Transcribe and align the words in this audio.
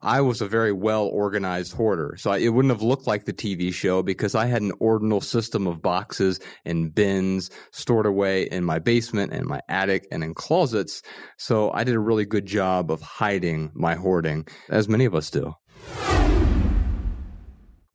I 0.00 0.20
was 0.20 0.40
a 0.40 0.46
very 0.46 0.70
well 0.70 1.06
organized 1.06 1.72
hoarder. 1.72 2.14
So 2.18 2.30
I, 2.30 2.38
it 2.38 2.50
wouldn't 2.50 2.70
have 2.70 2.82
looked 2.82 3.08
like 3.08 3.24
the 3.24 3.32
TV 3.32 3.74
show 3.74 4.00
because 4.00 4.36
I 4.36 4.46
had 4.46 4.62
an 4.62 4.70
ordinal 4.78 5.20
system 5.20 5.66
of 5.66 5.82
boxes 5.82 6.38
and 6.64 6.94
bins 6.94 7.50
stored 7.72 8.06
away 8.06 8.44
in 8.44 8.62
my 8.62 8.78
basement 8.78 9.32
and 9.32 9.44
my 9.44 9.60
attic 9.68 10.06
and 10.12 10.22
in 10.22 10.34
closets. 10.34 11.02
So 11.36 11.72
I 11.72 11.82
did 11.82 11.96
a 11.96 12.00
really 12.00 12.24
good 12.24 12.46
job 12.46 12.92
of 12.92 13.00
hiding 13.00 13.72
my 13.74 13.96
hoarding, 13.96 14.46
as 14.68 14.88
many 14.88 15.04
of 15.04 15.16
us 15.16 15.30
do. 15.30 15.56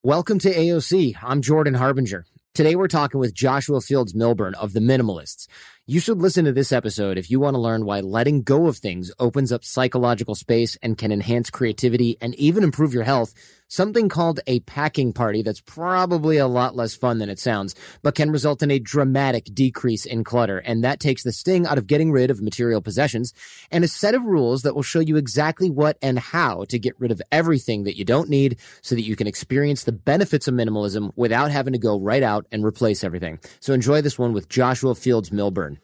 Welcome 0.04 0.40
to 0.40 0.54
AOC. 0.54 1.16
I'm 1.24 1.42
Jordan 1.42 1.76
Harbinger. 1.76 2.26
Today 2.54 2.76
we're 2.76 2.90
talking 2.90 3.22
with 3.22 3.34
Joshua 3.34 3.80
Fields 3.80 4.14
Millburn 4.14 4.54
of 4.56 4.74
The 4.74 4.82
Minimalists. 4.82 5.48
You 5.86 6.00
should 6.00 6.20
listen 6.20 6.46
to 6.46 6.54
this 6.54 6.72
episode 6.72 7.18
if 7.18 7.30
you 7.30 7.42
want 7.42 7.56
to 7.56 7.60
learn 7.60 7.84
why 7.84 8.00
letting 8.00 8.44
go 8.44 8.68
of 8.68 8.78
things 8.78 9.12
opens 9.20 9.52
up 9.52 9.66
psychological 9.66 10.34
space 10.34 10.78
and 10.82 10.98
can 10.98 11.12
enhance 11.12 11.50
creativity 11.50 12.16
and 12.22 12.34
even 12.36 12.64
improve 12.64 12.94
your 12.94 13.04
health. 13.04 13.34
Something 13.68 14.10
called 14.10 14.40
a 14.46 14.60
packing 14.62 15.14
party 15.14 15.42
that's 15.42 15.62
probably 15.62 16.38
a 16.38 16.48
lot 16.48 16.76
less 16.76 16.96
fun 16.96 17.18
than 17.18 17.30
it 17.30 17.40
sounds, 17.40 17.76
but 18.02 18.16
can 18.16 18.32
result 18.32 18.62
in 18.62 18.70
a 18.70 18.80
dramatic 18.80 19.46
decrease 19.54 20.06
in 20.06 20.24
clutter. 20.24 20.60
And 20.60 20.84
that 20.84 21.00
takes 21.00 21.24
the 21.24 21.32
sting 21.32 21.66
out 21.66 21.78
of 21.78 21.88
getting 21.88 22.12
rid 22.12 22.30
of 22.30 22.42
material 22.42 22.82
possessions 22.82 23.34
and 23.72 23.84
a 23.84 23.88
set 23.88 24.16
of 24.16 24.26
rules 24.26 24.62
that 24.62 24.76
will 24.76 24.84
show 24.84 25.00
you 25.00 25.18
exactly 25.18 25.70
what 25.70 25.98
and 26.02 26.20
how 26.20 26.66
to 26.66 26.78
get 26.78 27.00
rid 27.00 27.12
of 27.12 27.22
everything 27.32 27.84
that 27.84 27.98
you 27.98 28.06
don't 28.06 28.30
need 28.30 28.60
so 28.82 28.96
that 28.96 29.02
you 29.06 29.16
can 29.16 29.28
experience 29.28 29.84
the 29.84 29.92
benefits 29.92 30.48
of 30.48 30.54
minimalism 30.54 31.12
without 31.16 31.52
having 31.52 31.74
to 31.74 31.80
go 31.80 32.00
right 32.00 32.24
out 32.24 32.46
and 32.52 32.64
replace 32.64 33.04
everything. 33.04 33.40
So 33.60 33.74
enjoy 33.74 34.02
this 34.02 34.20
one 34.20 34.34
with 34.34 34.50
Joshua 34.50 34.96
Fields 34.96 35.30
Millburn. 35.30 35.78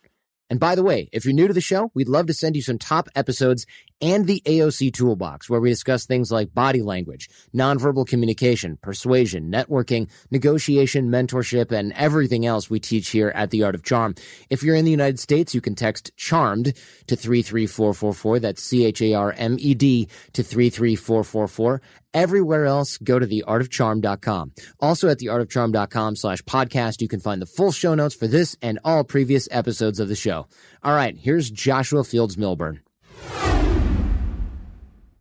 And 0.49 0.59
by 0.59 0.75
the 0.75 0.83
way, 0.83 1.09
if 1.11 1.25
you're 1.25 1.33
new 1.33 1.47
to 1.47 1.53
the 1.53 1.61
show, 1.61 1.91
we'd 1.93 2.09
love 2.09 2.25
to 2.27 2.33
send 2.33 2.55
you 2.55 2.61
some 2.61 2.79
top 2.79 3.07
episodes 3.15 3.65
and 4.01 4.25
the 4.25 4.41
AOC 4.45 4.93
toolbox 4.93 5.49
where 5.49 5.59
we 5.59 5.69
discuss 5.69 6.05
things 6.05 6.31
like 6.31 6.53
body 6.53 6.81
language, 6.81 7.29
nonverbal 7.53 8.07
communication, 8.07 8.77
persuasion, 8.81 9.51
networking, 9.51 10.09
negotiation, 10.31 11.09
mentorship, 11.09 11.71
and 11.71 11.93
everything 11.93 12.45
else 12.45 12.69
we 12.69 12.79
teach 12.79 13.09
here 13.09 13.29
at 13.35 13.51
The 13.51 13.63
Art 13.63 13.75
of 13.75 13.83
Charm. 13.83 14.15
If 14.49 14.63
you're 14.63 14.75
in 14.75 14.85
the 14.85 14.91
United 14.91 15.19
States, 15.19 15.53
you 15.53 15.61
can 15.61 15.75
text 15.75 16.15
CHARMED 16.17 16.75
to 17.07 17.15
33444. 17.15 18.39
That's 18.39 18.63
C-H-A-R-M-E-D 18.63 20.07
to 20.33 20.43
33444. 20.43 21.81
Everywhere 22.13 22.65
else, 22.65 22.97
go 22.97 23.19
to 23.19 23.27
theartofcharm.com. 23.27 24.53
Also 24.79 25.09
at 25.09 25.19
theartofcharm.com 25.19 26.15
slash 26.15 26.41
podcast, 26.41 27.01
you 27.01 27.07
can 27.07 27.19
find 27.19 27.41
the 27.41 27.45
full 27.45 27.71
show 27.71 27.93
notes 27.93 28.15
for 28.15 28.27
this 28.27 28.57
and 28.61 28.79
all 28.83 29.03
previous 29.03 29.47
episodes 29.51 29.99
of 29.99 30.07
the 30.07 30.15
show. 30.15 30.47
All 30.81 30.95
right, 30.95 31.15
here's 31.15 31.51
Joshua 31.51 32.03
Fields 32.03 32.35
Millburn. 32.35 32.79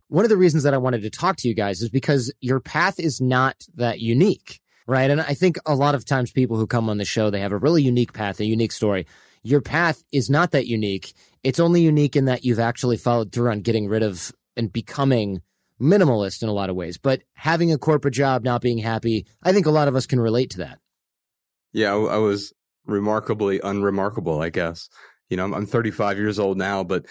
One 0.07 0.25
of 0.25 0.29
the 0.29 0.37
reasons 0.37 0.63
that 0.63 0.73
I 0.73 0.77
wanted 0.77 1.03
to 1.03 1.11
talk 1.11 1.35
to 1.37 1.47
you 1.47 1.53
guys 1.53 1.83
is 1.83 1.89
because 1.89 2.33
your 2.41 2.59
path 2.59 2.99
is 2.99 3.21
not 3.21 3.55
that 3.75 3.99
unique, 3.99 4.59
right? 4.87 5.11
And 5.11 5.21
I 5.21 5.35
think 5.35 5.57
a 5.67 5.75
lot 5.75 5.93
of 5.93 6.03
times 6.03 6.31
people 6.31 6.57
who 6.57 6.65
come 6.65 6.89
on 6.89 6.97
the 6.97 7.05
show, 7.05 7.29
they 7.29 7.41
have 7.41 7.51
a 7.51 7.57
really 7.57 7.83
unique 7.83 8.13
path, 8.13 8.39
a 8.39 8.45
unique 8.45 8.71
story. 8.71 9.05
Your 9.43 9.61
path 9.61 10.03
is 10.11 10.27
not 10.27 10.49
that 10.51 10.65
unique. 10.65 11.13
It's 11.43 11.59
only 11.59 11.81
unique 11.81 12.15
in 12.15 12.25
that 12.25 12.43
you've 12.43 12.59
actually 12.59 12.97
followed 12.97 13.31
through 13.31 13.51
on 13.51 13.61
getting 13.61 13.87
rid 13.87 14.01
of 14.01 14.31
and 14.57 14.73
becoming 14.73 15.43
minimalist 15.81 16.43
in 16.43 16.49
a 16.49 16.53
lot 16.53 16.69
of 16.69 16.75
ways. 16.75 16.97
But 16.97 17.21
having 17.33 17.71
a 17.71 17.77
corporate 17.77 18.13
job, 18.13 18.43
not 18.43 18.61
being 18.61 18.77
happy, 18.77 19.25
I 19.43 19.53
think 19.53 19.65
a 19.65 19.71
lot 19.71 19.87
of 19.87 19.95
us 19.95 20.05
can 20.05 20.19
relate 20.19 20.51
to 20.51 20.57
that. 20.59 20.79
Yeah, 21.73 21.93
I, 21.93 22.15
I 22.15 22.17
was 22.17 22.53
remarkably 22.85 23.59
unremarkable, 23.63 24.41
I 24.41 24.49
guess. 24.49 24.89
You 25.29 25.37
know, 25.37 25.45
I'm, 25.45 25.53
I'm 25.53 25.65
35 25.65 26.17
years 26.17 26.39
old 26.39 26.57
now, 26.57 26.83
but 26.83 27.05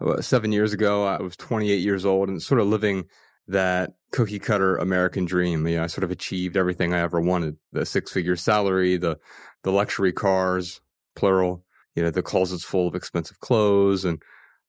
uh, 0.00 0.20
seven 0.20 0.52
years 0.52 0.72
ago, 0.72 1.04
I 1.04 1.22
was 1.22 1.36
28 1.36 1.76
years 1.76 2.04
old 2.04 2.28
and 2.28 2.42
sort 2.42 2.60
of 2.60 2.66
living 2.66 3.04
that 3.48 3.92
cookie 4.12 4.38
cutter 4.38 4.76
American 4.76 5.24
dream. 5.24 5.66
You 5.66 5.76
know, 5.76 5.84
I 5.84 5.86
sort 5.86 6.04
of 6.04 6.10
achieved 6.10 6.56
everything 6.56 6.92
I 6.92 7.00
ever 7.00 7.20
wanted: 7.20 7.56
the 7.72 7.86
six 7.86 8.12
figure 8.12 8.36
salary, 8.36 8.96
the 8.96 9.18
the 9.62 9.72
luxury 9.72 10.12
cars, 10.12 10.80
plural. 11.14 11.64
You 11.94 12.02
know, 12.02 12.10
the 12.10 12.22
closets 12.22 12.64
full 12.64 12.88
of 12.88 12.94
expensive 12.94 13.40
clothes, 13.40 14.04
and 14.04 14.20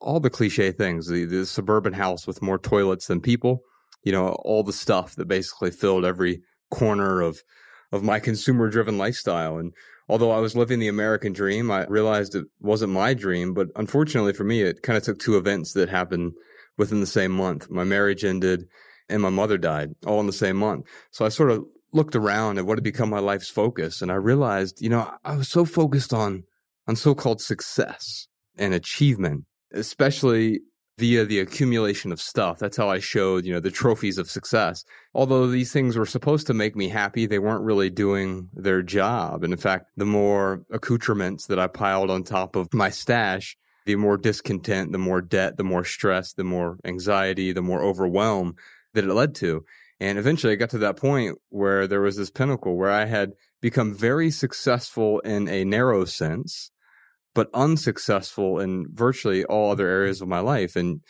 all 0.05 0.19
the 0.19 0.29
cliche 0.29 0.71
things. 0.71 1.07
The 1.07 1.25
the 1.25 1.45
suburban 1.45 1.93
house 1.93 2.25
with 2.27 2.41
more 2.41 2.59
toilets 2.59 3.07
than 3.07 3.19
people. 3.19 3.61
You 4.03 4.11
know, 4.11 4.29
all 4.45 4.63
the 4.63 4.71
stuff 4.71 5.15
that 5.15 5.27
basically 5.27 5.71
filled 5.71 6.05
every 6.05 6.41
corner 6.71 7.21
of 7.21 7.41
of 7.91 8.03
my 8.03 8.19
consumer 8.19 8.69
driven 8.69 8.97
lifestyle. 8.97 9.57
And 9.57 9.73
although 10.07 10.31
I 10.31 10.39
was 10.39 10.55
living 10.55 10.79
the 10.79 10.87
American 10.87 11.33
dream, 11.33 11.71
I 11.71 11.85
realized 11.87 12.35
it 12.35 12.45
wasn't 12.59 12.93
my 12.93 13.13
dream. 13.13 13.53
But 13.53 13.67
unfortunately 13.75 14.33
for 14.33 14.43
me, 14.43 14.61
it 14.61 14.83
kind 14.83 14.97
of 14.97 15.03
took 15.03 15.19
two 15.19 15.37
events 15.37 15.73
that 15.73 15.89
happened 15.89 16.33
within 16.77 16.99
the 16.99 17.07
same 17.07 17.31
month. 17.31 17.69
My 17.69 17.83
marriage 17.83 18.23
ended 18.23 18.65
and 19.09 19.21
my 19.21 19.29
mother 19.29 19.57
died 19.57 19.91
all 20.05 20.19
in 20.19 20.27
the 20.27 20.33
same 20.33 20.57
month. 20.57 20.85
So 21.11 21.25
I 21.25 21.29
sort 21.29 21.51
of 21.51 21.63
looked 21.93 22.15
around 22.15 22.57
at 22.57 22.65
what 22.65 22.77
had 22.77 22.83
become 22.83 23.09
my 23.09 23.19
life's 23.19 23.49
focus. 23.49 24.01
And 24.01 24.11
I 24.11 24.15
realized, 24.15 24.81
you 24.81 24.89
know, 24.89 25.11
I 25.23 25.35
was 25.35 25.49
so 25.49 25.65
focused 25.65 26.13
on, 26.13 26.43
on 26.87 26.95
so-called 26.95 27.41
success 27.41 28.27
and 28.57 28.73
achievement, 28.73 29.45
especially 29.75 30.61
via 30.97 31.25
the 31.25 31.39
accumulation 31.39 32.11
of 32.11 32.21
stuff. 32.21 32.57
That's 32.57 32.77
how 32.77 32.89
I 32.89 32.99
showed, 32.99 33.45
you 33.45 33.53
know, 33.53 33.59
the 33.59 33.71
trophies 33.71 34.17
of 34.17 34.29
success. 34.29 34.85
Although 35.13 35.47
these 35.47 35.73
things 35.73 35.97
were 35.97 36.05
supposed 36.05 36.47
to 36.47 36.53
make 36.53 36.75
me 36.75 36.87
happy, 36.87 37.25
they 37.25 37.39
weren't 37.39 37.65
really 37.65 37.89
doing 37.89 38.49
their 38.53 38.81
job. 38.81 39.43
And 39.43 39.51
in 39.51 39.59
fact, 39.59 39.87
the 39.97 40.05
more 40.05 40.63
accoutrements 40.71 41.47
that 41.47 41.59
I 41.59 41.67
piled 41.67 42.09
on 42.09 42.23
top 42.23 42.55
of 42.55 42.73
my 42.73 42.89
stash, 42.89 43.57
the 43.85 43.97
more 43.97 44.17
discontent, 44.17 44.93
the 44.93 44.97
more 44.97 45.21
debt, 45.21 45.57
the 45.57 45.63
more 45.63 45.83
stress, 45.83 46.33
the 46.33 46.45
more 46.45 46.77
anxiety, 46.85 47.51
the 47.51 47.61
more 47.61 47.83
overwhelm 47.83 48.55
that 48.93 49.03
it 49.03 49.13
led 49.13 49.35
to. 49.35 49.65
And 49.99 50.17
eventually 50.17 50.53
I 50.53 50.57
got 50.57 50.71
to 50.71 50.77
that 50.79 50.97
point 50.97 51.37
where 51.49 51.87
there 51.87 52.01
was 52.01 52.15
this 52.15 52.31
pinnacle 52.31 52.77
where 52.77 52.91
I 52.91 53.05
had 53.05 53.33
become 53.61 53.93
very 53.93 54.31
successful 54.31 55.19
in 55.19 55.47
a 55.47 55.65
narrow 55.65 56.05
sense 56.05 56.71
but 57.35 57.49
unsuccessful 57.53 58.59
in 58.59 58.87
virtually 58.91 59.45
all 59.45 59.71
other 59.71 59.87
areas 59.87 60.21
of 60.21 60.27
my 60.27 60.39
life. 60.39 60.75
And 60.75 61.01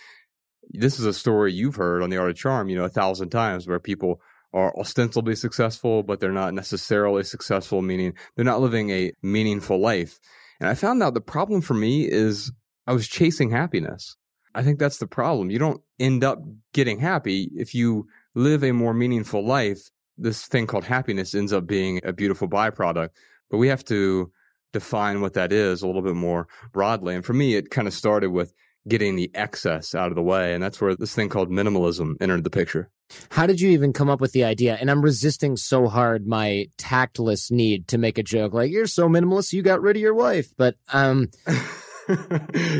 this 0.72 1.00
is 1.00 1.06
a 1.06 1.14
story 1.14 1.54
you've 1.54 1.76
heard 1.76 2.02
on 2.02 2.10
the 2.10 2.18
art 2.18 2.32
of 2.32 2.36
charm, 2.36 2.68
you 2.68 2.76
know, 2.76 2.84
a 2.84 2.90
thousand 2.90 3.30
times 3.30 3.68
where 3.68 3.80
people 3.80 4.20
are 4.52 4.78
ostensibly 4.78 5.36
successful, 5.36 6.02
but 6.02 6.20
they're 6.20 6.32
not 6.32 6.54
necessarily 6.54 7.24
successful, 7.24 7.82
meaning 7.82 8.14
they're 8.36 8.44
not 8.44 8.60
living 8.60 8.90
a 8.90 9.14
meaningful 9.22 9.80
life. 9.80 10.20
And 10.60 10.68
I 10.68 10.74
found 10.74 11.04
out 11.04 11.14
the 11.14 11.22
problem 11.22 11.62
for 11.62 11.76
me 11.76 12.10
is 12.10 12.52
I 12.88 12.94
was 12.94 13.08
chasing 13.08 13.52
happiness. 13.52 14.16
I 14.56 14.64
think 14.64 14.80
that's 14.80 14.98
the 14.98 15.08
problem. 15.08 15.52
You 15.52 15.60
don't 15.60 15.82
end 16.00 16.24
up 16.24 16.40
getting 16.74 17.00
happy 17.00 17.52
if 17.56 17.76
you 17.76 18.08
live 18.34 18.64
a 18.64 18.72
more 18.72 18.94
meaningful 18.94 19.46
life. 19.46 19.90
This 20.18 20.46
thing 20.46 20.66
called 20.66 20.86
happiness 20.86 21.36
ends 21.36 21.54
up 21.54 21.68
being 21.68 22.00
a 22.04 22.14
beautiful 22.14 22.48
byproduct, 22.48 23.10
but 23.52 23.58
we 23.58 23.68
have 23.68 23.84
to 23.86 24.32
define 24.74 25.22
what 25.22 25.34
that 25.34 25.52
is 25.52 25.82
a 25.82 25.88
little 25.88 26.02
bit 26.02 26.16
more 26.16 26.48
broadly. 26.74 27.16
And 27.16 27.24
for 27.24 27.34
me, 27.34 27.56
it 27.56 27.70
kind 27.70 27.88
of 27.88 27.94
started 27.94 28.32
with 28.32 28.54
getting 28.88 29.16
the 29.16 29.32
excess 29.34 29.96
out 29.96 30.10
of 30.10 30.16
the 30.16 30.22
way. 30.22 30.54
And 30.54 30.62
that's 30.62 30.80
where 30.80 30.96
this 30.96 31.16
thing 31.16 31.30
called 31.30 31.50
minimalism 31.50 32.16
entered 32.22 32.44
the 32.44 32.50
picture. 32.50 32.90
How 33.30 33.46
did 33.46 33.62
you 33.62 33.70
even 33.70 33.94
come 33.94 34.10
up 34.10 34.20
with 34.20 34.32
the 34.32 34.44
idea? 34.44 34.78
And 34.80 34.90
I'm 34.90 35.02
resisting 35.02 35.58
so 35.58 35.88
hard 35.88 36.28
my 36.28 36.68
tactless 36.78 37.52
need 37.52 37.88
to 37.90 37.98
make 37.98 38.18
a 38.18 38.24
joke 38.24 38.54
like, 38.54 38.72
you're 38.72 38.88
so 38.88 39.08
minimalist, 39.08 39.54
you 39.54 39.62
got 39.62 39.82
rid 39.82 39.96
of 39.96 40.02
your 40.02 40.16
wife. 40.16 40.48
But, 40.58 40.76
um, 40.92 41.30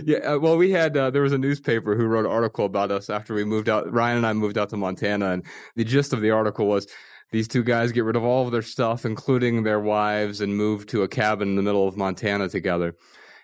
yeah, 0.04 0.18
uh, 0.18 0.40
well, 0.40 0.58
we 0.58 0.72
had 0.72 0.96
uh, 0.98 1.10
there 1.10 1.22
was 1.22 1.34
a 1.34 1.38
newspaper 1.38 1.96
who 1.96 2.06
wrote 2.06 2.26
an 2.26 2.32
article 2.32 2.66
about 2.66 2.92
us 2.92 3.10
after 3.10 3.34
we 3.34 3.44
moved 3.44 3.70
out. 3.70 3.92
Ryan 3.92 4.18
and 4.18 4.28
I 4.28 4.34
moved 4.34 4.58
out 4.58 4.70
to 4.70 4.78
Montana, 4.78 5.32
and 5.32 5.44
the 5.76 5.84
gist 5.84 6.14
of 6.14 6.22
the 6.22 6.32
article 6.32 6.68
was 6.68 6.88
these 7.32 7.48
two 7.48 7.64
guys 7.64 7.92
get 7.92 8.04
rid 8.04 8.16
of 8.16 8.24
all 8.24 8.46
of 8.46 8.52
their 8.52 8.62
stuff, 8.62 9.06
including 9.06 9.64
their 9.64 9.80
wives, 9.80 10.42
and 10.42 10.56
move 10.56 10.86
to 10.88 11.04
a 11.04 11.08
cabin 11.08 11.50
in 11.50 11.56
the 11.56 11.62
middle 11.62 11.88
of 11.88 11.98
Montana 11.98 12.50
together. 12.50 12.96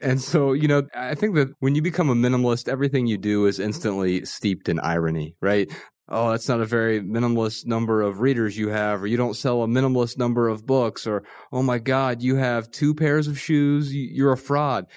And 0.02 0.19
so, 0.19 0.53
you 0.53 0.68
know, 0.68 0.84
I 0.96 1.16
think 1.16 1.36
that 1.36 1.50
when 1.59 1.75
you 1.75 1.81
become 1.81 2.09
a 2.09 2.16
minimalist, 2.16 2.68
everything 2.68 3.06
you 3.06 3.18
do 3.18 3.46
is 3.46 3.59
instantly 3.59 4.25
steeped 4.25 4.68
in 4.68 4.80
irony, 4.80 5.36
right? 5.41 5.72
Oh, 6.09 6.31
that's 6.31 6.50
not 6.50 6.59
a 6.59 6.66
very 6.66 7.00
minimalist 7.00 7.66
number 7.66 8.02
of 8.02 8.20
readers 8.20 8.58
you 8.58 8.70
have, 8.70 9.03
or 9.03 9.08
you 9.08 9.16
don't 9.16 9.35
sell 9.35 9.64
a 9.64 9.67
minimalist 9.67 10.17
number 10.17 10.50
of 10.50 10.66
books, 10.66 11.06
or 11.06 11.23
oh 11.52 11.64
my 11.64 11.78
God, 11.78 12.22
you 12.22 12.35
have 12.35 12.72
two 12.72 12.94
pairs 12.96 13.28
of 13.28 13.40
shoes, 13.40 13.94
you're 13.96 14.34
a 14.34 14.38
fraud 14.38 14.88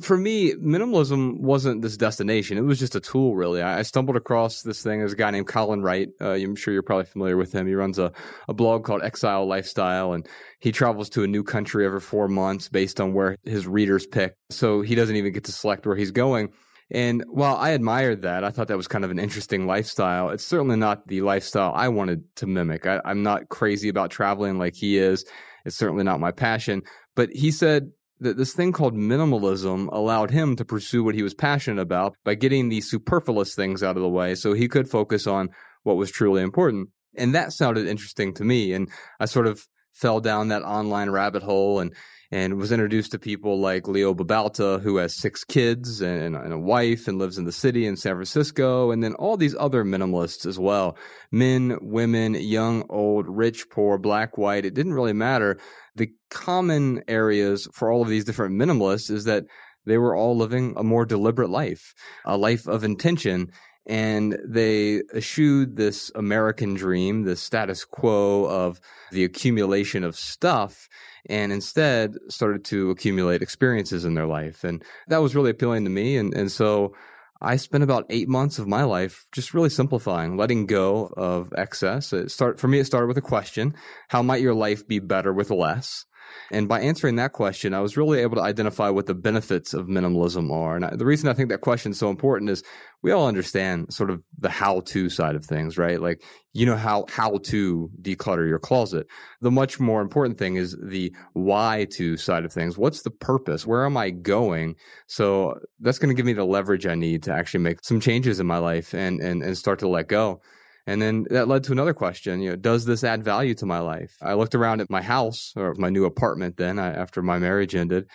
for 0.00 0.16
me, 0.16 0.54
minimalism 0.54 1.40
wasn't 1.40 1.82
this 1.82 1.96
destination. 1.96 2.58
It 2.58 2.62
was 2.62 2.78
just 2.78 2.94
a 2.94 3.00
tool, 3.00 3.34
really. 3.36 3.62
I, 3.62 3.82
stumbled 3.82 4.16
across 4.16 4.62
this 4.62 4.82
thing. 4.82 5.00
There's 5.00 5.12
a 5.12 5.16
guy 5.16 5.30
named 5.30 5.48
Colin 5.48 5.82
Wright. 5.82 6.08
Uh, 6.20 6.32
I'm 6.32 6.56
sure 6.56 6.72
you're 6.72 6.82
probably 6.82 7.06
familiar 7.06 7.36
with 7.36 7.52
him. 7.52 7.66
He 7.66 7.74
runs 7.74 7.98
a, 7.98 8.12
a 8.48 8.54
blog 8.54 8.84
called 8.84 9.02
Exile 9.02 9.46
Lifestyle, 9.46 10.12
and 10.12 10.26
he 10.60 10.72
travels 10.72 11.08
to 11.10 11.22
a 11.22 11.26
new 11.26 11.42
country 11.42 11.84
every 11.84 12.00
four 12.00 12.28
months 12.28 12.68
based 12.68 13.00
on 13.00 13.14
where 13.14 13.36
his 13.44 13.66
readers 13.66 14.06
pick. 14.06 14.34
So 14.50 14.80
he 14.80 14.94
doesn't 14.94 15.16
even 15.16 15.32
get 15.32 15.44
to 15.44 15.52
select 15.52 15.86
where 15.86 15.96
he's 15.96 16.10
going. 16.12 16.50
And 16.90 17.24
while 17.28 17.56
I 17.56 17.70
admired 17.70 18.22
that, 18.22 18.44
I 18.44 18.50
thought 18.50 18.68
that 18.68 18.76
was 18.76 18.88
kind 18.88 19.04
of 19.04 19.10
an 19.10 19.18
interesting 19.18 19.66
lifestyle. 19.66 20.30
It's 20.30 20.44
certainly 20.44 20.76
not 20.76 21.06
the 21.08 21.22
lifestyle 21.22 21.72
I 21.74 21.88
wanted 21.88 22.22
to 22.36 22.46
mimic. 22.46 22.86
I, 22.86 23.00
I'm 23.04 23.22
not 23.22 23.48
crazy 23.48 23.88
about 23.88 24.10
traveling 24.10 24.58
like 24.58 24.74
he 24.74 24.98
is. 24.98 25.24
It's 25.64 25.76
certainly 25.76 26.04
not 26.04 26.20
my 26.20 26.30
passion. 26.30 26.82
But 27.16 27.30
he 27.30 27.50
said 27.50 27.90
that 28.20 28.36
this 28.36 28.52
thing 28.52 28.72
called 28.72 28.94
minimalism 28.94 29.88
allowed 29.92 30.30
him 30.30 30.56
to 30.56 30.64
pursue 30.64 31.02
what 31.02 31.14
he 31.14 31.22
was 31.22 31.34
passionate 31.34 31.80
about 31.80 32.16
by 32.24 32.34
getting 32.34 32.68
the 32.68 32.80
superfluous 32.80 33.54
things 33.54 33.82
out 33.82 33.96
of 33.96 34.02
the 34.02 34.08
way 34.08 34.34
so 34.34 34.52
he 34.52 34.68
could 34.68 34.88
focus 34.88 35.26
on 35.26 35.48
what 35.82 35.96
was 35.96 36.10
truly 36.10 36.42
important. 36.42 36.88
And 37.16 37.34
that 37.34 37.52
sounded 37.52 37.86
interesting 37.86 38.34
to 38.34 38.44
me. 38.44 38.72
And 38.72 38.88
I 39.20 39.26
sort 39.26 39.46
of 39.46 39.66
fell 39.92 40.20
down 40.20 40.48
that 40.48 40.62
online 40.62 41.10
rabbit 41.10 41.42
hole 41.42 41.80
and 41.80 41.94
and 42.34 42.56
was 42.56 42.72
introduced 42.72 43.12
to 43.12 43.18
people 43.20 43.60
like 43.60 43.86
Leo 43.86 44.12
Babauta, 44.12 44.80
who 44.80 44.96
has 44.96 45.14
six 45.14 45.44
kids 45.44 46.00
and, 46.00 46.34
and, 46.34 46.52
a 46.52 46.58
wife 46.58 47.06
and 47.06 47.16
lives 47.16 47.38
in 47.38 47.44
the 47.44 47.52
city 47.52 47.86
in 47.86 47.94
San 47.94 48.14
Francisco, 48.14 48.90
and 48.90 49.04
then 49.04 49.14
all 49.14 49.36
these 49.36 49.54
other 49.54 49.84
minimalists 49.84 50.44
as 50.44 50.58
well. 50.58 50.98
Men, 51.30 51.78
women, 51.80 52.34
young, 52.34 52.86
old, 52.90 53.26
rich, 53.28 53.70
poor, 53.70 53.98
black, 53.98 54.36
white. 54.36 54.66
It 54.66 54.74
didn't 54.74 54.94
really 54.94 55.12
matter. 55.12 55.60
The 55.94 56.10
common 56.28 57.04
areas 57.06 57.68
for 57.72 57.92
all 57.92 58.02
of 58.02 58.08
these 58.08 58.24
different 58.24 58.56
minimalists 58.56 59.12
is 59.12 59.26
that 59.26 59.44
they 59.86 59.96
were 59.96 60.16
all 60.16 60.36
living 60.36 60.74
a 60.76 60.82
more 60.82 61.06
deliberate 61.06 61.50
life, 61.50 61.94
a 62.24 62.36
life 62.36 62.66
of 62.66 62.82
intention 62.82 63.52
and 63.86 64.38
they 64.44 65.02
eschewed 65.14 65.76
this 65.76 66.10
American 66.14 66.74
dream, 66.74 67.24
the 67.24 67.36
status 67.36 67.84
quo 67.84 68.46
of 68.46 68.80
the 69.12 69.24
accumulation 69.24 70.04
of 70.04 70.16
stuff, 70.16 70.88
and 71.26 71.52
instead 71.52 72.16
started 72.28 72.64
to 72.66 72.90
accumulate 72.90 73.42
experiences 73.42 74.04
in 74.04 74.14
their 74.14 74.26
life. 74.26 74.64
And 74.64 74.82
that 75.08 75.18
was 75.18 75.34
really 75.34 75.50
appealing 75.50 75.84
to 75.84 75.90
me. 75.90 76.16
And, 76.16 76.32
and 76.34 76.50
so 76.50 76.94
I 77.42 77.56
spent 77.56 77.84
about 77.84 78.06
eight 78.08 78.28
months 78.28 78.58
of 78.58 78.66
my 78.66 78.84
life 78.84 79.26
just 79.32 79.52
really 79.52 79.68
simplifying, 79.68 80.36
letting 80.36 80.64
go 80.64 81.12
of 81.16 81.52
excess. 81.56 82.12
It 82.12 82.30
start 82.30 82.58
for 82.58 82.68
me. 82.68 82.78
It 82.78 82.86
started 82.86 83.06
with 83.06 83.18
a 83.18 83.22
question: 83.22 83.74
How 84.08 84.22
might 84.22 84.40
your 84.40 84.54
life 84.54 84.88
be 84.88 84.98
better 84.98 85.32
with 85.32 85.50
less? 85.50 86.06
And 86.50 86.68
by 86.68 86.80
answering 86.80 87.16
that 87.16 87.32
question, 87.32 87.74
I 87.74 87.80
was 87.80 87.96
really 87.96 88.20
able 88.20 88.36
to 88.36 88.42
identify 88.42 88.88
what 88.90 89.06
the 89.06 89.14
benefits 89.14 89.74
of 89.74 89.86
minimalism 89.86 90.52
are. 90.52 90.76
And 90.76 90.98
the 90.98 91.06
reason 91.06 91.28
I 91.28 91.34
think 91.34 91.48
that 91.48 91.60
question 91.60 91.92
is 91.92 91.98
so 91.98 92.10
important 92.10 92.50
is 92.50 92.62
we 93.02 93.12
all 93.12 93.26
understand 93.26 93.92
sort 93.92 94.10
of 94.10 94.22
the 94.38 94.48
how 94.48 94.80
to 94.80 95.08
side 95.10 95.34
of 95.34 95.44
things, 95.44 95.76
right? 95.76 96.00
Like, 96.00 96.22
you 96.52 96.64
know 96.66 96.76
how, 96.76 97.06
how 97.08 97.38
to 97.44 97.90
declutter 98.00 98.48
your 98.48 98.58
closet. 98.58 99.06
The 99.40 99.50
much 99.50 99.80
more 99.80 100.00
important 100.00 100.38
thing 100.38 100.56
is 100.56 100.76
the 100.82 101.14
why 101.32 101.86
to 101.96 102.16
side 102.16 102.44
of 102.44 102.52
things. 102.52 102.78
What's 102.78 103.02
the 103.02 103.10
purpose? 103.10 103.66
Where 103.66 103.84
am 103.84 103.96
I 103.96 104.10
going? 104.10 104.76
So 105.06 105.54
that's 105.80 105.98
going 105.98 106.14
to 106.14 106.16
give 106.16 106.26
me 106.26 106.32
the 106.32 106.44
leverage 106.44 106.86
I 106.86 106.94
need 106.94 107.22
to 107.24 107.32
actually 107.32 107.60
make 107.60 107.78
some 107.82 108.00
changes 108.00 108.40
in 108.40 108.46
my 108.46 108.58
life 108.58 108.94
and, 108.94 109.20
and, 109.20 109.42
and 109.42 109.58
start 109.58 109.80
to 109.80 109.88
let 109.88 110.08
go. 110.08 110.40
And 110.86 111.00
then 111.00 111.26
that 111.30 111.48
led 111.48 111.64
to 111.64 111.72
another 111.72 111.94
question, 111.94 112.40
you 112.40 112.50
know, 112.50 112.56
does 112.56 112.84
this 112.84 113.04
add 113.04 113.24
value 113.24 113.54
to 113.54 113.66
my 113.66 113.78
life? 113.78 114.16
I 114.20 114.34
looked 114.34 114.54
around 114.54 114.80
at 114.80 114.90
my 114.90 115.00
house 115.00 115.52
or 115.56 115.74
my 115.78 115.88
new 115.88 116.04
apartment 116.04 116.56
then 116.56 116.78
I, 116.78 116.92
after 116.92 117.22
my 117.22 117.38
marriage 117.38 117.74
ended. 117.74 118.06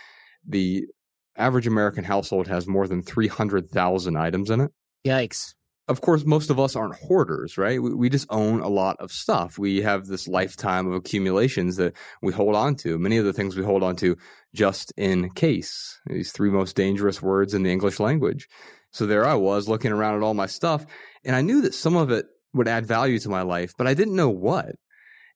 The 0.48 0.86
average 1.36 1.68
American 1.68 2.04
household 2.04 2.48
has 2.48 2.68
more 2.68 2.88
than 2.88 3.02
300,000 3.02 4.16
items 4.16 4.50
in 4.50 4.62
it. 4.62 4.72
Yikes. 5.06 5.56
Of 5.88 6.02
course, 6.02 6.24
most 6.24 6.52
of 6.52 6.60
us 6.60 6.76
aren't 6.76 6.94
hoarders, 6.94 7.58
right? 7.58 7.82
We, 7.82 7.92
we 7.96 8.10
just 8.10 8.28
own 8.30 8.60
a 8.62 8.68
lot 8.68 8.98
of 9.00 9.12
stuff. 9.12 9.58
We 9.58 9.82
have 9.82 10.06
this 10.06 10.28
lifetime 10.28 10.86
of 10.86 10.94
accumulations 10.94 11.78
that 11.78 11.94
we 12.22 12.32
hold 12.32 12.56
on 12.56 12.76
to. 12.76 13.00
Many 13.00 13.18
of 13.18 13.26
the 13.26 13.34
things 13.34 13.58
we 13.58 13.64
hold 13.64 13.82
on 13.82 13.96
to 13.96 14.16
just 14.54 14.94
in 14.98 15.32
case. 15.32 16.00
These 16.06 16.32
three 16.32 16.52
most 16.52 16.76
dangerous 16.76 17.24
words 17.24 17.56
in 17.56 17.64
the 17.64 17.72
English 17.72 18.00
language. 18.00 18.48
So 18.92 19.08
there 19.08 19.26
I 19.26 19.34
was 19.34 19.68
looking 19.68 19.92
around 19.92 20.18
at 20.18 20.24
all 20.24 20.36
my 20.36 20.46
stuff, 20.46 20.86
and 21.24 21.36
I 21.36 21.42
knew 21.42 21.62
that 21.62 21.74
some 21.74 21.96
of 21.96 22.12
it 22.12 22.28
would 22.54 22.68
add 22.68 22.86
value 22.86 23.20
to 23.20 23.30
my 23.30 23.42
life, 23.42 23.74
but 23.78 23.88
I 23.88 23.94
didn't 23.94 24.16
know 24.16 24.30
what. 24.30 24.76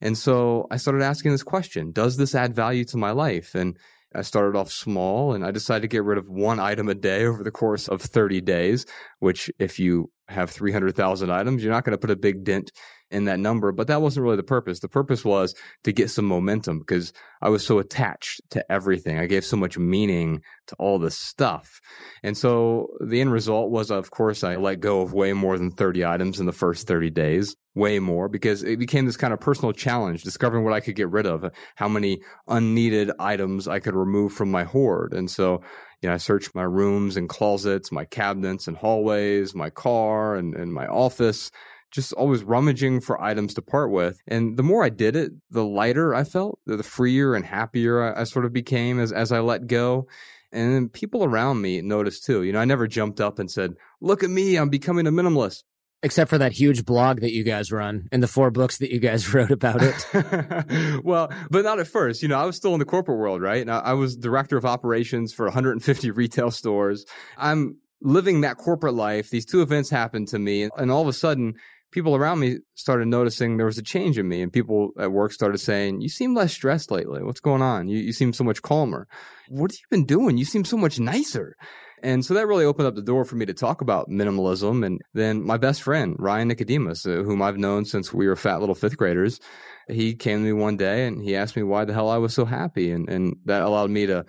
And 0.02 0.18
so 0.18 0.68
I 0.70 0.78
started 0.78 1.02
asking 1.02 1.32
this 1.32 1.44
question 1.44 1.92
Does 1.92 2.18
this 2.18 2.36
add 2.36 2.54
value 2.54 2.86
to 2.86 2.98
my 2.98 3.12
life? 3.12 3.56
And 3.56 3.78
I 4.16 4.22
started 4.22 4.58
off 4.58 4.72
small 4.72 5.34
and 5.34 5.44
I 5.44 5.52
decided 5.52 5.82
to 5.82 5.88
get 5.88 6.04
rid 6.04 6.18
of 6.18 6.30
one 6.30 6.60
item 6.60 6.88
a 6.88 6.94
day 6.94 7.26
over 7.26 7.44
the 7.44 7.52
course 7.52 7.88
of 7.88 8.02
30 8.02 8.42
days, 8.42 8.86
which, 9.20 9.50
if 9.60 9.80
you 9.80 10.12
have 10.28 10.52
300,000 10.52 11.32
items, 11.32 11.64
you're 11.64 11.74
not 11.74 11.84
going 11.84 11.98
to 11.98 12.02
put 12.02 12.12
a 12.12 12.16
big 12.16 12.44
dent 12.44 12.72
in 13.14 13.26
that 13.26 13.40
number. 13.40 13.72
But 13.72 13.88
that 13.88 14.02
wasn't 14.02 14.24
really 14.24 14.38
the 14.38 14.44
purpose. 14.44 14.80
The 14.80 14.90
purpose 14.90 15.24
was 15.24 15.56
to 15.84 15.94
get 15.94 16.10
some 16.10 16.26
momentum 16.26 16.80
because 16.80 17.14
I 17.42 17.50
was 17.50 17.66
so 17.66 17.80
attached 17.80 18.42
to 18.52 18.72
everything. 18.72 19.20
I 19.20 19.28
gave 19.28 19.46
so 19.46 19.56
much 19.56 19.78
meaning 19.78 20.42
to 20.68 20.76
all 20.80 21.00
this 21.00 21.18
stuff. 21.18 21.80
And 22.24 22.38
so 22.38 22.88
the 23.00 23.22
end 23.22 23.32
result 23.32 23.70
was, 23.70 23.92
of 23.92 24.12
course, 24.12 24.44
I 24.44 24.56
let 24.56 24.80
go 24.80 25.02
of 25.02 25.14
way 25.14 25.34
more 25.34 25.58
than 25.58 25.72
30 25.72 26.06
items 26.06 26.40
in 26.40 26.46
the 26.46 26.52
first 26.52 26.88
30 26.88 27.10
days, 27.12 27.56
way 27.76 28.00
more 28.00 28.28
because 28.28 28.64
it 28.64 28.80
became 28.80 29.06
this 29.06 29.18
kind 29.18 29.34
of 29.34 29.40
personal 29.40 29.74
challenge, 29.74 30.24
discovering 30.24 30.64
what 30.64 30.74
I 30.74 30.80
could 30.80 30.96
get 30.96 31.10
rid 31.10 31.26
of, 31.26 31.46
how 31.76 31.88
many 31.88 32.22
unneeded 32.48 33.12
items 33.20 33.68
I 33.68 33.80
could 33.80 33.96
remove 33.96 34.34
from 34.34 34.50
my 34.50 34.64
hoard. 34.64 35.14
And 35.14 35.30
so 35.30 35.62
you 36.04 36.10
know, 36.10 36.16
I 36.16 36.18
searched 36.18 36.54
my 36.54 36.64
rooms 36.64 37.16
and 37.16 37.30
closets, 37.30 37.90
my 37.90 38.04
cabinets 38.04 38.68
and 38.68 38.76
hallways, 38.76 39.56
my 39.56 39.70
car 39.70 40.36
and, 40.36 40.54
and 40.54 40.74
my 40.74 40.86
office, 40.86 41.50
just 41.94 42.14
always 42.14 42.44
rummaging 42.44 43.02
for 43.02 43.22
items 43.22 43.54
to 43.54 43.62
part 43.62 43.92
with. 43.92 44.20
And 44.28 44.58
the 44.58 44.64
more 44.64 44.84
I 44.84 44.90
did 44.90 45.16
it, 45.16 45.32
the 45.52 45.64
lighter 45.64 46.16
I 46.16 46.24
felt, 46.24 46.60
the 46.66 46.84
freer 46.84 47.36
and 47.36 47.46
happier 47.46 48.02
I, 48.02 48.22
I 48.22 48.24
sort 48.24 48.46
of 48.46 48.54
became 48.54 49.00
as, 49.00 49.12
as 49.12 49.32
I 49.32 49.40
let 49.40 49.68
go. 49.68 50.08
And 50.52 50.74
then 50.74 50.90
people 50.90 51.24
around 51.24 51.62
me 51.62 51.82
noticed 51.82 52.26
too. 52.26 52.44
You 52.44 52.52
know, 52.52 52.60
I 52.60 52.66
never 52.66 52.88
jumped 52.88 53.22
up 53.22 53.40
and 53.40 53.50
said, 53.50 53.74
look 54.02 54.24
at 54.24 54.30
me, 54.30 54.56
I'm 54.56 54.70
becoming 54.70 55.08
a 55.08 55.12
minimalist 55.12 55.64
except 56.04 56.30
for 56.30 56.38
that 56.38 56.52
huge 56.52 56.86
blog 56.86 57.22
that 57.22 57.32
you 57.32 57.44
guys 57.44 57.72
run 57.72 58.08
and 58.12 58.22
the 58.22 58.28
four 58.28 58.52
books 58.52 58.78
that 58.78 58.92
you 58.92 59.00
guys 59.00 59.34
wrote 59.34 59.52
about 59.52 59.82
it. 59.82 61.02
well, 61.04 61.32
but 61.50 61.64
not 61.64 61.80
at 61.80 61.88
first. 61.88 62.22
You 62.22 62.28
know, 62.28 62.38
I 62.38 62.46
was 62.46 62.58
still 62.58 62.74
in 62.74 62.80
the 62.80 62.86
corporate 62.86 63.18
world, 63.18 63.42
right? 63.42 63.62
And 63.62 63.72
I 63.72 63.94
was 63.94 64.16
director 64.16 64.58
of 64.58 64.66
operations 64.66 65.34
for 65.34 65.46
150 65.46 66.12
retail 66.12 66.52
stores. 66.52 67.06
I'm 67.38 67.78
living 68.02 68.42
that 68.42 68.58
corporate 68.58 68.94
life. 68.94 69.30
These 69.30 69.46
two 69.46 69.62
events 69.62 69.90
happened 69.90 70.28
to 70.30 70.40
me, 70.40 70.70
and 70.78 70.92
all 70.92 71.02
of 71.02 71.08
a 71.08 71.14
sudden, 71.14 71.56
people 71.94 72.16
around 72.16 72.40
me 72.40 72.58
started 72.76 73.08
noticing 73.08 73.56
there 73.56 73.66
was 73.66 73.78
a 73.78 73.84
change 73.84 74.18
in 74.18 74.28
me, 74.28 74.42
and 74.42 74.52
people 74.52 74.90
at 75.00 75.12
work 75.12 75.32
started 75.32 75.60
saying, 75.60 76.02
"You 76.02 76.10
seem 76.10 76.36
less 76.36 76.52
stressed 76.52 76.92
lately. 76.92 77.24
What's 77.24 77.40
going 77.40 77.62
on? 77.62 77.88
You, 77.88 78.00
you 78.00 78.12
seem 78.12 78.34
so 78.34 78.44
much 78.44 78.62
calmer. 78.62 79.08
What 79.48 79.72
have 79.72 79.78
you 79.78 79.88
been 79.90 80.06
doing? 80.06 80.38
You 80.38 80.46
seem 80.46 80.66
so 80.66 80.78
much 80.78 81.00
nicer." 81.00 81.56
And 82.04 82.26
so 82.26 82.34
that 82.34 82.48
really 82.48 82.66
opened 82.66 82.90
up 82.90 82.96
the 82.96 83.02
door 83.02 83.24
for 83.24 83.38
me 83.38 83.46
to 83.46 83.54
talk 83.54 83.80
about 83.80 84.10
minimalism. 84.10 84.86
And 84.86 85.02
then 85.14 85.42
my 85.42 85.56
best 85.56 85.82
friend, 85.82 86.18
Ryan 86.20 86.50
Nicodemus, 86.50 87.06
uh, 87.06 87.24
whom 87.24 87.42
I've 87.42 87.58
known 87.58 87.86
since 87.86 88.14
we 88.14 88.28
were 88.28 88.36
fat 88.36 88.60
little 88.60 88.76
fifth 88.76 88.98
graders, 88.98 89.40
he 89.88 90.14
came 90.14 90.40
to 90.40 90.44
me 90.44 90.52
one 90.52 90.76
day 90.76 91.08
and 91.08 91.24
he 91.24 91.38
asked 91.38 91.56
me 91.56 91.64
why 91.64 91.86
the 91.86 91.94
hell 91.94 92.10
I 92.10 92.18
was 92.18 92.34
so 92.34 92.44
happy. 92.44 92.92
And, 92.92 93.08
and 93.08 93.38
that 93.46 93.62
allowed 93.62 93.90
me 93.90 94.06
to 94.08 94.26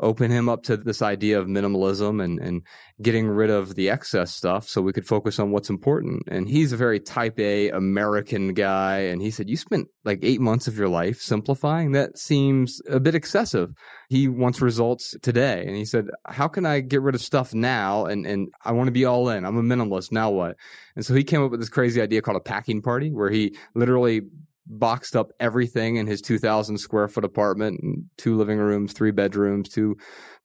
open 0.00 0.30
him 0.30 0.48
up 0.48 0.62
to 0.64 0.76
this 0.76 1.02
idea 1.02 1.38
of 1.38 1.46
minimalism 1.46 2.22
and, 2.22 2.38
and 2.38 2.62
getting 3.02 3.28
rid 3.28 3.50
of 3.50 3.74
the 3.74 3.90
excess 3.90 4.34
stuff 4.34 4.68
so 4.68 4.82
we 4.82 4.92
could 4.92 5.06
focus 5.06 5.38
on 5.38 5.50
what's 5.50 5.70
important. 5.70 6.22
And 6.28 6.48
he's 6.48 6.72
a 6.72 6.76
very 6.76 7.00
type 7.00 7.38
A 7.38 7.70
American 7.70 8.54
guy. 8.54 8.98
And 8.98 9.20
he 9.20 9.30
said, 9.30 9.48
You 9.48 9.56
spent 9.56 9.88
like 10.04 10.20
eight 10.22 10.40
months 10.40 10.68
of 10.68 10.76
your 10.76 10.88
life 10.88 11.20
simplifying? 11.20 11.92
That 11.92 12.18
seems 12.18 12.80
a 12.88 13.00
bit 13.00 13.14
excessive. 13.14 13.70
He 14.08 14.28
wants 14.28 14.60
results 14.60 15.14
today. 15.22 15.64
And 15.66 15.76
he 15.76 15.84
said, 15.84 16.06
How 16.26 16.48
can 16.48 16.66
I 16.66 16.80
get 16.80 17.02
rid 17.02 17.14
of 17.14 17.20
stuff 17.20 17.54
now? 17.54 18.06
And, 18.06 18.26
and 18.26 18.48
I 18.64 18.72
want 18.72 18.88
to 18.88 18.92
be 18.92 19.04
all 19.04 19.28
in. 19.28 19.44
I'm 19.44 19.56
a 19.56 19.62
minimalist. 19.62 20.12
Now 20.12 20.30
what? 20.30 20.56
And 20.96 21.04
so 21.04 21.14
he 21.14 21.24
came 21.24 21.42
up 21.42 21.50
with 21.50 21.60
this 21.60 21.68
crazy 21.68 22.00
idea 22.00 22.22
called 22.22 22.36
a 22.36 22.40
packing 22.40 22.82
party 22.82 23.10
where 23.12 23.30
he 23.30 23.56
literally 23.74 24.22
boxed 24.68 25.16
up 25.16 25.30
everything 25.40 25.96
in 25.96 26.06
his 26.06 26.20
2000 26.20 26.78
square 26.78 27.08
foot 27.08 27.24
apartment 27.24 27.80
two 28.18 28.36
living 28.36 28.58
rooms 28.58 28.92
three 28.92 29.10
bedrooms 29.10 29.68
two 29.68 29.96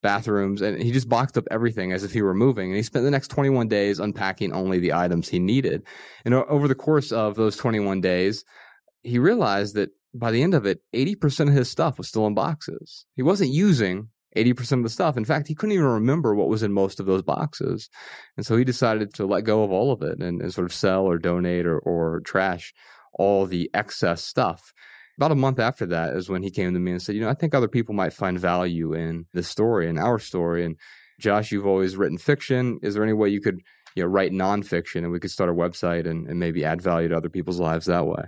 bathrooms 0.02 0.62
and 0.62 0.82
he 0.82 0.92
just 0.92 1.10
boxed 1.10 1.38
up 1.38 1.46
everything 1.52 1.92
as 1.92 2.04
if 2.04 2.14
he 2.14 2.22
were 2.22 2.34
moving 2.34 2.70
and 2.70 2.78
he 2.78 2.84
spent 2.84 3.04
the 3.04 3.12
next 3.12 3.28
21 3.28 3.68
days 3.68 4.00
unpacking 4.00 4.54
only 4.54 4.80
the 4.80 4.94
items 4.94 5.28
he 5.28 5.40
needed 5.40 5.86
and 6.24 6.34
over 6.34 6.68
the 6.68 6.76
course 6.76 7.12
of 7.12 7.36
those 7.36 7.58
21 7.58 8.00
days 8.02 8.46
he 9.02 9.20
realized 9.20 9.76
that 9.76 9.90
by 10.14 10.32
the 10.32 10.42
end 10.42 10.54
of 10.54 10.66
it 10.66 10.80
80% 10.94 11.50
of 11.50 11.54
his 11.54 11.70
stuff 11.70 11.98
was 11.98 12.08
still 12.08 12.28
in 12.28 12.34
boxes 12.34 13.06
he 13.16 13.24
wasn't 13.24 13.52
using 13.52 14.08
80% 14.36 14.78
of 14.78 14.84
the 14.84 14.90
stuff. 14.90 15.16
In 15.16 15.26
fact, 15.26 15.48
he 15.48 15.56
couldn't 15.56 15.74
even 15.74 15.86
remember 15.86 16.34
what 16.34 16.50
was 16.50 16.64
in 16.64 16.74
most 16.74 17.00
of 17.00 17.06
those 17.06 17.22
boxes. 17.22 17.90
And 18.36 18.44
so 18.44 18.58
he 18.58 18.64
decided 18.64 19.14
to 19.14 19.26
let 19.26 19.44
go 19.44 19.64
of 19.64 19.72
all 19.72 19.92
of 19.92 20.02
it 20.02 20.20
and, 20.20 20.42
and 20.42 20.54
sort 20.54 20.66
of 20.66 20.74
sell 20.74 21.04
or 21.04 21.18
donate 21.18 21.66
or, 21.66 21.78
or 21.80 22.22
trash 22.22 22.74
all 23.14 23.46
the 23.46 23.70
excess 23.74 24.24
stuff. 24.24 24.74
About 25.18 25.32
a 25.32 25.36
month 25.36 25.60
after 25.60 25.86
that 25.88 26.16
is 26.16 26.30
when 26.30 26.42
he 26.42 26.50
came 26.50 26.74
to 26.74 26.80
me 26.80 26.92
and 26.92 27.02
said, 27.02 27.16
You 27.16 27.22
know, 27.22 27.30
I 27.30 27.36
think 27.36 27.54
other 27.54 27.68
people 27.68 27.94
might 27.94 28.14
find 28.14 28.40
value 28.40 28.94
in 28.94 29.26
this 29.34 29.48
story 29.48 29.88
and 29.88 30.00
our 30.00 30.20
story. 30.20 30.66
And 30.66 30.78
Josh, 31.20 31.52
you've 31.52 31.68
always 31.68 31.96
written 31.96 32.18
fiction. 32.18 32.80
Is 32.82 32.96
there 32.96 33.04
any 33.04 33.14
way 33.14 33.30
you 33.30 33.42
could 33.42 33.62
you 33.96 34.04
know, 34.04 34.10
write 34.10 34.32
nonfiction 34.32 34.98
and 34.98 35.12
we 35.12 35.20
could 35.20 35.32
start 35.32 35.50
a 35.50 35.54
website 35.54 36.10
and, 36.10 36.28
and 36.28 36.40
maybe 36.40 36.66
add 36.66 36.82
value 36.82 37.10
to 37.10 37.18
other 37.18 37.30
people's 37.30 37.60
lives 37.60 37.86
that 37.86 38.08
way? 38.08 38.24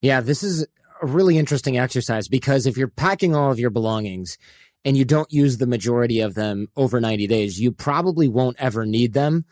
Yeah, 0.00 0.20
this 0.20 0.42
is 0.42 0.66
a 1.02 1.06
really 1.06 1.38
interesting 1.38 1.78
exercise 1.78 2.28
because 2.28 2.66
if 2.66 2.76
you're 2.76 2.88
packing 2.88 3.34
all 3.34 3.50
of 3.50 3.58
your 3.58 3.70
belongings 3.70 4.38
and 4.84 4.96
you 4.96 5.04
don't 5.04 5.32
use 5.32 5.58
the 5.58 5.66
majority 5.66 6.20
of 6.20 6.34
them 6.34 6.68
over 6.76 7.00
90 7.00 7.26
days, 7.26 7.60
you 7.60 7.72
probably 7.72 8.28
won't 8.28 8.56
ever 8.60 8.86
need 8.86 9.12
them 9.12 9.44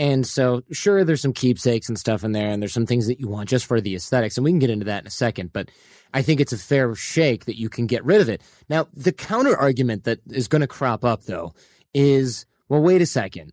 and 0.00 0.26
so, 0.26 0.62
sure, 0.72 1.04
there's 1.04 1.20
some 1.20 1.32
keepsakes 1.32 1.88
and 1.88 1.98
stuff 1.98 2.24
in 2.24 2.32
there, 2.32 2.48
and 2.50 2.62
there's 2.62 2.72
some 2.72 2.86
things 2.86 3.06
that 3.06 3.20
you 3.20 3.28
want 3.28 3.48
just 3.48 3.66
for 3.66 3.80
the 3.80 3.94
aesthetics, 3.94 4.36
and 4.36 4.44
we 4.44 4.50
can 4.50 4.58
get 4.58 4.70
into 4.70 4.86
that 4.86 5.02
in 5.02 5.06
a 5.06 5.10
second. 5.10 5.52
But 5.52 5.70
I 6.14 6.22
think 6.22 6.40
it's 6.40 6.52
a 6.52 6.58
fair 6.58 6.94
shake 6.94 7.44
that 7.44 7.58
you 7.58 7.68
can 7.68 7.86
get 7.86 8.04
rid 8.04 8.20
of 8.20 8.28
it. 8.28 8.42
Now, 8.68 8.88
the 8.94 9.12
counter 9.12 9.56
argument 9.56 10.04
that 10.04 10.20
is 10.30 10.48
going 10.48 10.62
to 10.62 10.66
crop 10.66 11.04
up, 11.04 11.24
though, 11.24 11.54
is 11.94 12.46
well, 12.68 12.82
wait 12.82 13.02
a 13.02 13.06
second. 13.06 13.52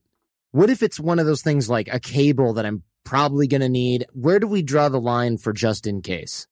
What 0.51 0.69
if 0.69 0.81
it's 0.81 0.99
one 0.99 1.19
of 1.19 1.25
those 1.25 1.41
things 1.41 1.69
like 1.69 1.89
a 1.91 1.99
cable 1.99 2.53
that 2.53 2.65
I'm 2.65 2.83
probably 3.07 3.47
going 3.47 3.61
to 3.61 3.69
need. 3.69 4.05
Where 4.11 4.37
do 4.37 4.47
we 4.47 4.61
draw 4.61 4.89
the 4.89 4.99
line 4.99 5.37
for 5.37 5.53
just 5.53 5.87
in 5.87 6.01
case? 6.01 6.45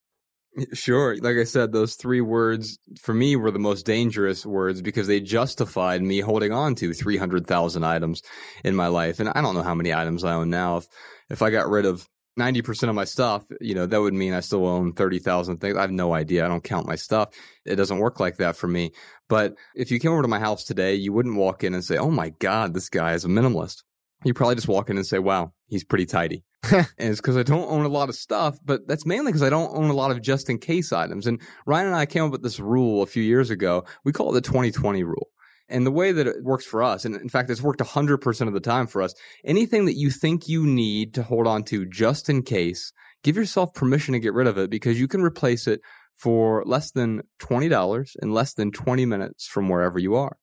Sure. 0.72 1.16
Like 1.16 1.36
I 1.36 1.44
said, 1.44 1.72
those 1.72 1.96
three 1.96 2.20
words 2.20 2.78
for 3.00 3.14
me 3.14 3.36
were 3.36 3.50
the 3.50 3.58
most 3.58 3.84
dangerous 3.84 4.46
words 4.46 4.82
because 4.82 5.06
they 5.06 5.20
justified 5.20 6.02
me 6.02 6.20
holding 6.20 6.52
on 6.52 6.74
to 6.76 6.92
300,000 6.92 7.84
items 7.84 8.22
in 8.64 8.74
my 8.74 8.88
life. 8.88 9.20
And 9.20 9.28
I 9.28 9.42
don't 9.42 9.54
know 9.54 9.62
how 9.62 9.74
many 9.74 9.92
items 9.92 10.24
I 10.24 10.34
own 10.34 10.50
now. 10.50 10.78
If, 10.78 10.86
if 11.30 11.42
I 11.42 11.50
got 11.50 11.68
rid 11.68 11.84
of 11.84 12.08
90% 12.38 12.88
of 12.88 12.94
my 12.94 13.04
stuff, 13.04 13.44
you 13.60 13.74
know, 13.74 13.86
that 13.86 14.00
would 14.00 14.14
mean 14.14 14.34
I 14.34 14.40
still 14.40 14.66
own 14.66 14.92
30,000 14.92 15.58
things. 15.58 15.76
I 15.76 15.82
have 15.82 15.90
no 15.90 16.12
idea. 16.12 16.44
I 16.44 16.48
don't 16.48 16.64
count 16.64 16.86
my 16.86 16.96
stuff. 16.96 17.30
It 17.64 17.76
doesn't 17.76 17.98
work 17.98 18.20
like 18.20 18.36
that 18.36 18.56
for 18.56 18.68
me. 18.68 18.92
But 19.28 19.54
if 19.74 19.90
you 19.90 19.98
came 19.98 20.12
over 20.12 20.22
to 20.22 20.28
my 20.28 20.38
house 20.38 20.64
today, 20.64 20.94
you 20.94 21.12
wouldn't 21.12 21.36
walk 21.36 21.64
in 21.64 21.74
and 21.74 21.84
say, 21.84 21.96
Oh 21.96 22.10
my 22.10 22.30
God, 22.38 22.74
this 22.74 22.88
guy 22.88 23.14
is 23.14 23.24
a 23.24 23.28
minimalist. 23.28 23.82
You 24.24 24.34
probably 24.34 24.54
just 24.54 24.68
walk 24.68 24.90
in 24.90 24.96
and 24.96 25.06
say, 25.06 25.18
Wow, 25.18 25.52
he's 25.66 25.84
pretty 25.84 26.06
tidy. 26.06 26.44
it's 26.98 27.20
because 27.20 27.36
I 27.36 27.42
don't 27.42 27.70
own 27.70 27.84
a 27.84 27.88
lot 27.88 28.08
of 28.08 28.14
stuff, 28.14 28.58
but 28.64 28.86
that's 28.86 29.06
mainly 29.06 29.32
because 29.32 29.42
I 29.42 29.50
don't 29.50 29.76
own 29.76 29.90
a 29.90 29.94
lot 29.94 30.10
of 30.10 30.22
just 30.22 30.50
in 30.50 30.58
case 30.58 30.92
items. 30.92 31.26
And 31.26 31.40
Ryan 31.66 31.88
and 31.88 31.96
I 31.96 32.06
came 32.06 32.24
up 32.24 32.32
with 32.32 32.42
this 32.42 32.60
rule 32.60 33.02
a 33.02 33.06
few 33.06 33.22
years 33.22 33.50
ago. 33.50 33.84
We 34.04 34.12
call 34.12 34.30
it 34.30 34.34
the 34.34 34.48
2020 34.48 35.02
rule. 35.04 35.28
And 35.68 35.84
the 35.84 35.92
way 35.92 36.12
that 36.12 36.26
it 36.26 36.44
works 36.44 36.64
for 36.64 36.82
us, 36.82 37.04
and 37.04 37.16
in 37.16 37.28
fact, 37.28 37.50
it's 37.50 37.62
worked 37.62 37.80
100% 37.80 38.46
of 38.46 38.54
the 38.54 38.60
time 38.60 38.86
for 38.86 39.02
us, 39.02 39.14
anything 39.44 39.86
that 39.86 39.96
you 39.96 40.10
think 40.10 40.48
you 40.48 40.64
need 40.64 41.14
to 41.14 41.24
hold 41.24 41.46
on 41.46 41.64
to 41.64 41.84
just 41.86 42.28
in 42.28 42.42
case, 42.42 42.92
give 43.24 43.36
yourself 43.36 43.74
permission 43.74 44.12
to 44.12 44.20
get 44.20 44.32
rid 44.32 44.46
of 44.46 44.58
it 44.58 44.70
because 44.70 45.00
you 45.00 45.08
can 45.08 45.22
replace 45.22 45.66
it 45.66 45.80
for 46.14 46.62
less 46.66 46.92
than 46.92 47.22
$20 47.40 48.10
in 48.22 48.32
less 48.32 48.54
than 48.54 48.70
20 48.70 49.06
minutes 49.06 49.46
from 49.46 49.68
wherever 49.68 49.98
you 49.98 50.14
are. 50.14 50.36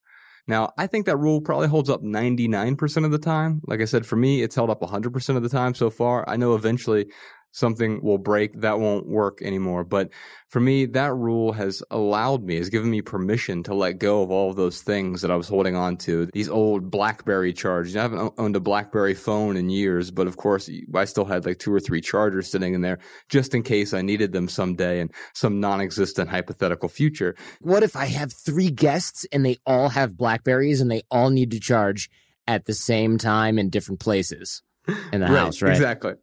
Now, 0.47 0.73
I 0.77 0.87
think 0.87 1.05
that 1.05 1.17
rule 1.17 1.39
probably 1.39 1.67
holds 1.67 1.89
up 1.89 2.01
99% 2.03 3.05
of 3.05 3.11
the 3.11 3.17
time. 3.17 3.61
Like 3.65 3.81
I 3.81 3.85
said, 3.85 4.05
for 4.05 4.17
me, 4.17 4.41
it's 4.41 4.55
held 4.55 4.69
up 4.69 4.81
100% 4.81 5.35
of 5.37 5.43
the 5.43 5.49
time 5.49 5.73
so 5.73 5.89
far. 5.89 6.27
I 6.27 6.35
know 6.35 6.55
eventually 6.55 7.07
something 7.53 8.01
will 8.01 8.17
break, 8.17 8.59
that 8.61 8.79
won't 8.79 9.07
work 9.07 9.41
anymore. 9.41 9.83
But 9.83 10.09
for 10.49 10.59
me, 10.59 10.85
that 10.87 11.13
rule 11.13 11.53
has 11.53 11.81
allowed 11.91 12.43
me, 12.43 12.57
has 12.57 12.69
given 12.69 12.89
me 12.89 13.01
permission 13.01 13.63
to 13.63 13.73
let 13.73 13.99
go 13.99 14.23
of 14.23 14.31
all 14.31 14.49
of 14.49 14.55
those 14.55 14.81
things 14.81 15.21
that 15.21 15.31
I 15.31 15.35
was 15.35 15.47
holding 15.47 15.75
on 15.75 15.97
to. 15.97 16.25
These 16.33 16.49
old 16.49 16.91
Blackberry 16.91 17.53
chargers. 17.53 17.95
I 17.95 18.01
haven't 18.01 18.33
owned 18.37 18.55
a 18.55 18.59
Blackberry 18.59 19.13
phone 19.13 19.55
in 19.55 19.69
years, 19.69 20.11
but 20.11 20.27
of 20.27 20.35
course, 20.35 20.69
I 20.93 21.05
still 21.05 21.25
had 21.25 21.45
like 21.45 21.59
two 21.59 21.73
or 21.73 21.79
three 21.79 22.01
chargers 22.01 22.49
sitting 22.49 22.73
in 22.73 22.81
there 22.81 22.99
just 23.29 23.53
in 23.53 23.63
case 23.63 23.93
I 23.93 24.01
needed 24.01 24.33
them 24.33 24.47
someday 24.47 24.99
in 24.99 25.11
some 25.33 25.59
non-existent 25.59 26.29
hypothetical 26.29 26.89
future. 26.89 27.35
What 27.61 27.83
if 27.83 27.95
I 27.95 28.07
have 28.07 28.33
three 28.33 28.71
guests 28.71 29.25
and 29.31 29.45
they 29.45 29.57
all 29.65 29.89
have 29.89 30.17
Blackberries 30.17 30.81
and 30.81 30.89
they 30.89 31.03
all 31.11 31.29
need 31.29 31.51
to 31.51 31.59
charge 31.59 32.09
at 32.47 32.65
the 32.65 32.73
same 32.73 33.17
time 33.19 33.59
in 33.59 33.69
different 33.69 33.99
places 33.99 34.63
in 35.11 35.21
the 35.21 35.27
right, 35.27 35.37
house, 35.37 35.61
right? 35.61 35.71
Exactly 35.71 36.13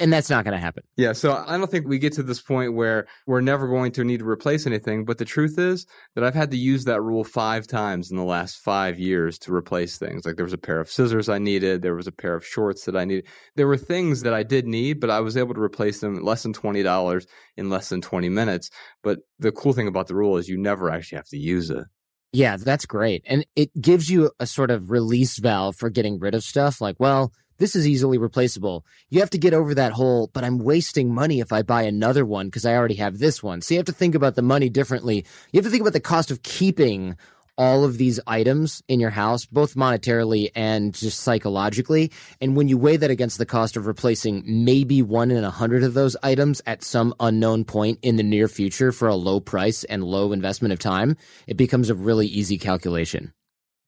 and 0.00 0.12
that's 0.12 0.30
not 0.30 0.44
going 0.44 0.54
to 0.54 0.60
happen. 0.60 0.84
Yeah, 0.96 1.12
so 1.12 1.44
I 1.46 1.56
don't 1.58 1.70
think 1.70 1.86
we 1.86 1.98
get 1.98 2.12
to 2.14 2.22
this 2.22 2.40
point 2.40 2.74
where 2.74 3.06
we're 3.26 3.40
never 3.40 3.66
going 3.66 3.92
to 3.92 4.04
need 4.04 4.20
to 4.20 4.28
replace 4.28 4.66
anything. 4.66 5.04
But 5.04 5.18
the 5.18 5.24
truth 5.24 5.58
is 5.58 5.86
that 6.14 6.22
I've 6.22 6.34
had 6.34 6.50
to 6.52 6.56
use 6.56 6.84
that 6.84 7.02
rule 7.02 7.24
five 7.24 7.66
times 7.66 8.10
in 8.10 8.16
the 8.16 8.24
last 8.24 8.58
five 8.58 8.98
years 8.98 9.38
to 9.40 9.54
replace 9.54 9.98
things. 9.98 10.24
Like 10.24 10.36
there 10.36 10.44
was 10.44 10.52
a 10.52 10.58
pair 10.58 10.80
of 10.80 10.90
scissors 10.90 11.28
I 11.28 11.38
needed, 11.38 11.82
there 11.82 11.96
was 11.96 12.06
a 12.06 12.12
pair 12.12 12.34
of 12.34 12.46
shorts 12.46 12.84
that 12.84 12.96
I 12.96 13.04
needed. 13.04 13.26
There 13.56 13.66
were 13.66 13.76
things 13.76 14.22
that 14.22 14.34
I 14.34 14.42
did 14.42 14.66
need, 14.66 15.00
but 15.00 15.10
I 15.10 15.20
was 15.20 15.36
able 15.36 15.54
to 15.54 15.60
replace 15.60 16.00
them 16.00 16.22
less 16.22 16.42
than 16.42 16.52
twenty 16.52 16.82
dollars 16.82 17.26
in 17.56 17.70
less 17.70 17.88
than 17.88 18.00
twenty 18.00 18.28
minutes. 18.28 18.70
But 19.02 19.20
the 19.38 19.52
cool 19.52 19.72
thing 19.72 19.88
about 19.88 20.06
the 20.06 20.14
rule 20.14 20.36
is 20.36 20.48
you 20.48 20.58
never 20.58 20.90
actually 20.90 21.16
have 21.16 21.28
to 21.28 21.38
use 21.38 21.70
it. 21.70 21.84
Yeah, 22.32 22.56
that's 22.58 22.84
great. 22.84 23.22
And 23.26 23.46
it 23.56 23.70
gives 23.80 24.10
you 24.10 24.30
a 24.38 24.46
sort 24.46 24.70
of 24.70 24.90
release 24.90 25.38
valve 25.38 25.76
for 25.76 25.88
getting 25.88 26.18
rid 26.18 26.34
of 26.34 26.44
stuff. 26.44 26.78
Like, 26.78 26.96
well, 26.98 27.32
this 27.58 27.74
is 27.74 27.86
easily 27.86 28.18
replaceable. 28.18 28.84
You 29.10 29.20
have 29.20 29.30
to 29.30 29.38
get 29.38 29.54
over 29.54 29.74
that 29.74 29.92
whole, 29.92 30.28
but 30.32 30.44
I'm 30.44 30.58
wasting 30.58 31.12
money 31.12 31.40
if 31.40 31.52
I 31.52 31.62
buy 31.62 31.82
another 31.82 32.24
one 32.24 32.46
because 32.46 32.64
I 32.64 32.74
already 32.74 32.94
have 32.96 33.18
this 33.18 33.42
one. 33.42 33.60
So 33.60 33.74
you 33.74 33.78
have 33.78 33.86
to 33.86 33.92
think 33.92 34.14
about 34.14 34.36
the 34.36 34.42
money 34.42 34.68
differently. 34.68 35.24
You 35.52 35.58
have 35.58 35.64
to 35.64 35.70
think 35.70 35.82
about 35.82 35.92
the 35.92 36.00
cost 36.00 36.30
of 36.30 36.42
keeping 36.42 37.16
all 37.58 37.84
of 37.84 37.98
these 37.98 38.20
items 38.26 38.82
in 38.86 39.00
your 39.00 39.10
house, 39.10 39.44
both 39.44 39.74
monetarily 39.74 40.50
and 40.54 40.94
just 40.94 41.20
psychologically. 41.20 42.12
And 42.40 42.56
when 42.56 42.68
you 42.68 42.78
weigh 42.78 42.96
that 42.96 43.10
against 43.10 43.36
the 43.36 43.44
cost 43.44 43.76
of 43.76 43.86
replacing 43.86 44.44
maybe 44.46 45.02
one 45.02 45.32
in 45.32 45.42
a 45.42 45.50
hundred 45.50 45.82
of 45.82 45.92
those 45.92 46.16
items 46.22 46.62
at 46.66 46.84
some 46.84 47.12
unknown 47.18 47.64
point 47.64 47.98
in 48.02 48.14
the 48.14 48.22
near 48.22 48.46
future 48.46 48.92
for 48.92 49.08
a 49.08 49.16
low 49.16 49.40
price 49.40 49.82
and 49.84 50.04
low 50.04 50.32
investment 50.32 50.72
of 50.72 50.78
time, 50.78 51.16
it 51.48 51.56
becomes 51.56 51.90
a 51.90 51.96
really 51.96 52.28
easy 52.28 52.58
calculation. 52.58 53.32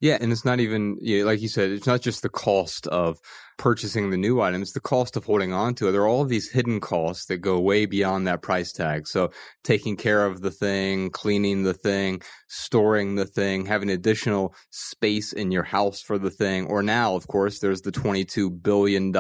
Yeah, 0.01 0.17
and 0.19 0.33
it's 0.33 0.47
not 0.47 0.61
even 0.61 0.97
you 1.01 1.21
know, 1.21 1.27
like 1.27 1.41
you 1.41 1.49
said, 1.49 1.71
it's 1.71 1.87
not 1.87 2.01
just 2.01 2.23
the 2.23 2.31
cost 2.31 2.87
of 2.87 3.21
purchasing 3.61 4.09
the 4.09 4.17
new 4.17 4.41
items, 4.41 4.73
the 4.73 4.81
cost 4.81 5.19
of 5.19 5.27
holding 5.27 5.53
on 5.53 5.75
to 5.75 5.87
it. 5.87 5.93
There 5.93 6.01
are 6.01 6.09
all 6.09 6.23
of 6.23 6.31
these 6.31 6.51
hidden 6.51 6.81
costs 6.81 7.27
that 7.27 7.43
go 7.43 7.61
way 7.61 7.85
beyond 7.85 8.27
that 8.27 8.41
price 8.41 8.73
tag. 8.73 9.07
So 9.07 9.33
taking 9.65 9.99
care 9.99 10.25
of 10.25 10.41
the 10.41 10.51
thing, 10.51 11.11
cleaning 11.11 11.63
the 11.63 11.75
thing, 11.75 12.23
storing 12.49 13.17
the 13.17 13.27
thing, 13.27 13.67
having 13.67 13.91
additional 13.91 14.55
space 14.71 15.35
in 15.35 15.51
your 15.51 15.63
house 15.63 16.01
for 16.01 16.19
the 16.19 16.31
thing, 16.31 16.69
or 16.69 16.83
now, 16.83 17.17
of 17.17 17.27
course, 17.27 17.59
there's 17.59 17.83
the 17.83 17.93
$22 17.93 18.63
billion 18.63 19.13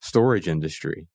storage 0.00 0.48
industry 0.48 1.06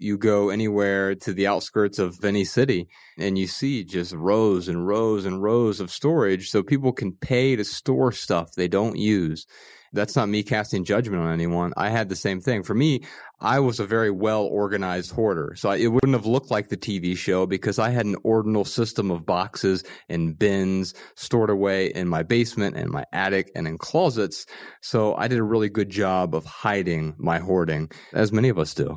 you 0.00 0.16
go 0.16 0.48
anywhere 0.48 1.14
to 1.14 1.32
the 1.32 1.46
outskirts 1.46 1.98
of 1.98 2.24
any 2.24 2.44
city 2.44 2.88
and 3.18 3.38
you 3.38 3.46
see 3.46 3.84
just 3.84 4.14
rows 4.14 4.66
and 4.66 4.86
rows 4.86 5.26
and 5.26 5.42
rows 5.42 5.78
of 5.78 5.90
storage 5.90 6.50
so 6.50 6.62
people 6.62 6.92
can 6.92 7.12
pay 7.12 7.54
to 7.54 7.64
store 7.64 8.10
stuff 8.10 8.52
they 8.54 8.68
don't 8.68 8.96
use. 8.96 9.46
That's 9.92 10.14
not 10.16 10.28
me 10.28 10.42
casting 10.42 10.84
judgment 10.84 11.22
on 11.22 11.32
anyone. 11.32 11.72
I 11.76 11.90
had 11.90 12.08
the 12.08 12.16
same 12.16 12.40
thing. 12.40 12.62
For 12.62 12.74
me, 12.74 13.02
I 13.40 13.58
was 13.58 13.80
a 13.80 13.84
very 13.84 14.10
well 14.10 14.44
organized 14.44 15.10
hoarder. 15.10 15.54
So 15.56 15.70
it 15.72 15.88
wouldn't 15.88 16.14
have 16.14 16.26
looked 16.26 16.50
like 16.50 16.68
the 16.68 16.76
TV 16.76 17.16
show 17.16 17.44
because 17.44 17.78
I 17.78 17.90
had 17.90 18.06
an 18.06 18.16
ordinal 18.22 18.64
system 18.64 19.10
of 19.10 19.26
boxes 19.26 19.82
and 20.08 20.38
bins 20.38 20.94
stored 21.16 21.50
away 21.50 21.88
in 21.88 22.08
my 22.08 22.22
basement 22.22 22.76
and 22.76 22.88
my 22.88 23.04
attic 23.12 23.50
and 23.54 23.66
in 23.66 23.78
closets. 23.78 24.46
So 24.80 25.14
I 25.16 25.26
did 25.28 25.38
a 25.38 25.44
really 25.44 25.68
good 25.68 25.90
job 25.90 26.34
of 26.34 26.44
hiding 26.44 27.16
my 27.18 27.38
hoarding, 27.38 27.90
as 28.12 28.32
many 28.32 28.48
of 28.48 28.58
us 28.58 28.72
do. 28.72 28.96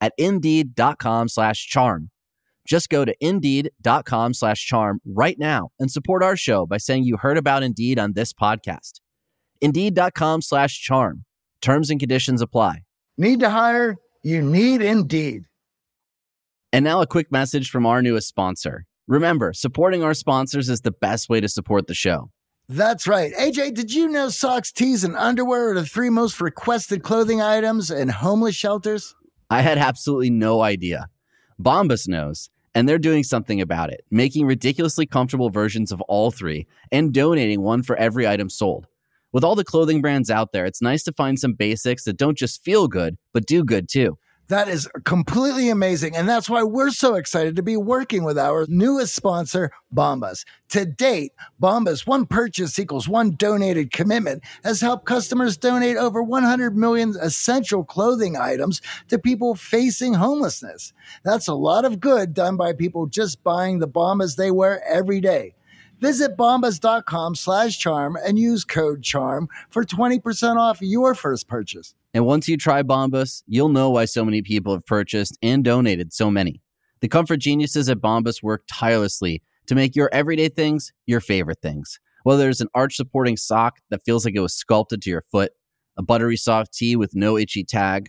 at 0.00 0.12
indeed.com 0.18 1.28
slash 1.28 1.66
charm. 1.66 2.10
Just 2.66 2.90
go 2.90 3.04
to 3.04 3.14
indeed.com 3.20 4.34
slash 4.34 4.64
charm 4.66 5.00
right 5.06 5.38
now 5.38 5.70
and 5.78 5.90
support 5.90 6.22
our 6.22 6.36
show 6.36 6.66
by 6.66 6.76
saying 6.76 7.04
you 7.04 7.16
heard 7.16 7.38
about 7.38 7.62
Indeed 7.62 7.98
on 7.98 8.12
this 8.12 8.34
podcast. 8.34 9.00
Indeed.com 9.60 10.42
slash 10.42 10.78
charm. 10.80 11.24
Terms 11.62 11.90
and 11.90 11.98
conditions 11.98 12.42
apply. 12.42 12.82
Need 13.16 13.40
to 13.40 13.50
hire? 13.50 13.96
You 14.22 14.42
need 14.42 14.82
Indeed. 14.82 15.44
And 16.72 16.84
now 16.84 17.00
a 17.00 17.06
quick 17.06 17.32
message 17.32 17.70
from 17.70 17.86
our 17.86 18.02
newest 18.02 18.28
sponsor. 18.28 18.84
Remember, 19.06 19.54
supporting 19.54 20.02
our 20.04 20.12
sponsors 20.12 20.68
is 20.68 20.82
the 20.82 20.92
best 20.92 21.30
way 21.30 21.40
to 21.40 21.48
support 21.48 21.86
the 21.86 21.94
show. 21.94 22.30
That's 22.68 23.06
right. 23.08 23.32
AJ, 23.32 23.74
did 23.74 23.94
you 23.94 24.08
know 24.08 24.28
socks, 24.28 24.70
tees, 24.70 25.02
and 25.02 25.16
underwear 25.16 25.70
are 25.70 25.74
the 25.74 25.86
three 25.86 26.10
most 26.10 26.38
requested 26.42 27.02
clothing 27.02 27.40
items 27.40 27.90
in 27.90 28.10
homeless 28.10 28.54
shelters? 28.54 29.14
I 29.50 29.62
had 29.62 29.78
absolutely 29.78 30.30
no 30.30 30.62
idea. 30.62 31.08
Bombas 31.60 32.06
knows, 32.06 32.50
and 32.74 32.88
they're 32.88 32.98
doing 32.98 33.24
something 33.24 33.60
about 33.60 33.90
it, 33.90 34.04
making 34.10 34.46
ridiculously 34.46 35.06
comfortable 35.06 35.50
versions 35.50 35.90
of 35.90 36.00
all 36.02 36.30
three 36.30 36.66
and 36.92 37.12
donating 37.12 37.62
one 37.62 37.82
for 37.82 37.96
every 37.96 38.26
item 38.28 38.50
sold. 38.50 38.86
With 39.32 39.44
all 39.44 39.54
the 39.54 39.64
clothing 39.64 40.00
brands 40.00 40.30
out 40.30 40.52
there, 40.52 40.64
it's 40.64 40.82
nice 40.82 41.02
to 41.04 41.12
find 41.12 41.38
some 41.38 41.52
basics 41.54 42.04
that 42.04 42.16
don't 42.16 42.38
just 42.38 42.62
feel 42.64 42.88
good, 42.88 43.18
but 43.32 43.46
do 43.46 43.64
good 43.64 43.88
too. 43.88 44.18
That 44.48 44.68
is 44.68 44.88
completely 45.04 45.68
amazing. 45.68 46.16
And 46.16 46.26
that's 46.26 46.48
why 46.48 46.62
we're 46.62 46.90
so 46.90 47.16
excited 47.16 47.56
to 47.56 47.62
be 47.62 47.76
working 47.76 48.24
with 48.24 48.38
our 48.38 48.64
newest 48.66 49.14
sponsor, 49.14 49.70
Bombas. 49.94 50.44
To 50.70 50.86
date, 50.86 51.32
Bombas 51.60 52.06
one 52.06 52.24
purchase 52.24 52.78
equals 52.78 53.06
one 53.06 53.36
donated 53.36 53.92
commitment 53.92 54.42
has 54.64 54.80
helped 54.80 55.04
customers 55.04 55.58
donate 55.58 55.98
over 55.98 56.22
100 56.22 56.76
million 56.76 57.14
essential 57.20 57.84
clothing 57.84 58.36
items 58.38 58.80
to 59.08 59.18
people 59.18 59.54
facing 59.54 60.14
homelessness. 60.14 60.94
That's 61.24 61.48
a 61.48 61.54
lot 61.54 61.84
of 61.84 62.00
good 62.00 62.32
done 62.32 62.56
by 62.56 62.72
people 62.72 63.06
just 63.06 63.44
buying 63.44 63.80
the 63.80 63.88
Bombas 63.88 64.36
they 64.36 64.50
wear 64.50 64.82
every 64.88 65.20
day. 65.20 65.54
Visit 66.00 66.36
bombas.com 66.36 67.34
slash 67.34 67.78
charm 67.78 68.16
and 68.24 68.38
use 68.38 68.64
code 68.64 69.02
charm 69.02 69.48
for 69.68 69.84
20% 69.84 70.56
off 70.56 70.78
your 70.80 71.14
first 71.14 71.48
purchase. 71.48 71.94
And 72.18 72.26
once 72.26 72.48
you 72.48 72.56
try 72.56 72.82
Bombas, 72.82 73.44
you'll 73.46 73.68
know 73.68 73.90
why 73.90 74.04
so 74.04 74.24
many 74.24 74.42
people 74.42 74.72
have 74.72 74.84
purchased 74.84 75.38
and 75.40 75.62
donated 75.62 76.12
so 76.12 76.32
many. 76.32 76.60
The 77.00 77.06
comfort 77.06 77.36
geniuses 77.36 77.88
at 77.88 78.00
Bombas 78.00 78.42
work 78.42 78.64
tirelessly 78.68 79.40
to 79.68 79.76
make 79.76 79.94
your 79.94 80.10
everyday 80.12 80.48
things 80.48 80.92
your 81.06 81.20
favorite 81.20 81.60
things. 81.62 82.00
Whether 82.24 82.48
it's 82.48 82.60
an 82.60 82.70
arch 82.74 82.96
supporting 82.96 83.36
sock 83.36 83.76
that 83.90 84.02
feels 84.04 84.24
like 84.24 84.34
it 84.34 84.40
was 84.40 84.52
sculpted 84.52 85.00
to 85.02 85.10
your 85.10 85.22
foot, 85.30 85.52
a 85.96 86.02
buttery 86.02 86.36
soft 86.36 86.74
tee 86.74 86.96
with 86.96 87.14
no 87.14 87.38
itchy 87.38 87.62
tag, 87.62 88.08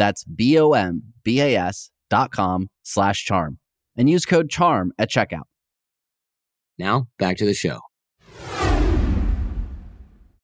That's 0.00 0.24
B-O-M-B-A-S 0.24 1.90
dot 2.08 2.32
com 2.32 2.70
slash 2.82 3.22
charm 3.22 3.58
and 3.98 4.08
use 4.08 4.24
code 4.24 4.48
CHARM 4.48 4.94
at 4.98 5.10
checkout. 5.10 5.44
Now, 6.78 7.08
back 7.18 7.36
to 7.36 7.44
the 7.44 7.52
show. 7.52 7.80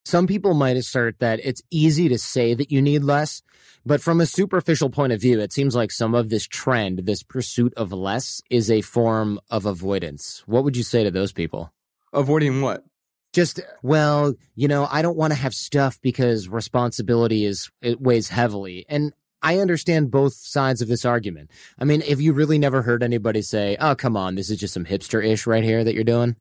Some 0.04 0.26
people 0.26 0.52
might 0.52 0.76
assert 0.76 1.20
that 1.20 1.40
it's 1.42 1.62
easy 1.70 2.06
to 2.10 2.18
say 2.18 2.52
that 2.52 2.70
you 2.70 2.82
need 2.82 3.02
less, 3.02 3.42
but 3.86 4.02
from 4.02 4.20
a 4.20 4.26
superficial 4.26 4.90
point 4.90 5.14
of 5.14 5.22
view, 5.22 5.40
it 5.40 5.54
seems 5.54 5.74
like 5.74 5.90
some 5.90 6.14
of 6.14 6.28
this 6.28 6.46
trend, 6.46 7.06
this 7.06 7.22
pursuit 7.22 7.72
of 7.78 7.94
less, 7.94 8.42
is 8.50 8.70
a 8.70 8.82
form 8.82 9.40
of 9.48 9.64
avoidance. 9.64 10.42
What 10.44 10.64
would 10.64 10.76
you 10.76 10.82
say 10.82 11.02
to 11.02 11.10
those 11.10 11.32
people? 11.32 11.72
Avoiding 12.12 12.60
what? 12.60 12.84
Just, 13.32 13.60
well, 13.82 14.34
you 14.54 14.68
know, 14.68 14.86
I 14.90 15.00
don't 15.00 15.16
want 15.16 15.32
to 15.32 15.38
have 15.38 15.54
stuff 15.54 15.98
because 16.02 16.46
responsibility 16.46 17.46
is, 17.46 17.70
it 17.80 18.02
weighs 18.02 18.28
heavily. 18.28 18.84
And 18.90 19.14
I 19.46 19.58
understand 19.60 20.10
both 20.10 20.34
sides 20.34 20.82
of 20.82 20.88
this 20.88 21.04
argument. 21.04 21.52
I 21.78 21.84
mean, 21.84 22.00
have 22.00 22.20
you 22.20 22.32
really 22.32 22.58
never 22.58 22.82
heard 22.82 23.04
anybody 23.04 23.42
say, 23.42 23.76
oh, 23.78 23.94
come 23.94 24.16
on, 24.16 24.34
this 24.34 24.50
is 24.50 24.58
just 24.58 24.74
some 24.74 24.84
hipster 24.84 25.24
ish 25.24 25.46
right 25.46 25.62
here 25.62 25.84
that 25.84 25.94
you're 25.94 26.02
doing? 26.02 26.34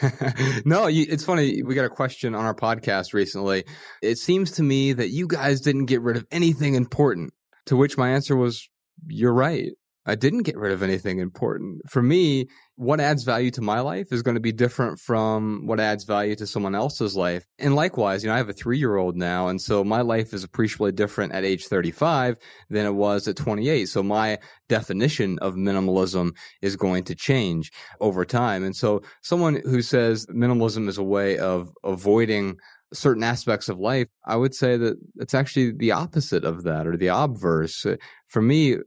no, 0.64 0.86
you, 0.86 1.04
it's 1.06 1.22
funny. 1.22 1.62
We 1.62 1.74
got 1.74 1.84
a 1.84 1.90
question 1.90 2.34
on 2.34 2.46
our 2.46 2.54
podcast 2.54 3.12
recently. 3.12 3.64
It 4.02 4.16
seems 4.16 4.52
to 4.52 4.62
me 4.62 4.94
that 4.94 5.10
you 5.10 5.26
guys 5.26 5.60
didn't 5.60 5.84
get 5.84 6.00
rid 6.00 6.16
of 6.16 6.26
anything 6.30 6.76
important. 6.76 7.34
To 7.66 7.76
which 7.76 7.98
my 7.98 8.08
answer 8.08 8.34
was, 8.34 8.66
"You're 9.06 9.34
right. 9.34 9.72
I 10.06 10.14
didn't 10.14 10.42
get 10.44 10.56
rid 10.56 10.72
of 10.72 10.82
anything 10.82 11.18
important. 11.18 11.82
For 11.90 12.02
me, 12.02 12.48
what 12.80 12.98
adds 12.98 13.24
value 13.24 13.50
to 13.50 13.60
my 13.60 13.80
life 13.80 14.10
is 14.10 14.22
going 14.22 14.36
to 14.36 14.40
be 14.40 14.52
different 14.52 14.98
from 14.98 15.66
what 15.66 15.78
adds 15.78 16.04
value 16.04 16.34
to 16.34 16.46
someone 16.46 16.74
else's 16.74 17.14
life. 17.14 17.44
And 17.58 17.76
likewise, 17.76 18.24
you 18.24 18.30
know, 18.30 18.34
I 18.34 18.38
have 18.38 18.48
a 18.48 18.54
three 18.54 18.78
year 18.78 18.96
old 18.96 19.18
now. 19.18 19.48
And 19.48 19.60
so 19.60 19.84
my 19.84 20.00
life 20.00 20.32
is 20.32 20.44
appreciably 20.44 20.90
different 20.90 21.34
at 21.34 21.44
age 21.44 21.66
35 21.66 22.38
than 22.70 22.86
it 22.86 22.94
was 22.94 23.28
at 23.28 23.36
28. 23.36 23.84
So 23.84 24.02
my 24.02 24.38
definition 24.70 25.38
of 25.40 25.56
minimalism 25.56 26.34
is 26.62 26.74
going 26.74 27.04
to 27.04 27.14
change 27.14 27.70
over 28.00 28.24
time. 28.24 28.64
And 28.64 28.74
so 28.74 29.02
someone 29.20 29.60
who 29.62 29.82
says 29.82 30.24
minimalism 30.28 30.88
is 30.88 30.96
a 30.96 31.02
way 31.02 31.36
of 31.36 31.70
avoiding 31.84 32.56
certain 32.94 33.22
aspects 33.22 33.68
of 33.68 33.78
life, 33.78 34.08
I 34.24 34.36
would 34.36 34.54
say 34.54 34.78
that 34.78 34.96
it's 35.16 35.34
actually 35.34 35.72
the 35.72 35.92
opposite 35.92 36.44
of 36.44 36.62
that 36.64 36.86
or 36.86 36.96
the 36.96 37.08
obverse. 37.08 37.84
For 38.28 38.40
me, 38.40 38.78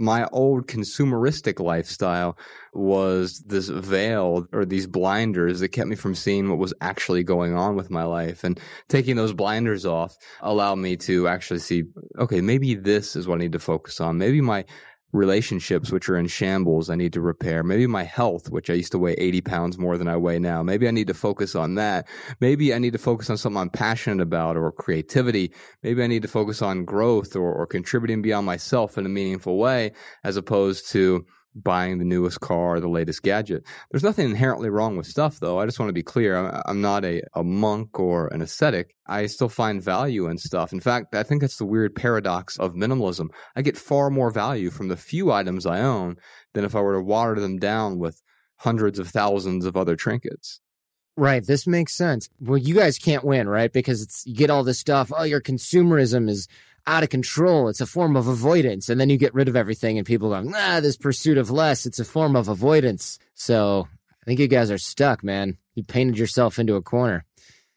my 0.00 0.26
old 0.32 0.66
consumeristic 0.66 1.60
lifestyle 1.60 2.38
was 2.72 3.42
this 3.46 3.68
veil 3.68 4.46
or 4.50 4.64
these 4.64 4.86
blinders 4.86 5.60
that 5.60 5.68
kept 5.68 5.88
me 5.88 5.94
from 5.94 6.14
seeing 6.14 6.48
what 6.48 6.58
was 6.58 6.72
actually 6.80 7.22
going 7.22 7.54
on 7.54 7.76
with 7.76 7.90
my 7.90 8.04
life. 8.04 8.42
And 8.42 8.58
taking 8.88 9.16
those 9.16 9.34
blinders 9.34 9.84
off 9.84 10.16
allowed 10.40 10.76
me 10.76 10.96
to 10.98 11.28
actually 11.28 11.60
see, 11.60 11.84
okay, 12.18 12.40
maybe 12.40 12.74
this 12.74 13.14
is 13.14 13.28
what 13.28 13.36
I 13.36 13.42
need 13.42 13.52
to 13.52 13.58
focus 13.58 14.00
on. 14.00 14.16
Maybe 14.16 14.40
my 14.40 14.64
relationships 15.12 15.90
which 15.90 16.08
are 16.08 16.16
in 16.16 16.26
shambles 16.26 16.90
I 16.90 16.94
need 16.94 17.12
to 17.14 17.20
repair. 17.20 17.62
Maybe 17.62 17.86
my 17.86 18.04
health, 18.04 18.50
which 18.50 18.70
I 18.70 18.74
used 18.74 18.92
to 18.92 18.98
weigh 18.98 19.14
80 19.14 19.40
pounds 19.40 19.78
more 19.78 19.98
than 19.98 20.08
I 20.08 20.16
weigh 20.16 20.38
now. 20.38 20.62
Maybe 20.62 20.86
I 20.86 20.90
need 20.90 21.08
to 21.08 21.14
focus 21.14 21.54
on 21.54 21.74
that. 21.76 22.06
Maybe 22.40 22.72
I 22.72 22.78
need 22.78 22.92
to 22.92 22.98
focus 22.98 23.30
on 23.30 23.36
something 23.36 23.60
I'm 23.60 23.70
passionate 23.70 24.22
about 24.22 24.56
or 24.56 24.70
creativity. 24.72 25.52
Maybe 25.82 26.02
I 26.02 26.06
need 26.06 26.22
to 26.22 26.28
focus 26.28 26.62
on 26.62 26.84
growth 26.84 27.34
or, 27.34 27.52
or 27.52 27.66
contributing 27.66 28.22
beyond 28.22 28.46
myself 28.46 28.98
in 28.98 29.06
a 29.06 29.10
meaningful 29.10 29.58
way 29.58 29.92
as 30.24 30.36
opposed 30.36 30.90
to 30.92 31.26
buying 31.54 31.98
the 31.98 32.04
newest 32.04 32.40
car 32.40 32.80
the 32.80 32.88
latest 32.88 33.22
gadget. 33.22 33.64
There's 33.90 34.02
nothing 34.02 34.28
inherently 34.28 34.70
wrong 34.70 34.96
with 34.96 35.06
stuff, 35.06 35.40
though. 35.40 35.58
I 35.58 35.66
just 35.66 35.78
want 35.78 35.88
to 35.88 35.94
be 35.94 36.02
clear. 36.02 36.36
I'm, 36.36 36.62
I'm 36.66 36.80
not 36.80 37.04
a, 37.04 37.22
a 37.34 37.42
monk 37.42 37.98
or 37.98 38.28
an 38.28 38.42
ascetic. 38.42 38.94
I 39.06 39.26
still 39.26 39.48
find 39.48 39.82
value 39.82 40.28
in 40.28 40.38
stuff. 40.38 40.72
In 40.72 40.80
fact, 40.80 41.14
I 41.14 41.22
think 41.22 41.40
that's 41.40 41.58
the 41.58 41.66
weird 41.66 41.94
paradox 41.94 42.58
of 42.58 42.74
minimalism. 42.74 43.28
I 43.56 43.62
get 43.62 43.76
far 43.76 44.10
more 44.10 44.30
value 44.30 44.70
from 44.70 44.88
the 44.88 44.96
few 44.96 45.32
items 45.32 45.66
I 45.66 45.80
own 45.80 46.16
than 46.54 46.64
if 46.64 46.74
I 46.74 46.80
were 46.80 46.94
to 46.94 47.02
water 47.02 47.40
them 47.40 47.58
down 47.58 47.98
with 47.98 48.22
hundreds 48.56 48.98
of 48.98 49.08
thousands 49.08 49.64
of 49.64 49.76
other 49.76 49.96
trinkets. 49.96 50.60
Right. 51.16 51.44
This 51.44 51.66
makes 51.66 51.94
sense. 51.94 52.30
Well, 52.40 52.56
you 52.56 52.74
guys 52.74 52.98
can't 52.98 53.24
win, 53.24 53.48
right? 53.48 53.72
Because 53.72 54.00
it's 54.00 54.22
you 54.24 54.34
get 54.34 54.48
all 54.48 54.64
this 54.64 54.78
stuff. 54.78 55.12
Oh, 55.14 55.24
your 55.24 55.40
consumerism 55.40 56.30
is 56.30 56.48
out 56.86 57.02
of 57.02 57.08
control. 57.08 57.68
It's 57.68 57.80
a 57.80 57.86
form 57.86 58.16
of 58.16 58.26
avoidance. 58.26 58.88
And 58.88 59.00
then 59.00 59.10
you 59.10 59.16
get 59.16 59.34
rid 59.34 59.48
of 59.48 59.56
everything 59.56 59.98
and 59.98 60.06
people 60.06 60.30
go, 60.30 60.50
ah, 60.54 60.80
this 60.80 60.96
pursuit 60.96 61.38
of 61.38 61.50
less, 61.50 61.86
it's 61.86 61.98
a 61.98 62.04
form 62.04 62.36
of 62.36 62.48
avoidance. 62.48 63.18
So 63.34 63.88
I 64.22 64.24
think 64.26 64.40
you 64.40 64.48
guys 64.48 64.70
are 64.70 64.78
stuck, 64.78 65.22
man. 65.24 65.56
You 65.74 65.84
painted 65.84 66.18
yourself 66.18 66.58
into 66.58 66.74
a 66.74 66.82
corner. 66.82 67.24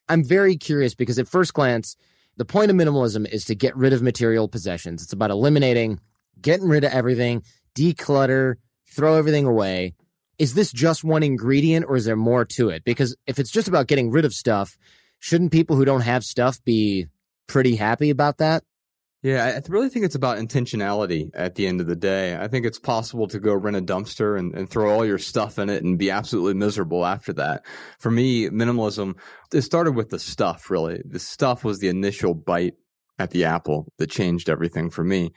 I'm 0.10 0.24
very 0.24 0.58
curious 0.58 0.96
because 0.96 1.20
at 1.20 1.28
first 1.28 1.54
glance, 1.54 1.96
the 2.38 2.46
point 2.46 2.72
of 2.72 2.78
minimalism 2.78 3.28
is 3.28 3.46
to 3.46 3.56
get 3.56 3.76
rid 3.76 3.94
of 3.94 4.02
material 4.02 4.48
possessions. 4.48 5.04
It's 5.04 5.14
about 5.14 5.32
eliminating, 5.32 6.00
getting 6.42 6.68
rid 6.68 6.84
of 6.84 6.92
everything, 6.92 7.44
declutter, 7.76 8.56
throw 8.88 9.16
everything 9.16 9.46
away. 9.46 9.94
Is 10.40 10.56
this 10.56 10.72
just 10.72 11.04
one 11.04 11.24
ingredient 11.24 11.86
or 11.88 11.96
is 11.96 12.06
there 12.06 12.16
more 12.16 12.44
to 12.46 12.70
it? 12.70 12.84
Because 12.84 13.16
if 13.28 13.40
it's 13.40 13.52
just 13.52 13.68
about 13.68 13.88
getting 13.88 14.12
rid 14.12 14.26
of 14.26 14.34
stuff, 14.34 14.78
shouldn't 15.20 15.52
people 15.52 15.76
who 15.76 15.86
don't 15.86 16.02
have 16.02 16.24
stuff 16.24 16.64
be 16.66 17.08
pretty 17.48 17.76
happy 17.76 18.10
about 18.10 18.40
that? 18.40 18.64
Yeah, 19.24 19.46
I 19.46 19.62
really 19.70 19.88
think 19.88 20.04
it's 20.04 20.16
about 20.16 20.38
intentionality 20.38 21.32
at 21.34 21.56
the 21.56 21.66
end 21.66 21.80
of 21.80 21.88
the 21.88 21.96
day. 21.96 22.36
I 22.36 22.50
think 22.50 22.66
it's 22.66 22.78
possible 22.78 23.26
to 23.30 23.40
go 23.40 23.54
rent 23.54 23.78
a 23.78 23.82
dumpster 23.82 24.38
and, 24.38 24.54
and, 24.54 24.70
throw 24.70 24.94
all 24.94 25.06
your 25.06 25.18
stuff 25.18 25.58
in 25.58 25.70
it 25.70 25.82
and 25.82 25.98
be 25.98 26.12
absolutely 26.12 26.56
miserable 26.56 27.06
after 27.06 27.32
that. 27.34 27.66
For 28.00 28.12
me, 28.12 28.50
minimalism, 28.50 29.18
it 29.54 29.62
started 29.62 29.96
with 29.96 30.10
the 30.10 30.20
stuff, 30.20 30.70
really. 30.70 31.02
The 31.06 31.20
stuff 31.20 31.64
was 31.64 31.80
the 31.80 31.88
initial 31.88 32.34
bite 32.34 32.74
at 33.18 33.32
the 33.32 33.46
apple 33.46 33.88
that 33.98 34.12
changed 34.12 34.50
everything 34.50 34.90
for 34.90 35.06
me. 35.06 35.32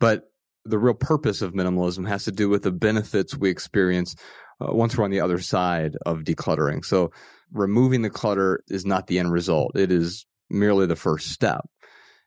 But 0.00 0.24
the 0.64 0.78
real 0.78 0.94
purpose 0.94 1.40
of 1.40 1.52
minimalism 1.52 2.08
has 2.08 2.24
to 2.24 2.32
do 2.32 2.48
with 2.48 2.64
the 2.64 2.72
benefits 2.72 3.36
we 3.36 3.50
experience 3.50 4.16
uh, 4.60 4.74
once 4.74 4.98
we're 4.98 5.04
on 5.04 5.12
the 5.12 5.20
other 5.20 5.38
side 5.38 5.96
of 6.04 6.24
decluttering. 6.24 6.84
So 6.84 7.12
removing 7.52 8.02
the 8.02 8.10
clutter 8.10 8.64
is 8.66 8.84
not 8.84 9.06
the 9.06 9.20
end 9.20 9.30
result. 9.30 9.76
It 9.76 9.92
is 9.92 10.26
merely 10.50 10.86
the 10.86 10.96
first 10.96 11.30
step. 11.30 11.64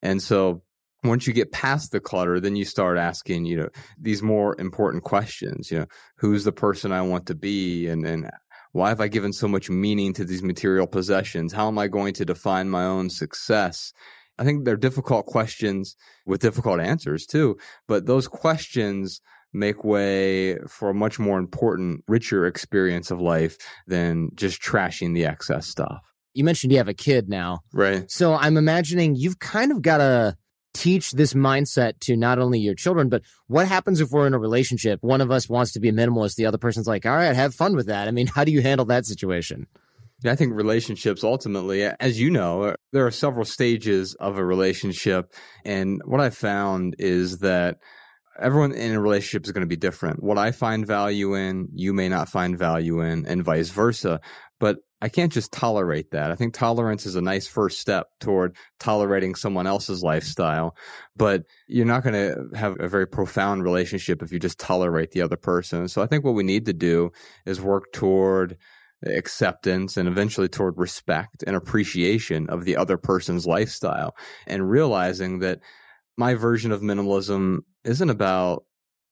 And 0.01 0.21
so 0.21 0.63
once 1.03 1.25
you 1.25 1.33
get 1.33 1.51
past 1.51 1.91
the 1.91 1.99
clutter, 1.99 2.39
then 2.39 2.55
you 2.55 2.65
start 2.65 2.97
asking, 2.97 3.45
you 3.45 3.57
know, 3.57 3.69
these 3.99 4.21
more 4.21 4.55
important 4.59 5.03
questions, 5.03 5.71
you 5.71 5.79
know, 5.79 5.85
who's 6.17 6.43
the 6.43 6.51
person 6.51 6.91
I 6.91 7.01
want 7.01 7.25
to 7.27 7.35
be 7.35 7.87
and, 7.87 8.05
and 8.05 8.29
why 8.73 8.89
have 8.89 9.01
I 9.01 9.07
given 9.07 9.33
so 9.33 9.47
much 9.47 9.69
meaning 9.69 10.13
to 10.13 10.23
these 10.23 10.43
material 10.43 10.87
possessions? 10.87 11.53
How 11.53 11.67
am 11.67 11.77
I 11.77 11.87
going 11.87 12.13
to 12.15 12.25
define 12.25 12.69
my 12.69 12.85
own 12.85 13.09
success? 13.09 13.91
I 14.37 14.43
think 14.43 14.63
they're 14.63 14.77
difficult 14.77 15.25
questions 15.25 15.95
with 16.25 16.41
difficult 16.41 16.79
answers 16.79 17.25
too, 17.25 17.57
but 17.87 18.05
those 18.05 18.27
questions 18.27 19.21
make 19.53 19.83
way 19.83 20.57
for 20.67 20.89
a 20.89 20.93
much 20.93 21.19
more 21.19 21.37
important, 21.37 22.03
richer 22.07 22.45
experience 22.45 23.11
of 23.11 23.19
life 23.19 23.57
than 23.87 24.29
just 24.35 24.61
trashing 24.61 25.13
the 25.13 25.25
excess 25.25 25.67
stuff. 25.67 25.99
You 26.33 26.45
mentioned 26.45 26.71
you 26.71 26.77
have 26.77 26.87
a 26.87 26.93
kid 26.93 27.27
now. 27.27 27.59
Right. 27.73 28.09
So 28.09 28.33
I'm 28.33 28.55
imagining 28.55 29.15
you've 29.15 29.39
kind 29.39 29.71
of 29.71 29.81
got 29.81 29.97
to 29.97 30.37
teach 30.73 31.11
this 31.11 31.33
mindset 31.33 31.99
to 32.01 32.15
not 32.15 32.39
only 32.39 32.59
your 32.59 32.75
children, 32.75 33.09
but 33.09 33.23
what 33.47 33.67
happens 33.67 33.99
if 33.99 34.09
we're 34.09 34.27
in 34.27 34.33
a 34.33 34.39
relationship? 34.39 34.99
One 35.01 35.21
of 35.21 35.31
us 35.31 35.49
wants 35.49 35.73
to 35.73 35.79
be 35.79 35.89
a 35.89 35.93
minimalist, 35.93 36.35
the 36.35 36.45
other 36.45 36.57
person's 36.57 36.87
like, 36.87 37.05
all 37.05 37.15
right, 37.15 37.35
have 37.35 37.53
fun 37.53 37.75
with 37.75 37.87
that. 37.87 38.07
I 38.07 38.11
mean, 38.11 38.27
how 38.27 38.43
do 38.43 38.51
you 38.51 38.61
handle 38.61 38.85
that 38.87 39.05
situation? 39.05 39.67
I 40.25 40.35
think 40.35 40.53
relationships 40.53 41.23
ultimately, 41.23 41.83
as 41.83 42.19
you 42.19 42.29
know, 42.29 42.75
there 42.91 43.07
are 43.07 43.11
several 43.11 43.45
stages 43.45 44.13
of 44.15 44.37
a 44.37 44.45
relationship. 44.45 45.33
And 45.65 45.99
what 46.05 46.21
I 46.21 46.29
found 46.29 46.95
is 46.99 47.39
that 47.39 47.77
everyone 48.39 48.71
in 48.71 48.93
a 48.93 49.01
relationship 49.01 49.45
is 49.45 49.51
going 49.51 49.61
to 49.61 49.67
be 49.67 49.75
different. 49.75 50.21
What 50.21 50.37
I 50.37 50.51
find 50.51 50.85
value 50.85 51.33
in, 51.33 51.69
you 51.73 51.93
may 51.93 52.07
not 52.07 52.29
find 52.29 52.57
value 52.57 53.01
in, 53.01 53.25
and 53.25 53.43
vice 53.43 53.69
versa. 53.69 54.21
But 54.59 54.77
I 55.01 55.09
can't 55.09 55.31
just 55.31 55.51
tolerate 55.51 56.11
that. 56.11 56.31
I 56.31 56.35
think 56.35 56.53
tolerance 56.53 57.05
is 57.05 57.15
a 57.15 57.21
nice 57.21 57.47
first 57.47 57.79
step 57.79 58.07
toward 58.19 58.55
tolerating 58.79 59.33
someone 59.33 59.65
else's 59.65 60.03
lifestyle, 60.03 60.75
but 61.15 61.43
you're 61.67 61.85
not 61.85 62.03
going 62.03 62.13
to 62.13 62.55
have 62.55 62.79
a 62.79 62.87
very 62.87 63.07
profound 63.07 63.63
relationship 63.63 64.21
if 64.21 64.31
you 64.31 64.39
just 64.39 64.59
tolerate 64.59 65.11
the 65.11 65.21
other 65.21 65.37
person. 65.37 65.87
So 65.87 66.03
I 66.03 66.05
think 66.05 66.23
what 66.23 66.35
we 66.35 66.43
need 66.43 66.67
to 66.67 66.73
do 66.73 67.11
is 67.45 67.59
work 67.59 67.91
toward 67.93 68.57
acceptance 69.03 69.97
and 69.97 70.07
eventually 70.07 70.47
toward 70.47 70.77
respect 70.77 71.43
and 71.47 71.55
appreciation 71.55 72.47
of 72.49 72.65
the 72.65 72.77
other 72.77 72.97
person's 72.97 73.47
lifestyle 73.47 74.15
and 74.45 74.69
realizing 74.69 75.39
that 75.39 75.59
my 76.17 76.35
version 76.35 76.71
of 76.71 76.81
minimalism 76.81 77.59
isn't 77.83 78.09
about 78.11 78.63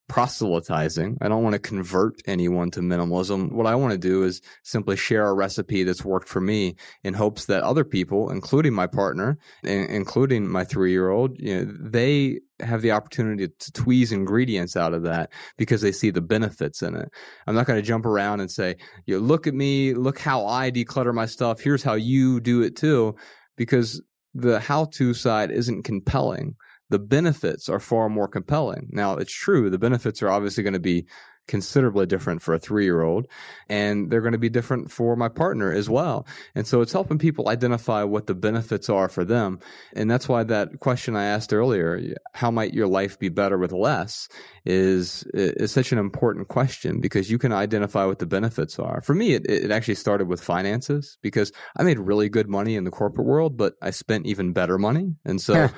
proselytizing. 0.10 1.18
I 1.22 1.30
don't 1.30 1.44
want 1.44 1.54
to 1.54 1.60
convert 1.60 2.16
anyone 2.26 2.72
to 2.72 2.82
minimalism. 2.82 3.54
What 3.54 3.68
I 3.68 3.76
want 3.76 3.94
to 3.94 3.98
do 3.98 4.24
is 4.24 4.42
simply 4.64 4.98
share 4.98 5.28
a 5.28 5.34
recipe 5.34 5.84
that's 5.84 6.04
worked 6.04 6.28
for 6.28 6.42
me 6.42 6.76
in 7.04 7.14
hopes 7.14 7.46
that 7.46 7.64
other 7.64 7.86
people, 7.86 8.30
including 8.30 8.74
my 8.74 8.88
partner, 8.88 9.38
including 9.64 10.50
my 10.50 10.66
three 10.66 10.92
year 10.92 11.10
old, 11.10 11.40
you 11.40 11.64
know, 11.64 11.74
they 11.80 12.42
have 12.60 12.82
the 12.82 12.92
opportunity 12.92 13.48
to 13.48 13.72
tweeze 13.72 14.12
ingredients 14.12 14.76
out 14.76 14.94
of 14.94 15.04
that 15.04 15.32
because 15.58 15.82
they 15.82 15.94
see 15.94 16.10
the 16.10 16.22
benefits 16.22 16.82
in 16.82 16.96
it. 16.96 17.10
I'm 17.48 17.56
not 17.56 17.68
going 17.68 17.80
to 17.80 17.88
jump 17.88 18.06
around 18.06 18.42
and 18.42 18.52
say, 18.52 18.76
you 19.06 19.16
know, 19.16 19.22
look 19.26 19.48
at 19.48 19.54
me, 19.54 19.94
look 19.94 20.20
how 20.20 20.46
I 20.46 20.72
declutter 20.72 21.14
my 21.14 21.28
stuff. 21.28 21.62
Here's 21.62 21.84
how 21.84 21.94
you 21.94 22.42
do 22.42 22.62
it 22.62 22.76
too, 22.76 23.16
because 23.56 24.02
the 24.34 24.60
how 24.60 24.86
to 24.86 25.14
side 25.14 25.52
isn't 25.52 25.84
compelling 25.84 26.56
the 26.90 27.00
benefits 27.00 27.70
are 27.70 27.80
far 27.80 28.10
more 28.10 28.28
compelling. 28.28 28.90
Now, 28.92 29.16
it's 29.16 29.34
true, 29.34 29.70
the 29.70 29.80
benefits 29.80 30.22
are 30.22 30.30
obviously 30.30 30.64
going 30.64 30.74
to 30.74 30.80
be 30.80 31.06
considerably 31.50 32.06
different 32.06 32.44
for 32.44 32.54
a 32.54 32.60
three 32.60 32.86
year 32.86 33.02
old, 33.02 33.26
and 33.68 34.10
they're 34.10 34.22
going 34.22 34.34
to 34.34 34.38
be 34.38 34.50
different 34.50 34.92
for 34.92 35.16
my 35.16 35.28
partner 35.28 35.74
as 35.74 35.90
well. 35.90 36.26
And 36.54 36.66
so 36.66 36.80
it's 36.82 36.94
helping 36.94 37.18
people 37.18 37.50
identify 37.50 38.04
what 38.04 38.28
the 38.28 38.36
benefits 38.36 38.88
are 38.88 39.10
for 39.10 39.26
them. 39.26 39.60
And 39.94 40.10
that's 40.10 40.30
why 40.30 40.44
that 40.44 40.80
question 40.80 41.16
I 41.16 41.26
asked 41.26 41.52
earlier, 41.52 42.14
how 42.36 42.52
might 42.52 42.76
your 42.76 42.88
life 42.88 43.18
be 43.18 43.30
better 43.30 43.58
with 43.58 43.72
less, 43.72 44.30
is, 44.64 45.24
is 45.34 45.72
such 45.72 45.92
an 45.92 45.98
important 45.98 46.50
question 46.50 47.02
because 47.02 47.32
you 47.32 47.40
can 47.40 47.52
identify 47.52 48.06
what 48.06 48.20
the 48.20 48.28
benefits 48.28 48.78
are. 48.78 49.02
For 49.02 49.16
me, 49.16 49.34
it, 49.34 49.50
it 49.50 49.72
actually 49.72 49.96
started 49.96 50.28
with 50.28 50.44
finances 50.44 51.18
because 51.24 51.52
I 51.76 51.82
made 51.82 51.98
really 51.98 52.30
good 52.30 52.48
money 52.48 52.76
in 52.76 52.84
the 52.84 52.92
corporate 52.92 53.26
world, 53.26 53.58
but 53.58 53.74
I 53.82 53.90
spent 53.90 54.28
even 54.28 54.54
better 54.54 54.78
money. 54.78 55.16
And 55.26 55.42
so 55.42 55.70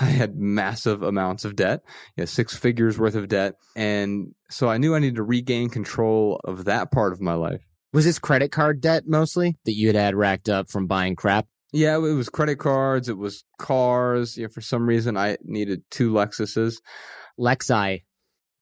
I 0.00 0.06
had 0.06 0.36
massive 0.36 1.02
amounts 1.02 1.44
of 1.44 1.56
debt, 1.56 1.82
you 2.16 2.22
know, 2.22 2.24
six 2.24 2.56
figures 2.56 2.98
worth 2.98 3.14
of 3.14 3.28
debt. 3.28 3.56
And 3.76 4.34
so 4.48 4.68
I 4.68 4.78
knew 4.78 4.94
I 4.94 4.98
needed 4.98 5.16
to 5.16 5.22
regain 5.22 5.68
control 5.68 6.40
of 6.44 6.64
that 6.64 6.90
part 6.90 7.12
of 7.12 7.20
my 7.20 7.34
life. 7.34 7.60
Was 7.92 8.06
this 8.06 8.18
credit 8.18 8.50
card 8.50 8.80
debt 8.80 9.04
mostly 9.06 9.58
that 9.66 9.74
you 9.74 9.88
had 9.88 9.96
had 9.96 10.14
racked 10.14 10.48
up 10.48 10.70
from 10.70 10.86
buying 10.86 11.16
crap? 11.16 11.46
Yeah, 11.72 11.96
it 11.96 12.00
was 12.00 12.30
credit 12.30 12.58
cards, 12.58 13.08
it 13.08 13.18
was 13.18 13.44
cars. 13.58 14.36
You 14.36 14.44
know, 14.44 14.48
for 14.48 14.62
some 14.62 14.86
reason, 14.86 15.16
I 15.16 15.36
needed 15.44 15.82
two 15.90 16.12
Lexuses. 16.12 16.76
Lexi. 17.38 18.02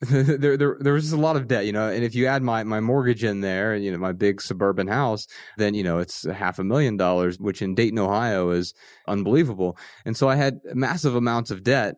there, 0.11 0.57
there, 0.57 0.77
there 0.79 0.93
was 0.93 1.05
just 1.05 1.15
a 1.15 1.21
lot 1.21 1.35
of 1.35 1.49
debt, 1.49 1.67
you 1.67 1.73
know, 1.73 1.89
and 1.89 2.05
if 2.05 2.15
you 2.15 2.27
add 2.27 2.41
my, 2.41 2.63
my 2.63 2.79
mortgage 2.79 3.25
in 3.25 3.41
there, 3.41 3.73
and 3.73 3.85
you 3.85 3.91
know, 3.91 3.99
my 3.99 4.13
big 4.13 4.41
suburban 4.41 4.87
house, 4.87 5.27
then, 5.57 5.75
you 5.75 5.83
know, 5.83 5.99
it's 5.99 6.23
half 6.31 6.61
a 6.61 6.65
million 6.65 6.97
dollars, 6.97 7.39
which 7.41 7.63
in 7.63 7.75
Dayton, 7.75 7.99
Ohio 7.99 8.51
is 8.51 8.75
unbelievable. 9.09 9.77
And 10.05 10.17
so 10.17 10.29
I 10.29 10.37
had 10.37 10.61
massive 10.73 11.17
amounts 11.17 11.51
of 11.51 11.65
debt. 11.65 11.97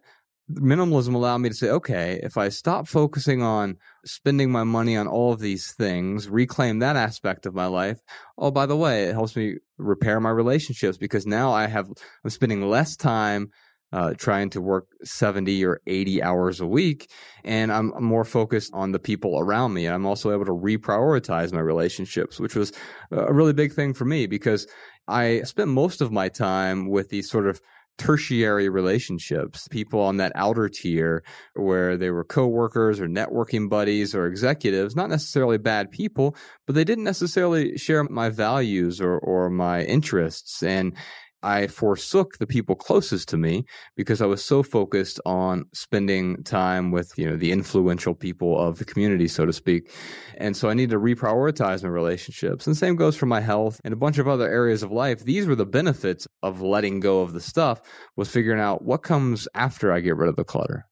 Minimalism 0.50 1.14
allowed 1.14 1.38
me 1.38 1.50
to 1.50 1.54
say, 1.54 1.68
okay, 1.68 2.18
if 2.22 2.38
I 2.38 2.48
stop 2.48 2.88
focusing 2.88 3.42
on 3.42 3.76
spending 4.06 4.50
my 4.50 4.64
money 4.64 4.96
on 4.96 5.06
all 5.06 5.34
of 5.34 5.40
these 5.40 5.72
things, 5.72 6.26
reclaim 6.26 6.78
that 6.78 6.96
aspect 6.96 7.44
of 7.44 7.54
my 7.54 7.66
life. 7.66 8.00
Oh, 8.38 8.50
by 8.50 8.64
the 8.64 8.76
way, 8.76 9.04
it 9.04 9.12
helps 9.12 9.36
me 9.36 9.56
repair 9.76 10.20
my 10.20 10.30
relationships 10.30 10.96
because 10.96 11.26
now 11.26 11.52
I 11.52 11.66
have, 11.66 11.86
I'm 12.24 12.30
spending 12.30 12.62
less 12.62 12.96
time 12.96 13.50
uh, 13.92 14.14
trying 14.14 14.50
to 14.50 14.60
work 14.60 14.88
70 15.02 15.64
or 15.64 15.80
80 15.86 16.22
hours 16.22 16.60
a 16.60 16.66
week. 16.66 17.10
And 17.44 17.72
I'm 17.72 17.92
more 18.02 18.24
focused 18.24 18.72
on 18.74 18.92
the 18.92 18.98
people 18.98 19.38
around 19.38 19.74
me. 19.74 19.86
I'm 19.86 20.06
also 20.06 20.32
able 20.32 20.44
to 20.46 20.52
reprioritize 20.52 21.52
my 21.52 21.60
relationships, 21.60 22.38
which 22.38 22.54
was 22.54 22.72
a 23.10 23.32
really 23.32 23.52
big 23.52 23.72
thing 23.72 23.94
for 23.94 24.04
me 24.04 24.26
because 24.26 24.66
I 25.08 25.42
spent 25.42 25.68
most 25.68 26.00
of 26.00 26.12
my 26.12 26.28
time 26.28 26.88
with 26.88 27.08
these 27.08 27.28
sort 27.28 27.46
of 27.48 27.60
tertiary 28.00 28.70
relationships, 28.70 29.68
people 29.68 30.00
on 30.00 30.16
that 30.16 30.32
outer 30.34 30.70
tier 30.70 31.22
where 31.54 31.98
they 31.98 32.10
were 32.10 32.24
coworkers 32.24 32.98
or 32.98 33.06
networking 33.06 33.68
buddies 33.68 34.14
or 34.14 34.26
executives, 34.26 34.96
not 34.96 35.10
necessarily 35.10 35.58
bad 35.58 35.90
people, 35.90 36.34
but 36.66 36.74
they 36.74 36.84
didn't 36.84 37.04
necessarily 37.04 37.76
share 37.76 38.02
my 38.04 38.30
values 38.30 39.02
or, 39.02 39.18
or 39.18 39.50
my 39.50 39.82
interests. 39.82 40.62
And 40.62 40.96
I 41.42 41.66
forsook 41.66 42.38
the 42.38 42.46
people 42.46 42.74
closest 42.74 43.28
to 43.30 43.36
me 43.36 43.64
because 43.96 44.20
I 44.20 44.26
was 44.26 44.44
so 44.44 44.62
focused 44.62 45.20
on 45.24 45.64
spending 45.72 46.42
time 46.44 46.90
with, 46.90 47.12
you 47.16 47.28
know, 47.28 47.36
the 47.36 47.52
influential 47.52 48.14
people 48.14 48.58
of 48.58 48.78
the 48.78 48.84
community, 48.84 49.28
so 49.28 49.46
to 49.46 49.52
speak. 49.52 49.90
And 50.36 50.56
so 50.56 50.68
I 50.68 50.74
needed 50.74 50.92
to 50.92 50.98
reprioritize 50.98 51.82
my 51.82 51.88
relationships. 51.88 52.66
And 52.66 52.76
same 52.76 52.96
goes 52.96 53.16
for 53.16 53.26
my 53.26 53.40
health 53.40 53.80
and 53.84 53.92
a 53.94 53.96
bunch 53.96 54.18
of 54.18 54.28
other 54.28 54.48
areas 54.48 54.82
of 54.82 54.92
life. 54.92 55.24
These 55.24 55.46
were 55.46 55.56
the 55.56 55.66
benefits 55.66 56.26
of 56.42 56.60
letting 56.60 57.00
go 57.00 57.20
of 57.20 57.32
the 57.32 57.40
stuff 57.40 57.80
was 58.16 58.28
figuring 58.28 58.60
out 58.60 58.82
what 58.82 59.02
comes 59.02 59.48
after 59.54 59.92
I 59.92 60.00
get 60.00 60.16
rid 60.16 60.28
of 60.28 60.36
the 60.36 60.44
clutter. 60.44 60.86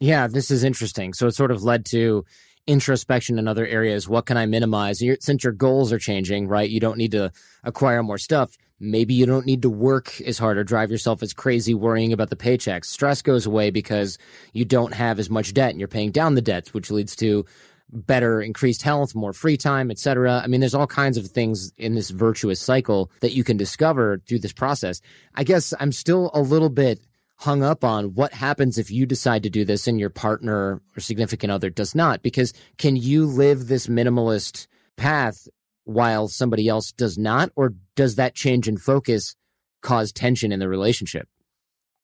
Yeah, 0.00 0.28
this 0.28 0.50
is 0.50 0.64
interesting. 0.64 1.12
So 1.12 1.26
it 1.26 1.34
sort 1.34 1.50
of 1.50 1.64
led 1.64 1.84
to 1.86 2.24
introspection 2.66 3.38
in 3.38 3.48
other 3.48 3.66
areas. 3.66 4.08
What 4.08 4.26
can 4.26 4.36
I 4.36 4.46
minimize? 4.46 5.02
Since 5.20 5.42
your 5.42 5.54
goals 5.54 5.92
are 5.92 5.98
changing, 5.98 6.48
right? 6.48 6.68
You 6.68 6.80
don't 6.80 6.98
need 6.98 7.12
to 7.12 7.32
acquire 7.64 8.02
more 8.02 8.18
stuff 8.18 8.50
Maybe 8.80 9.14
you 9.14 9.26
don't 9.26 9.46
need 9.46 9.62
to 9.62 9.70
work 9.70 10.20
as 10.20 10.38
hard 10.38 10.56
or 10.56 10.64
drive 10.64 10.90
yourself 10.90 11.22
as 11.22 11.32
crazy 11.32 11.74
worrying 11.74 12.12
about 12.12 12.30
the 12.30 12.36
paychecks. 12.36 12.86
Stress 12.86 13.22
goes 13.22 13.44
away 13.44 13.70
because 13.70 14.18
you 14.52 14.64
don't 14.64 14.94
have 14.94 15.18
as 15.18 15.28
much 15.28 15.52
debt 15.52 15.70
and 15.70 15.80
you're 15.80 15.88
paying 15.88 16.12
down 16.12 16.34
the 16.34 16.42
debts, 16.42 16.72
which 16.72 16.90
leads 16.90 17.16
to 17.16 17.44
better 17.90 18.40
increased 18.40 18.82
health, 18.82 19.14
more 19.14 19.32
free 19.32 19.56
time, 19.56 19.90
etc. 19.90 20.40
I 20.44 20.46
mean, 20.46 20.60
there's 20.60 20.74
all 20.74 20.86
kinds 20.86 21.16
of 21.16 21.26
things 21.26 21.72
in 21.76 21.94
this 21.94 22.10
virtuous 22.10 22.60
cycle 22.60 23.10
that 23.20 23.32
you 23.32 23.44
can 23.44 23.56
discover 23.56 24.20
through 24.28 24.40
this 24.40 24.52
process. 24.52 25.00
I 25.34 25.44
guess 25.44 25.74
I'm 25.80 25.92
still 25.92 26.30
a 26.34 26.40
little 26.40 26.68
bit 26.68 27.00
hung 27.36 27.62
up 27.62 27.84
on 27.84 28.14
what 28.14 28.32
happens 28.32 28.78
if 28.78 28.90
you 28.90 29.06
decide 29.06 29.44
to 29.44 29.50
do 29.50 29.64
this 29.64 29.86
and 29.86 29.98
your 29.98 30.10
partner 30.10 30.82
or 30.96 31.00
significant 31.00 31.52
other 31.52 31.70
does 31.70 31.94
not 31.94 32.20
because 32.20 32.52
can 32.78 32.96
you 32.96 33.24
live 33.24 33.68
this 33.68 33.86
minimalist 33.86 34.66
path 34.96 35.48
while 35.88 36.28
somebody 36.28 36.68
else 36.68 36.92
does 36.92 37.16
not? 37.16 37.50
Or 37.56 37.72
does 37.96 38.16
that 38.16 38.34
change 38.34 38.68
in 38.68 38.76
focus 38.76 39.34
cause 39.80 40.12
tension 40.12 40.52
in 40.52 40.60
the 40.60 40.68
relationship? 40.68 41.28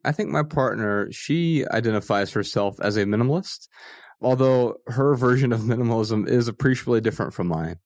I 0.04 0.12
think 0.12 0.30
my 0.30 0.42
partner, 0.42 1.12
she 1.12 1.66
identifies 1.70 2.32
herself 2.32 2.80
as 2.80 2.96
a 2.96 3.04
minimalist, 3.04 3.68
although 4.22 4.76
her 4.86 5.14
version 5.14 5.52
of 5.52 5.60
minimalism 5.60 6.26
is 6.26 6.48
appreciably 6.48 7.02
different 7.02 7.34
from 7.34 7.48
mine. 7.48 7.76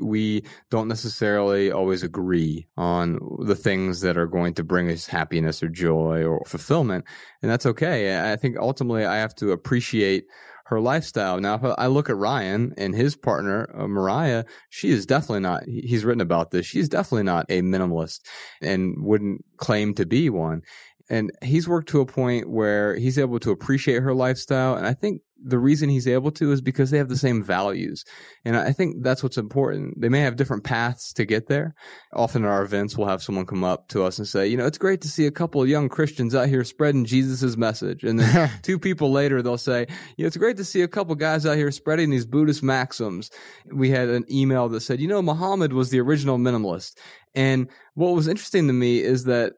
We 0.00 0.42
don't 0.70 0.88
necessarily 0.88 1.70
always 1.70 2.02
agree 2.02 2.66
on 2.76 3.20
the 3.38 3.54
things 3.54 4.00
that 4.00 4.18
are 4.18 4.26
going 4.26 4.54
to 4.54 4.64
bring 4.64 4.90
us 4.90 5.06
happiness 5.06 5.62
or 5.62 5.68
joy 5.68 6.24
or 6.24 6.42
fulfillment, 6.46 7.04
and 7.42 7.50
that's 7.50 7.66
okay. 7.66 8.32
I 8.32 8.34
think 8.34 8.56
ultimately 8.58 9.04
I 9.04 9.18
have 9.18 9.36
to 9.36 9.52
appreciate 9.52 10.24
her 10.64 10.80
lifestyle. 10.80 11.40
Now, 11.40 11.54
if 11.54 11.74
I 11.78 11.86
look 11.86 12.08
at 12.08 12.16
Ryan 12.16 12.72
and 12.76 12.94
his 12.94 13.16
partner, 13.16 13.68
uh, 13.76 13.86
Mariah, 13.86 14.44
she 14.70 14.90
is 14.90 15.06
definitely 15.06 15.40
not, 15.40 15.64
he's 15.66 16.04
written 16.04 16.20
about 16.20 16.50
this. 16.50 16.66
She's 16.66 16.88
definitely 16.88 17.24
not 17.24 17.46
a 17.48 17.62
minimalist 17.62 18.20
and 18.62 18.94
wouldn't 18.98 19.44
claim 19.58 19.94
to 19.94 20.06
be 20.06 20.30
one. 20.30 20.62
And 21.10 21.30
he's 21.42 21.68
worked 21.68 21.90
to 21.90 22.00
a 22.00 22.06
point 22.06 22.48
where 22.48 22.96
he's 22.96 23.18
able 23.18 23.38
to 23.40 23.50
appreciate 23.50 24.02
her 24.02 24.14
lifestyle. 24.14 24.74
And 24.74 24.86
I 24.86 24.94
think 24.94 25.20
the 25.44 25.58
reason 25.58 25.88
he's 25.88 26.08
able 26.08 26.30
to 26.32 26.52
is 26.52 26.60
because 26.60 26.90
they 26.90 26.98
have 26.98 27.08
the 27.08 27.16
same 27.16 27.42
values. 27.42 28.04
And 28.44 28.56
I 28.56 28.72
think 28.72 29.02
that's 29.02 29.22
what's 29.22 29.36
important. 29.36 30.00
They 30.00 30.08
may 30.08 30.20
have 30.20 30.36
different 30.36 30.64
paths 30.64 31.12
to 31.14 31.24
get 31.24 31.46
there. 31.46 31.74
Often 32.14 32.44
at 32.44 32.50
our 32.50 32.62
events, 32.62 32.96
we'll 32.96 33.08
have 33.08 33.22
someone 33.22 33.46
come 33.46 33.62
up 33.62 33.88
to 33.88 34.02
us 34.02 34.18
and 34.18 34.26
say, 34.26 34.46
you 34.46 34.56
know, 34.56 34.66
it's 34.66 34.78
great 34.78 35.02
to 35.02 35.08
see 35.08 35.26
a 35.26 35.30
couple 35.30 35.62
of 35.62 35.68
young 35.68 35.88
Christians 35.88 36.34
out 36.34 36.48
here 36.48 36.64
spreading 36.64 37.04
Jesus' 37.04 37.56
message. 37.56 38.02
And 38.04 38.18
then 38.18 38.50
two 38.62 38.78
people 38.78 39.12
later, 39.12 39.42
they'll 39.42 39.58
say, 39.58 39.86
you 40.16 40.24
know, 40.24 40.26
it's 40.26 40.36
great 40.36 40.56
to 40.56 40.64
see 40.64 40.82
a 40.82 40.88
couple 40.88 41.14
guys 41.14 41.44
out 41.44 41.56
here 41.56 41.70
spreading 41.70 42.10
these 42.10 42.26
Buddhist 42.26 42.62
maxims. 42.62 43.30
We 43.70 43.90
had 43.90 44.08
an 44.08 44.24
email 44.30 44.68
that 44.70 44.80
said, 44.80 45.00
you 45.00 45.08
know, 45.08 45.22
Muhammad 45.22 45.72
was 45.72 45.90
the 45.90 46.00
original 46.00 46.38
minimalist. 46.38 46.96
And 47.34 47.68
what 47.94 48.14
was 48.14 48.28
interesting 48.28 48.66
to 48.68 48.72
me 48.72 49.00
is 49.00 49.24
that 49.24 49.54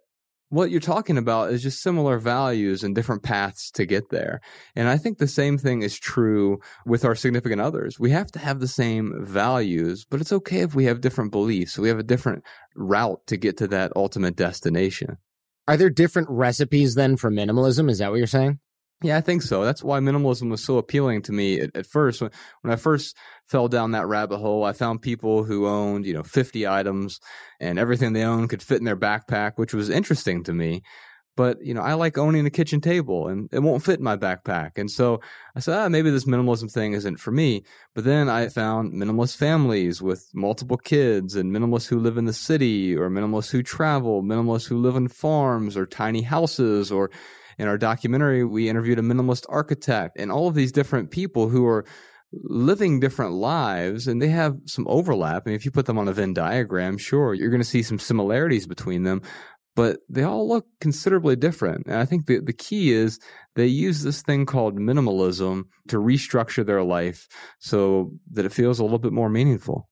what 0.49 0.71
you're 0.71 0.81
talking 0.81 1.19
about 1.19 1.51
is 1.53 1.63
just 1.63 1.83
similar 1.83 2.19
values 2.19 2.85
and 2.85 2.95
different 2.95 3.23
paths 3.23 3.71
to 3.73 3.85
get 3.85 4.11
there. 4.11 4.41
And 4.77 4.89
I 4.89 4.97
think 4.97 5.19
the 5.19 5.27
same 5.27 5.59
thing 5.59 5.83
is 5.83 5.99
true 5.99 6.59
with 6.85 7.05
our 7.05 7.15
significant 7.15 7.61
others. 7.61 7.99
We 7.99 8.11
have 8.11 8.31
to 8.33 8.39
have 8.39 8.61
the 8.61 8.69
same 8.69 9.15
values, 9.21 10.07
but 10.09 10.21
it's 10.21 10.33
okay 10.33 10.61
if 10.61 10.75
we 10.75 10.85
have 10.85 11.01
different 11.01 11.33
beliefs. 11.33 11.79
We 11.79 11.89
have 11.89 11.99
a 11.99 12.05
different 12.05 12.45
route 12.77 13.27
to 13.27 13.37
get 13.37 13.57
to 13.59 13.69
that 13.69 13.93
ultimate 13.97 14.37
destination. 14.37 15.17
Are 15.69 15.77
there 15.77 15.91
different 15.91 16.31
recipes 16.31 16.95
then 16.95 17.17
for 17.17 17.31
minimalism? 17.31 17.91
Is 17.91 17.99
that 17.99 18.11
what 18.11 18.19
you're 18.19 18.29
saying? 18.29 18.61
Yeah, 19.03 19.19
I 19.19 19.21
think 19.21 19.43
so. 19.43 19.63
That's 19.63 19.85
why 19.85 20.01
minimalism 20.01 20.51
was 20.51 20.65
so 20.65 20.79
appealing 20.79 21.23
to 21.23 21.33
me 21.33 21.61
at, 21.61 21.77
at, 21.77 21.87
first. 21.87 22.23
When, 22.23 22.31
when 22.63 22.73
I 22.73 22.77
first 22.77 23.15
fell 23.45 23.69
down 23.69 23.91
that 23.91 24.07
rabbit 24.07 24.39
hole, 24.39 24.65
I 24.65 24.73
found 24.73 25.03
people 25.03 25.45
who 25.45 25.67
owned, 25.67 26.07
you 26.07 26.15
know, 26.15 26.23
50 26.23 26.67
items 26.67 27.21
and 27.61 27.79
everything 27.79 28.15
they 28.15 28.25
owned 28.25 28.49
could 28.49 28.63
fit 28.63 28.79
in 28.79 28.85
their 28.85 28.97
backpack, 28.97 29.53
which 29.57 29.75
was 29.75 29.91
interesting 29.91 30.45
to 30.45 30.55
me. 30.55 30.83
But, 31.37 31.59
you 31.63 31.75
know, 31.75 31.83
I 31.83 31.93
like 31.93 32.17
owning 32.17 32.47
a 32.47 32.51
kitchen 32.51 32.81
table 32.81 33.29
and 33.29 33.51
it 33.53 33.59
won't 33.59 33.85
fit 33.85 33.99
in 33.99 34.05
my 34.05 34.17
backpack. 34.17 34.79
And 34.79 34.91
so 34.91 35.21
I 35.55 35.61
said, 35.61 35.77
ah, 35.79 35.89
maybe 35.91 36.09
this 36.09 36.25
minimalism 36.25 36.73
thing 36.73 36.95
isn't 36.95 37.21
for 37.21 37.31
me. 37.31 37.65
But 37.95 38.05
then 38.05 38.31
I 38.31 38.49
found 38.49 38.95
minimalist 38.95 39.37
families 39.37 40.01
with 40.01 40.27
multiple 40.33 40.79
kids 40.79 41.37
and 41.37 41.55
minimalists 41.55 41.89
who 41.89 41.99
live 41.99 42.17
in 42.17 42.25
the 42.25 42.33
city 42.33 42.97
or 42.97 43.11
minimalists 43.11 43.51
who 43.51 43.63
travel, 43.63 44.23
minimalists 44.23 44.67
who 44.67 44.79
live 44.79 44.97
in 44.97 45.09
farms 45.09 45.77
or 45.77 45.85
tiny 45.85 46.23
houses 46.23 46.91
or, 46.91 47.11
in 47.59 47.69
our 47.69 47.79
documentary, 47.79 48.45
we 48.45 48.69
interviewed 48.69 48.99
a 48.99 49.03
minimalist 49.03 49.47
architect 49.49 50.19
and 50.19 50.31
all 50.31 50.49
of 50.49 50.55
these 50.55 50.73
different 50.73 51.11
people 51.11 51.49
who 51.49 51.67
are 51.67 51.85
living 52.33 53.01
different 53.01 53.33
lives 53.33 54.07
and 54.07 54.21
they 54.21 54.29
have 54.29 54.57
some 54.67 54.87
overlap. 54.89 55.45
I 55.47 55.51
mean, 55.51 55.57
if 55.57 55.65
you 55.65 55.71
put 55.71 55.87
them 55.87 55.99
on 55.99 56.09
a 56.09 56.13
Venn 56.13 56.35
diagram, 56.35 56.99
sure, 56.99 57.35
you're 57.35 57.51
going 57.51 57.63
to 57.63 57.65
see 57.65 57.83
some 57.83 57.99
similarities 57.99 58.67
between 58.67 59.05
them, 59.05 59.23
but 59.75 60.01
they 60.09 60.23
all 60.23 60.49
look 60.49 60.67
considerably 60.81 61.37
different. 61.37 61.87
And 61.87 61.97
I 61.97 62.05
think 62.05 62.27
the, 62.27 62.41
the 62.41 62.53
key 62.53 62.93
is 62.93 63.19
they 63.55 63.67
use 63.67 64.03
this 64.03 64.23
thing 64.23 64.45
called 64.45 64.79
minimalism 64.79 65.65
to 65.89 65.99
restructure 65.99 66.67
their 66.67 66.83
life 66.83 67.27
so 67.59 68.13
that 68.33 68.45
it 68.45 68.53
feels 68.53 68.79
a 68.79 68.83
little 68.83 68.99
bit 68.99 69.13
more 69.13 69.31
meaningful. 69.31 69.89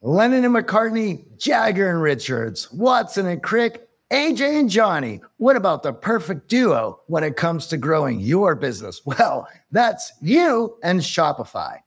Lennon 0.00 0.44
and 0.44 0.54
McCartney, 0.54 1.24
Jagger 1.38 1.90
and 1.90 2.00
Richards, 2.00 2.70
Watson 2.72 3.26
and 3.26 3.42
Crick, 3.42 3.87
AJ 4.10 4.58
and 4.58 4.70
Johnny, 4.70 5.20
what 5.36 5.54
about 5.54 5.82
the 5.82 5.92
perfect 5.92 6.48
duo 6.48 6.98
when 7.08 7.22
it 7.22 7.36
comes 7.36 7.66
to 7.66 7.76
growing 7.76 8.20
your 8.20 8.54
business? 8.54 9.02
Well, 9.08 9.46
that's 9.70 10.12
you 10.22 10.78
and 10.82 11.00
Shopify. 11.00 11.78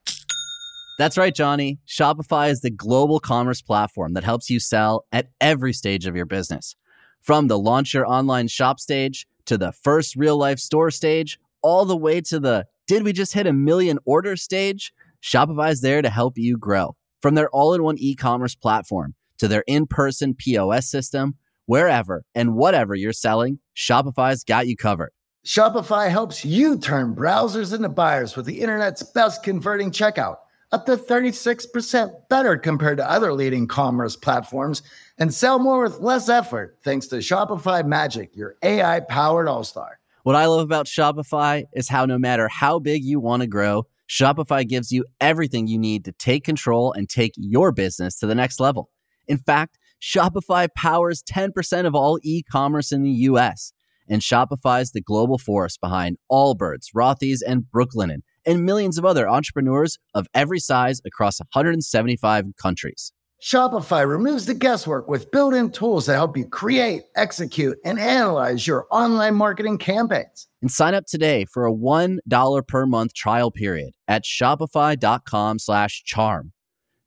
That's 1.00 1.18
right, 1.18 1.34
Johnny. 1.34 1.80
Shopify 1.88 2.52
is 2.52 2.62
the 2.62 2.70
global 2.70 3.20
commerce 3.20 3.62
platform 3.62 4.14
that 4.14 4.24
helps 4.24 4.52
you 4.52 4.60
sell 4.60 5.06
at 5.12 5.30
every 5.40 5.74
stage 5.74 6.06
of 6.06 6.16
your 6.16 6.28
business. 6.28 6.76
From 7.22 7.48
the 7.48 7.58
launch 7.58 7.94
your 7.96 8.06
online 8.06 8.48
shop 8.48 8.80
stage 8.80 9.26
to 9.46 9.58
the 9.58 9.72
first 9.72 10.16
real 10.16 10.38
life 10.38 10.60
store 10.60 10.92
stage, 10.92 11.40
all 11.64 11.86
the 11.86 11.98
way 11.98 12.22
to 12.22 12.40
the 12.40 12.68
did 12.86 13.02
we 13.02 13.14
just 13.14 13.34
hit 13.34 13.48
a 13.48 13.54
million 13.54 13.98
order 14.06 14.36
stage? 14.36 14.94
Shopify 15.24 15.72
is 15.72 15.82
there 15.82 16.04
to 16.04 16.10
help 16.10 16.38
you 16.38 16.56
grow. 16.56 16.96
From 17.20 17.34
their 17.34 17.50
all 17.50 17.74
in 17.74 17.82
one 17.82 17.98
e 17.98 18.14
commerce 18.14 18.54
platform 18.54 19.16
to 19.40 19.48
their 19.48 19.64
in 19.66 19.88
person 19.88 20.36
POS 20.36 20.88
system 20.88 21.36
wherever 21.72 22.26
and 22.36 22.54
whatever 22.54 22.94
you're 22.94 23.14
selling, 23.14 23.58
Shopify's 23.78 24.44
got 24.44 24.68
you 24.68 24.76
covered. 24.76 25.12
Shopify 25.48 26.10
helps 26.10 26.44
you 26.44 26.78
turn 26.78 27.16
browsers 27.16 27.74
into 27.74 27.88
buyers 27.88 28.36
with 28.36 28.46
the 28.46 28.60
internet's 28.60 29.04
best 29.04 29.42
converting 29.42 29.90
checkout, 29.90 30.36
up 30.74 30.86
to 30.86 30.98
36% 30.98 32.12
better 32.30 32.58
compared 32.58 32.98
to 32.98 33.10
other 33.10 33.32
leading 33.32 33.70
commerce 33.70 34.18
platforms, 34.18 34.82
and 35.18 35.34
sell 35.34 35.60
more 35.60 35.82
with 35.82 36.02
less 36.02 36.28
effort 36.28 36.78
thanks 36.84 37.08
to 37.08 37.16
Shopify 37.16 37.86
Magic, 37.86 38.36
your 38.36 38.58
AI 38.62 39.00
powered 39.00 39.48
all 39.48 39.64
star. 39.64 39.98
What 40.24 40.36
I 40.36 40.48
love 40.48 40.60
about 40.60 40.88
Shopify 40.88 41.64
is 41.74 41.88
how 41.88 42.06
no 42.06 42.18
matter 42.20 42.50
how 42.50 42.80
big 42.80 43.06
you 43.06 43.22
want 43.22 43.44
to 43.44 43.48
grow, 43.48 43.88
Shopify 44.10 44.68
gives 44.68 44.92
you 44.92 45.06
everything 45.22 45.68
you 45.68 45.80
need 45.80 46.04
to 46.04 46.12
take 46.12 46.44
control 46.44 46.92
and 46.92 47.08
take 47.08 47.32
your 47.38 47.72
business 47.72 48.20
to 48.20 48.28
the 48.28 48.36
next 48.36 48.60
level. 48.60 48.90
In 49.30 49.38
fact, 49.38 49.78
Shopify 50.02 50.68
powers 50.76 51.24
10% 51.24 51.86
of 51.86 51.94
all 51.94 52.20
e-commerce 52.24 52.92
in 52.92 53.04
the 53.04 53.12
US. 53.12 53.72
And 54.10 54.22
Shopify 54.22 54.82
is 54.82 54.92
the 54.92 55.02
global 55.02 55.38
force 55.38 55.78
behind 55.78 56.18
Allbirds, 56.30 56.88
Rothy's, 56.96 57.42
and 57.42 57.64
Brooklinen, 57.74 58.24
and 58.46 58.66
millions 58.66 58.98
of 58.98 59.06
other 59.06 59.30
entrepreneurs 59.30 60.00
of 60.14 60.28
every 60.34 60.60
size 60.60 61.02
across 61.06 61.40
175 61.40 62.46
countries. 62.62 63.14
Shopify 63.42 64.08
removes 64.08 64.46
the 64.46 64.54
guesswork 64.54 65.08
with 65.08 65.32
built-in 65.32 65.72
tools 65.72 66.06
that 66.06 66.14
help 66.14 66.38
you 66.38 66.46
create, 66.46 67.04
execute, 67.16 67.78
and 67.84 68.00
analyze 68.00 68.68
your 68.68 68.86
online 68.92 69.34
marketing 69.34 69.80
campaigns. 69.80 70.48
And 70.62 70.70
sign 70.70 70.94
up 70.94 71.06
today 71.08 71.46
for 71.46 71.66
a 71.66 71.74
$1 71.74 72.68
per 72.68 72.86
month 72.86 73.14
trial 73.14 73.50
period 73.50 73.96
at 74.08 74.26
shopify.com 74.26 75.58
slash 75.58 76.04
charm. 76.04 76.54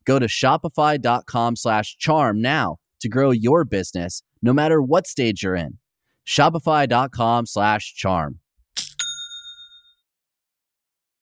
Go 0.04 0.18
to 0.18 0.26
shopify.com 0.26 1.57
slash 1.57 1.96
charm 1.98 2.40
now 2.40 2.78
to 3.05 3.09
grow 3.09 3.31
your 3.31 3.64
business 3.64 4.23
no 4.43 4.53
matter 4.53 4.83
what 4.83 5.07
stage 5.07 5.43
you're 5.43 5.55
in. 5.55 5.79
Shopify.com 6.27 7.47
slash 7.47 7.95
charm. 7.95 8.40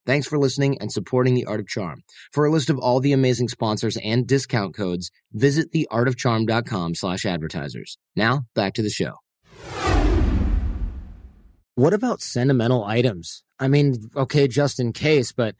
Thanks 0.04 0.26
for 0.26 0.38
listening 0.38 0.78
and 0.80 0.90
supporting 0.90 1.34
The 1.34 1.44
Art 1.44 1.60
of 1.60 1.68
Charm. 1.68 2.02
For 2.32 2.44
a 2.44 2.50
list 2.50 2.70
of 2.70 2.78
all 2.78 2.98
the 2.98 3.12
amazing 3.12 3.48
sponsors 3.48 3.96
and 3.98 4.26
discount 4.26 4.74
codes, 4.74 5.10
visit 5.32 5.72
theartofcharm.com 5.72 6.94
slash 6.96 7.24
advertisers. 7.24 7.98
Now, 8.16 8.46
back 8.54 8.74
to 8.74 8.82
the 8.82 8.90
show. 8.90 9.14
What 11.74 11.94
about 11.94 12.20
sentimental 12.20 12.84
items? 12.84 13.44
I 13.60 13.68
mean, 13.68 14.10
okay, 14.16 14.48
just 14.48 14.80
in 14.80 14.92
case, 14.92 15.32
but 15.32 15.54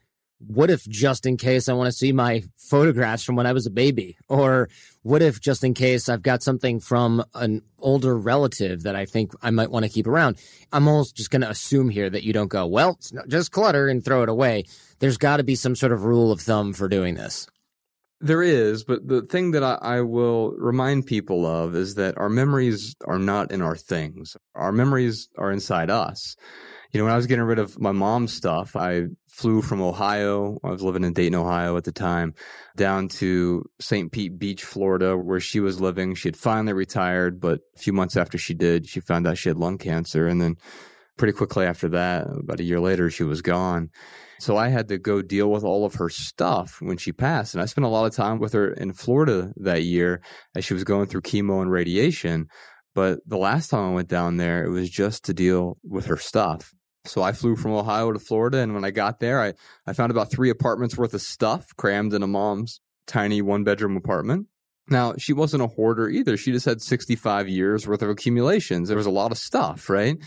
what 0.46 0.70
if 0.70 0.86
just 0.88 1.26
in 1.26 1.36
case 1.36 1.68
I 1.68 1.72
want 1.72 1.86
to 1.86 1.92
see 1.92 2.12
my 2.12 2.42
photographs 2.56 3.22
from 3.22 3.36
when 3.36 3.46
I 3.46 3.52
was 3.52 3.66
a 3.66 3.70
baby? 3.70 4.16
Or 4.28 4.68
what 5.02 5.22
if 5.22 5.40
just 5.40 5.64
in 5.64 5.74
case 5.74 6.08
I've 6.08 6.22
got 6.22 6.42
something 6.42 6.80
from 6.80 7.24
an 7.34 7.62
older 7.78 8.16
relative 8.16 8.82
that 8.82 8.96
I 8.96 9.06
think 9.06 9.32
I 9.42 9.50
might 9.50 9.70
want 9.70 9.84
to 9.84 9.90
keep 9.90 10.06
around? 10.06 10.38
I'm 10.72 10.88
almost 10.88 11.16
just 11.16 11.30
going 11.30 11.42
to 11.42 11.50
assume 11.50 11.88
here 11.88 12.10
that 12.10 12.24
you 12.24 12.32
don't 12.32 12.48
go, 12.48 12.66
well, 12.66 12.98
just 13.28 13.52
clutter 13.52 13.88
and 13.88 14.04
throw 14.04 14.22
it 14.22 14.28
away. 14.28 14.64
There's 14.98 15.18
got 15.18 15.38
to 15.38 15.44
be 15.44 15.54
some 15.54 15.76
sort 15.76 15.92
of 15.92 16.04
rule 16.04 16.32
of 16.32 16.40
thumb 16.40 16.72
for 16.72 16.88
doing 16.88 17.14
this. 17.14 17.46
There 18.22 18.42
is, 18.42 18.84
but 18.84 19.06
the 19.06 19.22
thing 19.22 19.50
that 19.50 19.64
I, 19.64 19.78
I, 19.82 20.00
will 20.02 20.52
remind 20.52 21.06
people 21.06 21.44
of 21.44 21.74
is 21.74 21.96
that 21.96 22.16
our 22.16 22.28
memories 22.28 22.94
are 23.04 23.18
not 23.18 23.50
in 23.50 23.60
our 23.60 23.76
things. 23.76 24.36
Our 24.54 24.70
memories 24.70 25.28
are 25.36 25.50
inside 25.50 25.90
us 25.90 26.36
you 26.92 26.98
know, 26.98 27.04
when 27.04 27.14
I 27.14 27.16
was 27.16 27.26
getting 27.26 27.44
rid 27.44 27.58
of 27.58 27.80
my 27.80 27.92
mom's 27.92 28.34
stuff, 28.34 28.76
I 28.76 29.06
flew 29.28 29.62
from 29.62 29.80
Ohio. 29.80 30.58
I 30.62 30.70
was 30.70 30.82
living 30.82 31.04
in 31.04 31.14
Dayton, 31.14 31.34
Ohio 31.34 31.78
at 31.78 31.84
the 31.84 31.92
time, 31.92 32.34
down 32.76 33.08
to 33.08 33.64
St. 33.80 34.12
Pete 34.12 34.38
Beach, 34.38 34.62
Florida, 34.62 35.16
where 35.16 35.40
she 35.40 35.60
was 35.60 35.80
living. 35.80 36.14
She 36.14 36.28
had 36.28 36.36
finally 36.36 36.74
retired, 36.74 37.40
but 37.40 37.60
a 37.76 37.78
few 37.78 37.94
months 37.94 38.16
after 38.16 38.36
she 38.36 38.52
did, 38.52 38.86
she 38.86 39.00
found 39.00 39.26
out 39.26 39.38
she 39.38 39.48
had 39.48 39.56
lung 39.56 39.78
cancer. 39.78 40.26
And 40.26 40.40
then 40.40 40.56
pretty 41.22 41.38
quickly 41.38 41.64
after 41.64 41.88
that, 41.88 42.26
about 42.26 42.58
a 42.58 42.64
year 42.64 42.80
later, 42.80 43.08
she 43.08 43.22
was 43.22 43.42
gone. 43.42 43.90
So 44.40 44.56
I 44.56 44.70
had 44.70 44.88
to 44.88 44.98
go 44.98 45.22
deal 45.22 45.52
with 45.52 45.62
all 45.62 45.84
of 45.84 45.94
her 45.94 46.08
stuff 46.08 46.78
when 46.80 46.96
she 46.96 47.12
passed. 47.12 47.54
And 47.54 47.62
I 47.62 47.66
spent 47.66 47.84
a 47.84 47.88
lot 47.88 48.06
of 48.06 48.12
time 48.12 48.40
with 48.40 48.54
her 48.54 48.72
in 48.72 48.92
Florida 48.92 49.52
that 49.58 49.84
year 49.84 50.20
as 50.56 50.64
she 50.64 50.74
was 50.74 50.82
going 50.82 51.06
through 51.06 51.20
chemo 51.20 51.62
and 51.62 51.70
radiation. 51.70 52.48
But 52.92 53.20
the 53.24 53.38
last 53.38 53.68
time 53.68 53.88
I 53.88 53.94
went 53.94 54.08
down 54.08 54.36
there, 54.36 54.64
it 54.64 54.70
was 54.70 54.90
just 54.90 55.26
to 55.26 55.32
deal 55.32 55.78
with 55.84 56.06
her 56.06 56.16
stuff. 56.16 56.74
So 57.04 57.22
I 57.22 57.30
flew 57.30 57.54
from 57.54 57.70
Ohio 57.70 58.10
to 58.10 58.18
Florida. 58.18 58.58
And 58.58 58.74
when 58.74 58.84
I 58.84 58.90
got 58.90 59.20
there, 59.20 59.40
I, 59.40 59.52
I 59.86 59.92
found 59.92 60.10
about 60.10 60.32
three 60.32 60.50
apartments 60.50 60.98
worth 60.98 61.14
of 61.14 61.20
stuff 61.20 61.68
crammed 61.76 62.14
in 62.14 62.24
a 62.24 62.26
mom's 62.26 62.80
tiny 63.06 63.42
one 63.42 63.62
bedroom 63.62 63.96
apartment. 63.96 64.48
Now, 64.88 65.14
she 65.18 65.32
wasn't 65.32 65.62
a 65.62 65.68
hoarder 65.68 66.08
either. 66.08 66.36
She 66.36 66.50
just 66.50 66.66
had 66.66 66.82
65 66.82 67.48
years 67.48 67.86
worth 67.86 68.02
of 68.02 68.10
accumulations. 68.10 68.88
There 68.88 68.96
was 68.96 69.06
a 69.06 69.10
lot 69.10 69.30
of 69.30 69.38
stuff, 69.38 69.88
right? 69.88 70.18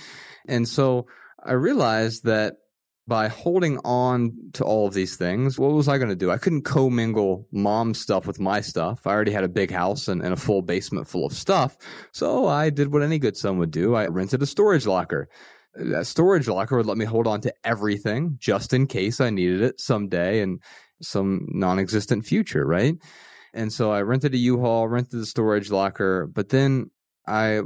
And 0.48 0.68
so 0.68 1.08
I 1.44 1.54
realized 1.54 2.26
that 2.26 2.56
by 3.08 3.28
holding 3.28 3.78
on 3.86 4.34
to 4.54 4.64
all 4.64 4.88
of 4.88 4.94
these 4.94 5.16
things, 5.16 5.60
what 5.60 5.72
was 5.72 5.88
I 5.88 5.98
going 5.98 6.10
to 6.10 6.16
do? 6.16 6.32
I 6.32 6.38
couldn't 6.38 6.64
commingle 6.64 7.48
mom's 7.52 8.02
stuff 8.02 8.26
with 8.26 8.40
my 8.40 8.62
stuff. 8.62 9.06
I 9.06 9.12
already 9.12 9.32
had 9.32 9.44
a 9.44 9.50
big 9.50 9.70
house 9.70 10.08
and, 10.08 10.24
and, 10.24 10.34
a 10.34 10.38
full 10.38 10.64
basement 10.64 11.08
full 11.08 11.26
of 11.26 11.34
stuff. 11.34 11.78
So 12.14 12.48
I 12.48 12.72
did 12.72 12.92
what 12.92 13.04
any 13.04 13.20
good 13.20 13.38
son 13.38 13.60
would 13.60 13.70
do. 13.70 13.94
I 13.94 14.08
rented 14.08 14.42
a 14.42 14.48
storage 14.48 14.88
locker. 14.88 15.30
That 15.76 16.08
storage 16.08 16.48
locker 16.48 16.78
would 16.78 16.88
let 16.88 16.98
me 16.98 17.06
hold 17.06 17.28
on 17.28 17.42
to 17.42 17.54
everything 17.64 18.38
just 18.40 18.74
in 18.74 18.88
case 18.88 19.22
I 19.22 19.30
needed 19.30 19.62
it 19.62 19.80
someday 19.80 20.42
in 20.42 20.60
some 21.02 21.46
non 21.50 21.78
existent 21.78 22.26
future, 22.26 22.66
right? 22.66 22.96
And 23.54 23.72
so 23.72 23.92
I 23.92 24.02
rented 24.02 24.34
a 24.34 24.38
U-Haul, 24.38 24.88
rented 24.88 25.20
the 25.20 25.26
storage 25.26 25.70
locker, 25.70 26.28
but 26.28 26.50
then 26.50 26.90
I 27.28 27.62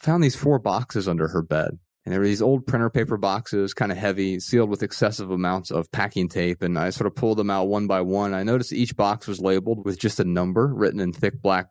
found 0.00 0.22
these 0.22 0.36
four 0.36 0.58
boxes 0.58 1.08
under 1.08 1.28
her 1.28 1.42
bed. 1.42 1.78
And 2.04 2.12
there 2.12 2.18
were 2.18 2.26
these 2.26 2.42
old 2.42 2.66
printer 2.66 2.90
paper 2.90 3.16
boxes, 3.16 3.74
kind 3.74 3.92
of 3.92 3.98
heavy, 3.98 4.40
sealed 4.40 4.70
with 4.70 4.82
excessive 4.82 5.30
amounts 5.30 5.70
of 5.70 5.90
packing 5.92 6.28
tape. 6.28 6.60
And 6.60 6.76
I 6.76 6.90
sort 6.90 7.06
of 7.06 7.14
pulled 7.14 7.38
them 7.38 7.50
out 7.50 7.68
one 7.68 7.86
by 7.86 8.00
one. 8.00 8.34
I 8.34 8.42
noticed 8.42 8.72
each 8.72 8.96
box 8.96 9.28
was 9.28 9.40
labeled 9.40 9.84
with 9.84 10.00
just 10.00 10.18
a 10.18 10.24
number 10.24 10.66
written 10.74 10.98
in 10.98 11.12
thick 11.12 11.40
black 11.40 11.68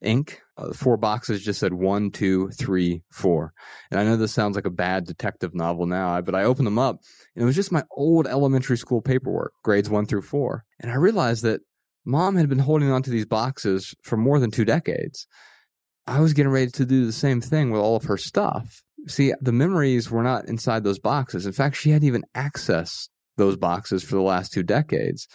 ink. 0.00 0.40
Uh, 0.56 0.68
the 0.68 0.74
four 0.74 0.96
boxes 0.96 1.44
just 1.44 1.60
said 1.60 1.74
one, 1.74 2.10
two, 2.10 2.48
three, 2.50 3.02
four. 3.10 3.52
And 3.90 4.00
I 4.00 4.04
know 4.04 4.16
this 4.16 4.32
sounds 4.32 4.56
like 4.56 4.66
a 4.66 4.70
bad 4.70 5.04
detective 5.04 5.54
novel 5.54 5.86
now, 5.86 6.20
but 6.22 6.34
I 6.34 6.44
opened 6.44 6.66
them 6.66 6.78
up 6.78 7.00
and 7.34 7.42
it 7.42 7.46
was 7.46 7.56
just 7.56 7.72
my 7.72 7.82
old 7.90 8.26
elementary 8.26 8.78
school 8.78 9.02
paperwork, 9.02 9.52
grades 9.62 9.90
one 9.90 10.06
through 10.06 10.22
four. 10.22 10.64
And 10.80 10.90
I 10.90 10.94
realized 10.94 11.42
that 11.42 11.60
mom 12.04 12.36
had 12.36 12.48
been 12.48 12.60
holding 12.60 12.90
onto 12.90 13.10
these 13.10 13.26
boxes 13.26 13.94
for 14.02 14.16
more 14.16 14.38
than 14.38 14.50
two 14.50 14.64
decades. 14.64 15.26
I 16.06 16.20
was 16.20 16.34
getting 16.34 16.52
ready 16.52 16.70
to 16.70 16.84
do 16.84 17.04
the 17.04 17.12
same 17.12 17.40
thing 17.40 17.70
with 17.70 17.80
all 17.80 17.96
of 17.96 18.04
her 18.04 18.16
stuff. 18.18 18.83
See, 19.06 19.34
the 19.40 19.52
memories 19.52 20.10
were 20.10 20.22
not 20.22 20.48
inside 20.48 20.84
those 20.84 20.98
boxes. 20.98 21.46
In 21.46 21.52
fact, 21.52 21.76
she 21.76 21.90
hadn't 21.90 22.08
even 22.08 22.24
accessed 22.34 23.08
those 23.36 23.56
boxes 23.56 24.02
for 24.02 24.14
the 24.14 24.22
last 24.22 24.52
two 24.52 24.62
decades. 24.62 25.26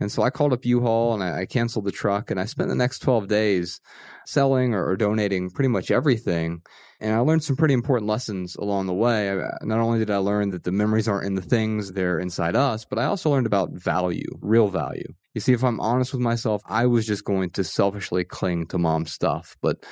And 0.00 0.10
so 0.10 0.22
I 0.22 0.30
called 0.30 0.52
up 0.52 0.64
U-Haul 0.64 1.14
and 1.14 1.22
I, 1.22 1.46
canceled 1.46 1.84
the 1.84 1.92
truck 1.92 2.30
and 2.30 2.40
I 2.40 2.44
spent 2.44 2.68
the 2.68 2.74
next 2.74 3.00
12 3.00 3.28
days 3.28 3.80
selling 4.26 4.74
or, 4.74 4.96
donating 4.96 5.50
pretty 5.50 5.68
much 5.68 5.90
everything. 5.90 6.62
And 7.00 7.14
I 7.14 7.18
learned 7.18 7.44
some 7.44 7.56
pretty 7.56 7.74
important 7.74 8.08
lessons 8.08 8.56
along 8.56 8.86
the 8.86 8.94
way. 8.94 9.32
Not 9.62 9.78
only 9.78 9.98
did 9.98 10.10
I 10.10 10.16
learn 10.16 10.50
that 10.50 10.64
the 10.64 10.72
memories 10.72 11.08
aren't 11.08 11.26
in 11.26 11.34
the 11.34 11.42
things, 11.42 11.92
they're 11.92 12.18
inside 12.18 12.56
us, 12.56 12.84
but 12.84 12.98
I 12.98 13.04
also 13.04 13.30
learned 13.30 13.46
about 13.46 13.70
value, 13.72 14.30
real 14.40 14.68
value. 14.68 15.06
You 15.34 15.40
see, 15.40 15.52
if 15.52 15.64
I'm 15.64 15.80
honest 15.80 16.12
with 16.12 16.22
myself, 16.22 16.62
I 16.66 16.86
was 16.86 17.06
just 17.06 17.24
going 17.24 17.50
to 17.50 17.64
selfishly 17.64 18.24
cling 18.24 18.66
to 18.68 18.78
mom's 18.78 19.12
stuff. 19.12 19.56
But 19.62 19.84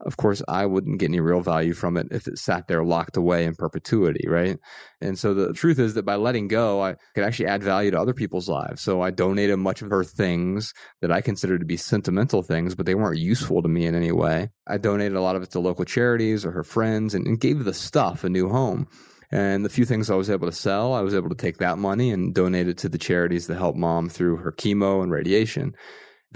of 0.00 0.16
course, 0.18 0.42
I 0.46 0.66
wouldn't 0.66 0.98
get 0.98 1.06
any 1.06 1.20
real 1.20 1.40
value 1.40 1.72
from 1.72 1.96
it 1.96 2.08
if 2.10 2.28
it 2.28 2.38
sat 2.38 2.68
there 2.68 2.84
locked 2.84 3.16
away 3.16 3.44
in 3.44 3.54
perpetuity, 3.54 4.28
right? 4.28 4.58
And 5.00 5.18
so 5.18 5.32
the 5.32 5.54
truth 5.54 5.78
is 5.78 5.94
that 5.94 6.04
by 6.04 6.16
letting 6.16 6.48
go, 6.48 6.82
I 6.82 6.96
could 7.14 7.24
actually 7.24 7.46
add 7.46 7.62
value 7.62 7.90
to 7.90 8.00
other 8.00 8.12
people's 8.12 8.48
lives. 8.48 8.82
So 8.82 9.00
I 9.00 9.10
donated 9.10 9.58
much 9.58 9.80
of 9.80 9.90
her 9.90 10.04
things 10.04 10.74
that 11.00 11.10
I 11.10 11.22
considered 11.22 11.60
to 11.60 11.66
be 11.66 11.78
sentimental 11.78 12.42
things, 12.42 12.74
but 12.74 12.84
they 12.84 12.94
weren't 12.94 13.18
useful 13.18 13.62
to 13.62 13.68
me 13.68 13.86
in 13.86 13.94
any 13.94 14.12
way. 14.12 14.50
I 14.66 14.76
donated 14.76 15.16
a 15.16 15.22
lot 15.22 15.36
of 15.36 15.42
it 15.42 15.50
to 15.52 15.60
local 15.60 15.86
charities 15.86 16.44
or 16.44 16.52
her 16.52 16.64
friends 16.64 17.14
and, 17.14 17.26
and 17.26 17.40
gave 17.40 17.64
the 17.64 17.74
stuff 17.74 18.22
a 18.22 18.28
new 18.28 18.50
home. 18.50 18.88
And 19.32 19.64
the 19.64 19.70
few 19.70 19.86
things 19.86 20.10
I 20.10 20.14
was 20.14 20.30
able 20.30 20.46
to 20.46 20.52
sell, 20.52 20.92
I 20.92 21.00
was 21.00 21.14
able 21.14 21.30
to 21.30 21.34
take 21.34 21.56
that 21.58 21.78
money 21.78 22.10
and 22.10 22.34
donate 22.34 22.68
it 22.68 22.78
to 22.78 22.88
the 22.88 22.98
charities 22.98 23.46
that 23.46 23.56
help 23.56 23.76
mom 23.76 24.08
through 24.08 24.36
her 24.36 24.52
chemo 24.52 25.02
and 25.02 25.10
radiation 25.10 25.74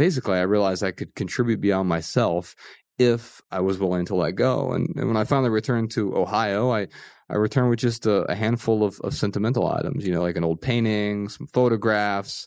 basically 0.00 0.38
I 0.38 0.42
realized 0.42 0.82
I 0.82 0.92
could 0.92 1.14
contribute 1.14 1.60
beyond 1.60 1.88
myself 1.88 2.54
if 3.00 3.40
I 3.50 3.60
was 3.60 3.78
willing 3.78 4.04
to 4.06 4.14
let 4.14 4.32
go. 4.32 4.72
And, 4.72 4.94
and 4.94 5.08
when 5.08 5.16
I 5.16 5.24
finally 5.24 5.48
returned 5.48 5.90
to 5.92 6.14
Ohio, 6.14 6.70
I, 6.70 6.86
I 7.30 7.36
returned 7.36 7.70
with 7.70 7.78
just 7.78 8.04
a, 8.04 8.30
a, 8.30 8.34
handful 8.34 8.84
of, 8.84 9.00
of 9.00 9.14
sentimental 9.14 9.66
items, 9.66 10.06
you 10.06 10.12
know, 10.12 10.20
like 10.20 10.36
an 10.36 10.44
old 10.44 10.60
painting, 10.60 11.30
some 11.30 11.46
photographs, 11.46 12.46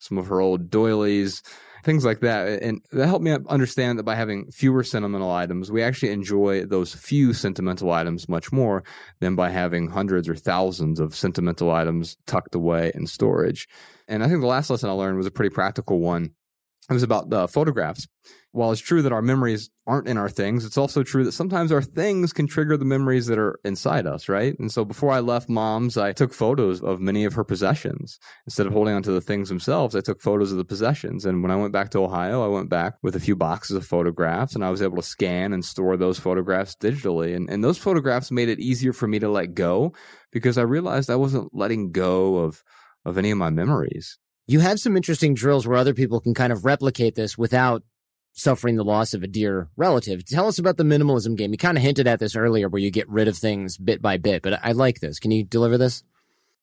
some 0.00 0.18
of 0.18 0.26
her 0.26 0.40
old 0.40 0.68
doilies, 0.68 1.42
things 1.84 2.04
like 2.04 2.20
that. 2.20 2.62
And 2.62 2.82
that 2.92 3.06
helped 3.06 3.24
me 3.24 3.34
understand 3.48 3.98
that 3.98 4.02
by 4.02 4.14
having 4.14 4.50
fewer 4.50 4.84
sentimental 4.84 5.30
items, 5.30 5.72
we 5.72 5.82
actually 5.82 6.10
enjoy 6.10 6.66
those 6.66 6.94
few 6.94 7.32
sentimental 7.32 7.90
items 7.90 8.28
much 8.28 8.52
more 8.52 8.84
than 9.20 9.34
by 9.36 9.48
having 9.48 9.88
hundreds 9.88 10.28
or 10.28 10.36
thousands 10.36 11.00
of 11.00 11.16
sentimental 11.16 11.70
items 11.70 12.18
tucked 12.26 12.54
away 12.54 12.92
in 12.94 13.06
storage. 13.06 13.68
And 14.06 14.22
I 14.22 14.28
think 14.28 14.42
the 14.42 14.46
last 14.46 14.68
lesson 14.68 14.90
I 14.90 14.92
learned 14.92 15.16
was 15.16 15.26
a 15.26 15.30
pretty 15.30 15.54
practical 15.54 15.98
one. 15.98 16.34
It 16.90 16.92
was 16.92 17.02
about 17.02 17.32
uh, 17.32 17.46
photographs 17.46 18.06
while 18.54 18.70
it's 18.70 18.80
true 18.80 19.02
that 19.02 19.12
our 19.12 19.20
memories 19.20 19.68
aren't 19.84 20.06
in 20.06 20.16
our 20.16 20.28
things, 20.28 20.64
it's 20.64 20.78
also 20.78 21.02
true 21.02 21.24
that 21.24 21.32
sometimes 21.32 21.72
our 21.72 21.82
things 21.82 22.32
can 22.32 22.46
trigger 22.46 22.76
the 22.76 22.84
memories 22.84 23.26
that 23.26 23.36
are 23.36 23.58
inside 23.64 24.06
us, 24.06 24.28
right? 24.28 24.56
And 24.60 24.70
so 24.70 24.84
before 24.84 25.10
I 25.10 25.18
left 25.18 25.48
mom's, 25.48 25.96
I 25.96 26.12
took 26.12 26.32
photos 26.32 26.80
of 26.80 27.00
many 27.00 27.24
of 27.24 27.32
her 27.32 27.42
possessions. 27.42 28.16
Instead 28.46 28.68
of 28.68 28.72
holding 28.72 28.94
onto 28.94 29.12
the 29.12 29.20
things 29.20 29.48
themselves, 29.48 29.96
I 29.96 30.02
took 30.02 30.20
photos 30.20 30.52
of 30.52 30.58
the 30.58 30.64
possessions. 30.64 31.24
And 31.24 31.42
when 31.42 31.50
I 31.50 31.56
went 31.56 31.72
back 31.72 31.90
to 31.90 32.04
Ohio, 32.04 32.44
I 32.44 32.46
went 32.46 32.70
back 32.70 32.94
with 33.02 33.16
a 33.16 33.20
few 33.20 33.34
boxes 33.34 33.76
of 33.76 33.84
photographs 33.84 34.54
and 34.54 34.64
I 34.64 34.70
was 34.70 34.82
able 34.82 34.98
to 34.98 35.02
scan 35.02 35.52
and 35.52 35.64
store 35.64 35.96
those 35.96 36.20
photographs 36.20 36.76
digitally. 36.76 37.34
And, 37.34 37.50
and 37.50 37.64
those 37.64 37.76
photographs 37.76 38.30
made 38.30 38.48
it 38.48 38.60
easier 38.60 38.92
for 38.92 39.08
me 39.08 39.18
to 39.18 39.28
let 39.28 39.54
go 39.54 39.92
because 40.30 40.58
I 40.58 40.62
realized 40.62 41.10
I 41.10 41.16
wasn't 41.16 41.52
letting 41.52 41.90
go 41.90 42.36
of, 42.36 42.62
of 43.04 43.18
any 43.18 43.32
of 43.32 43.38
my 43.38 43.50
memories. 43.50 44.16
You 44.46 44.60
have 44.60 44.78
some 44.78 44.96
interesting 44.96 45.34
drills 45.34 45.66
where 45.66 45.76
other 45.76 45.94
people 45.94 46.20
can 46.20 46.34
kind 46.34 46.52
of 46.52 46.64
replicate 46.64 47.16
this 47.16 47.36
without 47.36 47.82
suffering 48.34 48.74
the 48.76 48.84
loss 48.84 49.14
of 49.14 49.22
a 49.22 49.28
dear 49.28 49.68
relative. 49.76 50.24
Tell 50.26 50.48
us 50.48 50.58
about 50.58 50.76
the 50.76 50.84
minimalism 50.84 51.36
game. 51.36 51.52
You 51.52 51.56
kind 51.56 51.78
of 51.78 51.84
hinted 51.84 52.08
at 52.08 52.18
this 52.18 52.36
earlier 52.36 52.68
where 52.68 52.82
you 52.82 52.90
get 52.90 53.08
rid 53.08 53.28
of 53.28 53.38
things 53.38 53.78
bit 53.78 54.02
by 54.02 54.18
bit, 54.18 54.42
but 54.42 54.60
I 54.62 54.72
like 54.72 55.00
this. 55.00 55.18
Can 55.20 55.30
you 55.30 55.44
deliver 55.44 55.78
this? 55.78 56.02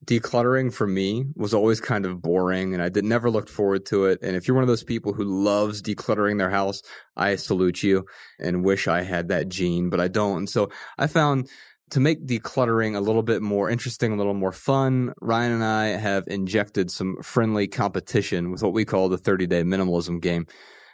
Decluttering 0.06 0.74
for 0.74 0.86
me 0.86 1.26
was 1.36 1.54
always 1.54 1.80
kind 1.80 2.06
of 2.06 2.22
boring 2.22 2.74
and 2.74 2.84
I 2.84 2.90
did 2.90 3.06
never 3.06 3.30
looked 3.30 3.50
forward 3.50 3.86
to 3.88 4.06
it. 4.06 4.20
And 4.22 4.36
if 4.36 4.48
you're 4.48 4.56
one 4.56 4.64
of 4.64 4.68
those 4.68 4.84
people 4.84 5.14
who 5.14 5.24
loves 5.24 5.82
decluttering 5.82 6.40
their 6.40 6.50
house, 6.50 6.82
I 7.16 7.36
salute 7.38 7.84
you 7.84 8.06
and 8.40 8.66
wish 8.66 8.88
I 8.88 9.04
had 9.04 9.30
that 9.30 9.48
gene, 9.48 9.90
but 9.90 10.02
I 10.02 10.08
don't. 10.10 10.38
And 10.40 10.50
so 10.50 10.72
I 10.98 11.08
found 11.08 11.50
to 11.92 12.00
make 12.00 12.26
decluttering 12.26 12.96
a 12.96 13.02
little 13.02 13.22
bit 13.22 13.42
more 13.42 13.70
interesting, 13.70 14.12
a 14.12 14.16
little 14.18 14.34
more 14.34 14.52
fun, 14.52 15.14
Ryan 15.22 15.52
and 15.54 15.64
I 15.64 15.88
have 15.88 16.28
injected 16.28 16.90
some 16.90 17.18
friendly 17.22 17.68
competition 17.68 18.52
with 18.52 18.64
what 18.64 18.74
we 18.74 18.86
call 18.86 19.08
the 19.08 19.18
30 19.18 19.48
day 19.48 19.64
minimalism 19.64 20.20
game. 20.20 20.48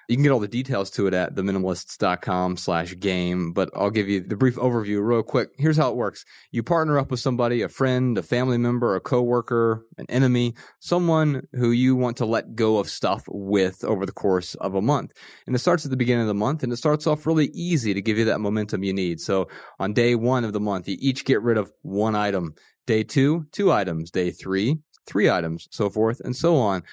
You 0.07 0.15
can 0.15 0.23
get 0.23 0.31
all 0.31 0.39
the 0.39 0.47
details 0.47 0.89
to 0.91 1.07
it 1.07 1.13
at 1.13 1.35
theminimalists.com 1.35 2.55
slash 2.55 2.97
game, 2.97 3.51
but 3.51 3.69
I'll 3.75 3.89
give 3.89 4.07
you 4.07 4.21
the 4.21 4.37
brief 4.37 4.55
overview 4.55 5.05
real 5.05 5.21
quick. 5.21 5.49
Here's 5.57 5.75
how 5.75 5.89
it 5.89 5.97
works. 5.97 6.23
You 6.51 6.63
partner 6.63 6.97
up 6.97 7.11
with 7.11 7.19
somebody, 7.19 7.61
a 7.61 7.67
friend, 7.67 8.17
a 8.17 8.23
family 8.23 8.57
member, 8.57 8.95
a 8.95 9.01
coworker, 9.01 9.85
an 9.97 10.05
enemy, 10.07 10.55
someone 10.79 11.45
who 11.51 11.71
you 11.71 11.97
want 11.97 12.17
to 12.17 12.25
let 12.25 12.55
go 12.55 12.77
of 12.77 12.89
stuff 12.89 13.25
with 13.27 13.83
over 13.83 14.05
the 14.05 14.13
course 14.13 14.55
of 14.55 14.75
a 14.75 14.81
month. 14.81 15.11
And 15.45 15.53
it 15.53 15.59
starts 15.59 15.83
at 15.83 15.91
the 15.91 15.97
beginning 15.97 16.21
of 16.21 16.27
the 16.27 16.33
month 16.33 16.63
and 16.63 16.71
it 16.71 16.77
starts 16.77 17.05
off 17.05 17.27
really 17.27 17.47
easy 17.47 17.93
to 17.93 18.01
give 18.01 18.17
you 18.17 18.25
that 18.25 18.39
momentum 18.39 18.83
you 18.83 18.93
need. 18.93 19.19
So 19.19 19.49
on 19.77 19.93
day 19.93 20.15
one 20.15 20.45
of 20.45 20.53
the 20.53 20.61
month, 20.61 20.87
you 20.87 20.95
each 21.01 21.25
get 21.25 21.41
rid 21.41 21.57
of 21.57 21.69
one 21.81 22.15
item. 22.15 22.55
Day 22.85 23.03
two, 23.03 23.45
two 23.51 23.73
items. 23.73 24.09
Day 24.09 24.31
three, 24.31 24.77
three 25.05 25.29
items, 25.29 25.67
so 25.69 25.89
forth 25.89 26.21
and 26.21 26.33
so 26.33 26.55
on. 26.55 26.83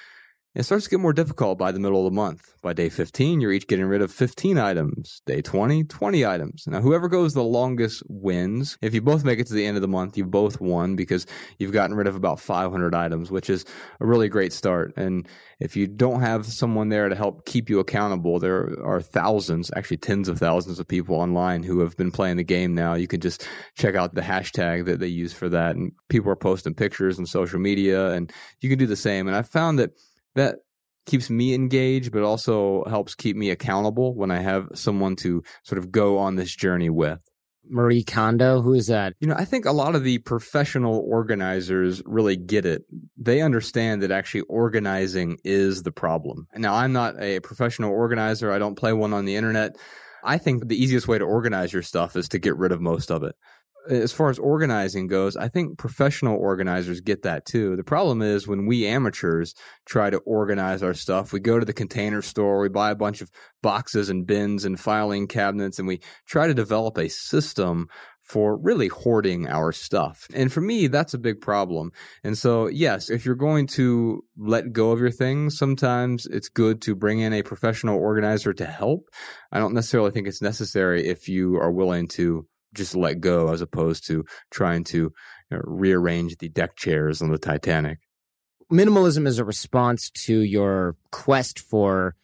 It 0.55 0.63
starts 0.63 0.85
to 0.85 0.89
get 0.89 1.01
more 1.01 1.11
difficult 1.11 1.57
by 1.57 1.73
the 1.73 1.81
middle 1.81 2.07
of 2.07 2.13
the 2.13 2.15
month. 2.15 2.55
By 2.61 2.71
day 2.71 2.87
15, 2.87 3.41
you're 3.41 3.51
each 3.51 3.67
getting 3.67 3.87
rid 3.87 4.01
of 4.01 4.09
15 4.09 4.57
items. 4.57 5.21
Day 5.25 5.41
20, 5.41 5.83
20 5.83 6.25
items. 6.25 6.63
Now, 6.65 6.79
whoever 6.79 7.09
goes 7.09 7.33
the 7.33 7.43
longest 7.43 8.03
wins. 8.07 8.77
If 8.81 8.93
you 8.93 9.01
both 9.01 9.25
make 9.25 9.39
it 9.39 9.47
to 9.47 9.53
the 9.53 9.65
end 9.65 9.75
of 9.75 9.81
the 9.81 9.89
month, 9.89 10.17
you 10.17 10.23
both 10.23 10.61
won 10.61 10.95
because 10.95 11.27
you've 11.59 11.73
gotten 11.73 11.97
rid 11.97 12.07
of 12.07 12.15
about 12.15 12.39
500 12.39 12.95
items, 12.95 13.29
which 13.29 13.49
is 13.49 13.65
a 13.99 14.05
really 14.05 14.29
great 14.29 14.53
start. 14.53 14.93
And 14.95 15.27
if 15.59 15.75
you 15.75 15.87
don't 15.87 16.21
have 16.21 16.45
someone 16.45 16.87
there 16.87 17.09
to 17.09 17.15
help 17.15 17.45
keep 17.45 17.69
you 17.69 17.79
accountable, 17.79 18.39
there 18.39 18.81
are 18.81 19.01
thousands, 19.01 19.69
actually 19.75 19.97
tens 19.97 20.29
of 20.29 20.39
thousands 20.39 20.79
of 20.79 20.87
people 20.87 21.17
online 21.17 21.63
who 21.63 21.81
have 21.81 21.97
been 21.97 22.11
playing 22.11 22.37
the 22.37 22.43
game 22.45 22.73
now. 22.73 22.93
You 22.93 23.07
can 23.07 23.19
just 23.19 23.45
check 23.77 23.95
out 23.95 24.15
the 24.15 24.21
hashtag 24.21 24.85
that 24.85 25.01
they 25.01 25.07
use 25.07 25.33
for 25.33 25.49
that. 25.49 25.75
And 25.75 25.91
people 26.07 26.31
are 26.31 26.37
posting 26.37 26.75
pictures 26.75 27.19
on 27.19 27.25
social 27.25 27.59
media, 27.59 28.11
and 28.11 28.31
you 28.61 28.69
can 28.69 28.79
do 28.79 28.87
the 28.87 28.95
same. 28.95 29.27
And 29.27 29.35
I 29.35 29.41
found 29.41 29.79
that 29.79 29.91
that 30.35 30.57
keeps 31.05 31.29
me 31.29 31.53
engaged, 31.53 32.11
but 32.11 32.23
also 32.23 32.83
helps 32.85 33.15
keep 33.15 33.35
me 33.35 33.49
accountable 33.49 34.15
when 34.15 34.31
I 34.31 34.39
have 34.39 34.69
someone 34.73 35.15
to 35.17 35.43
sort 35.63 35.79
of 35.79 35.91
go 35.91 36.17
on 36.17 36.35
this 36.35 36.55
journey 36.55 36.89
with. 36.89 37.19
Marie 37.67 38.03
Kondo, 38.03 38.61
who 38.61 38.73
is 38.73 38.87
that? 38.87 39.13
You 39.19 39.27
know, 39.27 39.35
I 39.35 39.45
think 39.45 39.65
a 39.65 39.71
lot 39.71 39.95
of 39.95 40.03
the 40.03 40.19
professional 40.19 41.03
organizers 41.07 42.01
really 42.05 42.35
get 42.35 42.65
it. 42.65 42.83
They 43.17 43.41
understand 43.41 44.03
that 44.03 44.11
actually 44.11 44.41
organizing 44.41 45.37
is 45.43 45.81
the 45.81 45.91
problem. 45.91 46.47
Now, 46.55 46.75
I'm 46.75 46.93
not 46.93 47.19
a 47.19 47.39
professional 47.39 47.91
organizer. 47.91 48.51
I 48.51 48.59
don't 48.59 48.75
play 48.75 48.93
one 48.93 49.13
on 49.13 49.25
the 49.25 49.35
internet. 49.35 49.77
I 50.23 50.37
think 50.37 50.67
the 50.67 50.81
easiest 50.81 51.07
way 51.07 51.17
to 51.17 51.25
organize 51.25 51.73
your 51.73 51.81
stuff 51.81 52.15
is 52.15 52.29
to 52.29 52.39
get 52.39 52.55
rid 52.57 52.71
of 52.71 52.81
most 52.81 53.09
of 53.09 53.23
it 53.23 53.35
as 53.89 54.11
far 54.11 54.29
as 54.29 54.39
organizing 54.39 55.07
goes, 55.07 55.35
I 55.35 55.47
think 55.47 55.77
professional 55.77 56.37
organizers 56.37 57.01
get 57.01 57.23
that 57.23 57.45
too. 57.45 57.75
The 57.75 57.83
problem 57.83 58.21
is 58.21 58.47
when 58.47 58.65
we 58.65 58.85
amateurs 58.87 59.53
try 59.85 60.09
to 60.09 60.17
organize 60.19 60.83
our 60.83 60.93
stuff, 60.93 61.33
we 61.33 61.39
go 61.39 61.59
to 61.59 61.65
the 61.65 61.73
container 61.73 62.21
store, 62.21 62.59
we 62.59 62.69
buy 62.69 62.91
a 62.91 62.95
bunch 62.95 63.21
of 63.21 63.29
boxes 63.61 64.09
and 64.09 64.25
bins 64.25 64.65
and 64.65 64.79
filing 64.79 65.27
cabinets, 65.27 65.79
and 65.79 65.87
we 65.87 65.99
try 66.25 66.47
to 66.47 66.53
develop 66.53 66.97
a 66.97 67.09
system 67.09 67.87
for 68.25 68.57
really 68.57 68.87
hoarding 68.87 69.47
our 69.47 69.71
stuff. 69.71 70.27
And 70.33 70.51
for 70.51 70.59
me, 70.59 70.87
that's 70.87 71.13
a 71.13 71.19
big 71.19 71.41
problem. 71.41 71.91
And 72.23 72.35
so, 72.35 72.67
yes, 72.67 73.11
if 73.11 73.23
you're 73.23 73.35
going 73.35 73.67
to 73.67 74.23
let 74.35 74.73
go 74.73 74.91
of 74.91 74.99
your 74.99 75.11
things, 75.11 75.57
sometimes 75.57 76.25
it's 76.25 76.49
good 76.49 76.81
to 76.83 76.95
bring 76.95 77.19
in 77.19 77.33
a 77.33 77.43
professional 77.43 77.99
organizer 77.99 78.51
to 78.53 78.65
help. 78.65 79.09
I 79.51 79.59
don't 79.59 79.75
necessarily 79.75 80.09
think 80.09 80.27
it's 80.27 80.41
necessary 80.41 81.07
if 81.07 81.29
you 81.29 81.57
are 81.57 81.71
willing 81.71 82.07
to 82.09 82.47
just 82.75 82.95
let 82.95 83.19
go 83.19 83.51
as 83.51 83.61
opposed 83.61 84.05
to 84.07 84.25
trying 84.51 84.83
to 84.85 84.97
you 84.97 85.11
know, 85.51 85.61
rearrange 85.63 86.37
the 86.37 86.49
deck 86.49 86.75
chairs 86.75 87.21
on 87.21 87.29
the 87.29 87.37
Titanic. 87.37 87.99
Minimalism 88.71 89.27
is 89.27 89.39
a 89.39 89.45
response 89.45 90.09
to 90.09 90.39
your 90.39 90.95
quest 91.11 91.59
for 91.59 92.15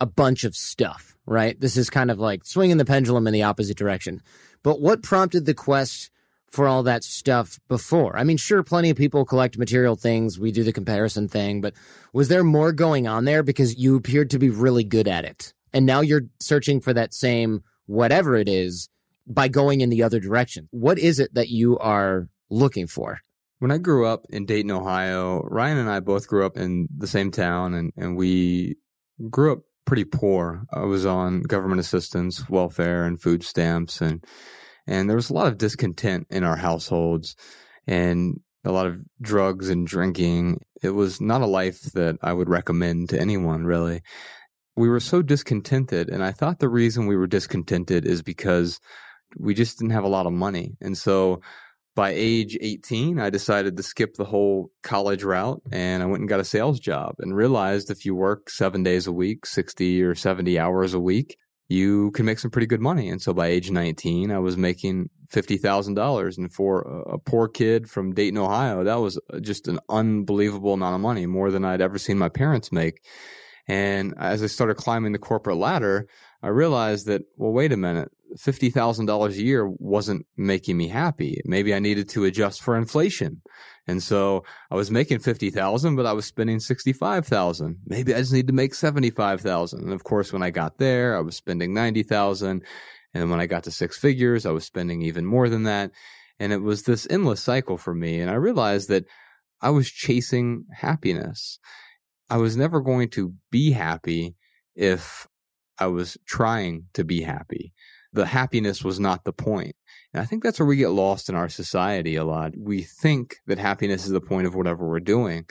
a 0.00 0.06
bunch 0.06 0.44
of 0.44 0.56
stuff, 0.56 1.16
right? 1.26 1.60
This 1.60 1.76
is 1.76 1.90
kind 1.90 2.10
of 2.10 2.18
like 2.18 2.46
swinging 2.46 2.78
the 2.78 2.84
pendulum 2.84 3.26
in 3.26 3.32
the 3.32 3.42
opposite 3.42 3.76
direction. 3.76 4.22
But 4.62 4.80
what 4.80 5.02
prompted 5.02 5.44
the 5.44 5.54
quest 5.54 6.10
for 6.50 6.66
all 6.66 6.82
that 6.84 7.04
stuff 7.04 7.60
before? 7.68 8.16
I 8.16 8.24
mean, 8.24 8.38
sure, 8.38 8.62
plenty 8.62 8.90
of 8.90 8.96
people 8.96 9.24
collect 9.24 9.58
material 9.58 9.94
things. 9.94 10.38
We 10.38 10.52
do 10.52 10.64
the 10.64 10.72
comparison 10.72 11.28
thing, 11.28 11.60
but 11.60 11.74
was 12.12 12.28
there 12.28 12.42
more 12.42 12.72
going 12.72 13.06
on 13.06 13.24
there 13.26 13.42
because 13.42 13.76
you 13.76 13.96
appeared 13.96 14.30
to 14.30 14.38
be 14.38 14.48
really 14.48 14.84
good 14.84 15.06
at 15.06 15.24
it? 15.24 15.52
And 15.72 15.86
now 15.86 16.00
you're 16.00 16.24
searching 16.40 16.80
for 16.80 16.92
that 16.94 17.14
same 17.14 17.62
whatever 17.86 18.36
it 18.36 18.48
is 18.48 18.88
by 19.30 19.48
going 19.48 19.80
in 19.80 19.90
the 19.90 20.02
other 20.02 20.20
direction. 20.20 20.68
What 20.72 20.98
is 20.98 21.20
it 21.20 21.32
that 21.34 21.48
you 21.48 21.78
are 21.78 22.28
looking 22.50 22.86
for? 22.86 23.20
When 23.60 23.70
I 23.70 23.78
grew 23.78 24.06
up 24.06 24.26
in 24.30 24.46
Dayton, 24.46 24.70
Ohio, 24.70 25.42
Ryan 25.42 25.78
and 25.78 25.90
I 25.90 26.00
both 26.00 26.26
grew 26.26 26.44
up 26.44 26.56
in 26.56 26.88
the 26.96 27.06
same 27.06 27.30
town 27.30 27.74
and, 27.74 27.92
and 27.96 28.16
we 28.16 28.76
grew 29.28 29.52
up 29.52 29.58
pretty 29.84 30.04
poor. 30.04 30.64
I 30.72 30.80
was 30.80 31.06
on 31.06 31.42
government 31.42 31.80
assistance, 31.80 32.48
welfare 32.48 33.04
and 33.04 33.20
food 33.20 33.44
stamps 33.44 34.00
and 34.00 34.24
and 34.86 35.08
there 35.08 35.16
was 35.16 35.30
a 35.30 35.34
lot 35.34 35.46
of 35.46 35.58
discontent 35.58 36.26
in 36.30 36.42
our 36.42 36.56
households 36.56 37.36
and 37.86 38.40
a 38.64 38.72
lot 38.72 38.86
of 38.86 38.98
drugs 39.20 39.68
and 39.68 39.86
drinking. 39.86 40.60
It 40.82 40.90
was 40.90 41.20
not 41.20 41.42
a 41.42 41.46
life 41.46 41.82
that 41.92 42.16
I 42.22 42.32
would 42.32 42.48
recommend 42.48 43.10
to 43.10 43.20
anyone 43.20 43.64
really. 43.64 44.00
We 44.74 44.88
were 44.88 45.00
so 45.00 45.22
discontented 45.22 46.08
and 46.08 46.24
I 46.24 46.32
thought 46.32 46.58
the 46.58 46.68
reason 46.68 47.06
we 47.06 47.16
were 47.16 47.26
discontented 47.26 48.06
is 48.06 48.22
because 48.22 48.80
we 49.38 49.54
just 49.54 49.78
didn't 49.78 49.92
have 49.92 50.04
a 50.04 50.08
lot 50.08 50.26
of 50.26 50.32
money. 50.32 50.76
And 50.80 50.96
so 50.96 51.40
by 51.96 52.10
age 52.14 52.56
18, 52.60 53.18
I 53.18 53.30
decided 53.30 53.76
to 53.76 53.82
skip 53.82 54.14
the 54.14 54.24
whole 54.24 54.70
college 54.82 55.24
route 55.24 55.60
and 55.72 56.02
I 56.02 56.06
went 56.06 56.20
and 56.20 56.28
got 56.28 56.40
a 56.40 56.44
sales 56.44 56.80
job 56.80 57.16
and 57.18 57.34
realized 57.34 57.90
if 57.90 58.04
you 58.04 58.14
work 58.14 58.48
seven 58.48 58.82
days 58.82 59.06
a 59.06 59.12
week, 59.12 59.46
60 59.46 60.02
or 60.02 60.14
70 60.14 60.58
hours 60.58 60.94
a 60.94 61.00
week, 61.00 61.36
you 61.68 62.10
can 62.12 62.26
make 62.26 62.38
some 62.38 62.50
pretty 62.50 62.66
good 62.66 62.80
money. 62.80 63.08
And 63.08 63.22
so 63.22 63.32
by 63.32 63.46
age 63.46 63.70
19, 63.70 64.32
I 64.32 64.38
was 64.38 64.56
making 64.56 65.08
$50,000. 65.32 66.38
And 66.38 66.52
for 66.52 66.80
a 67.06 67.18
poor 67.18 67.48
kid 67.48 67.88
from 67.88 68.12
Dayton, 68.12 68.38
Ohio, 68.38 68.82
that 68.84 68.96
was 68.96 69.18
uh, 69.32 69.38
just 69.38 69.68
an 69.68 69.78
unbelievable 69.88 70.72
amount 70.72 70.96
of 70.96 71.00
money, 71.00 71.26
more 71.26 71.50
than 71.52 71.64
I'd 71.64 71.80
ever 71.80 71.98
seen 71.98 72.18
my 72.18 72.28
parents 72.28 72.72
make. 72.72 73.04
And 73.68 74.14
as 74.18 74.42
I 74.42 74.46
started 74.46 74.78
climbing 74.78 75.12
the 75.12 75.18
corporate 75.18 75.58
ladder, 75.58 76.08
I 76.42 76.48
realized 76.48 77.06
that, 77.06 77.22
well, 77.36 77.52
wait 77.52 77.72
a 77.72 77.76
minute, 77.76 78.10
$50,000 78.36 79.30
a 79.30 79.42
year 79.42 79.68
wasn't 79.68 80.26
making 80.36 80.76
me 80.76 80.88
happy. 80.88 81.40
Maybe 81.44 81.74
I 81.74 81.80
needed 81.80 82.08
to 82.10 82.24
adjust 82.24 82.62
for 82.62 82.76
inflation. 82.76 83.42
And 83.86 84.02
so 84.02 84.44
I 84.70 84.76
was 84.76 84.90
making 84.90 85.18
50,000, 85.18 85.96
but 85.96 86.06
I 86.06 86.12
was 86.12 86.24
spending 86.24 86.60
65,000. 86.60 87.78
Maybe 87.86 88.14
I 88.14 88.18
just 88.18 88.32
need 88.32 88.46
to 88.46 88.52
make 88.52 88.74
75,000. 88.74 89.82
And 89.82 89.92
of 89.92 90.04
course, 90.04 90.32
when 90.32 90.42
I 90.42 90.50
got 90.50 90.78
there, 90.78 91.16
I 91.16 91.20
was 91.20 91.36
spending 91.36 91.74
90,000. 91.74 92.62
And 93.12 93.30
when 93.30 93.40
I 93.40 93.46
got 93.46 93.64
to 93.64 93.70
six 93.70 93.98
figures, 93.98 94.46
I 94.46 94.52
was 94.52 94.64
spending 94.64 95.02
even 95.02 95.26
more 95.26 95.48
than 95.48 95.64
that. 95.64 95.90
And 96.38 96.52
it 96.52 96.62
was 96.62 96.84
this 96.84 97.06
endless 97.10 97.42
cycle 97.42 97.76
for 97.76 97.94
me. 97.94 98.20
And 98.20 98.30
I 98.30 98.34
realized 98.34 98.88
that 98.88 99.04
I 99.60 99.70
was 99.70 99.90
chasing 99.90 100.64
happiness. 100.72 101.58
I 102.30 102.36
was 102.36 102.56
never 102.56 102.80
going 102.80 103.10
to 103.10 103.34
be 103.50 103.72
happy 103.72 104.36
if 104.74 105.26
I 105.80 105.86
was 105.86 106.16
trying 106.26 106.84
to 106.94 107.04
be 107.04 107.22
happy 107.22 107.72
the 108.12 108.26
happiness 108.26 108.82
was 108.82 108.98
not 108.98 109.24
the 109.24 109.32
point. 109.32 109.76
And 110.12 110.20
I 110.20 110.26
think 110.26 110.42
that's 110.42 110.58
where 110.58 110.66
we 110.66 110.76
get 110.76 110.90
lost 110.90 111.28
in 111.28 111.34
our 111.34 111.48
society 111.48 112.16
a 112.16 112.24
lot. 112.24 112.52
We 112.58 112.82
think 112.82 113.36
that 113.46 113.58
happiness 113.58 114.04
is 114.04 114.10
the 114.10 114.20
point 114.20 114.46
of 114.46 114.54
whatever 114.54 114.88
we're 114.88 115.00
doing. 115.00 115.46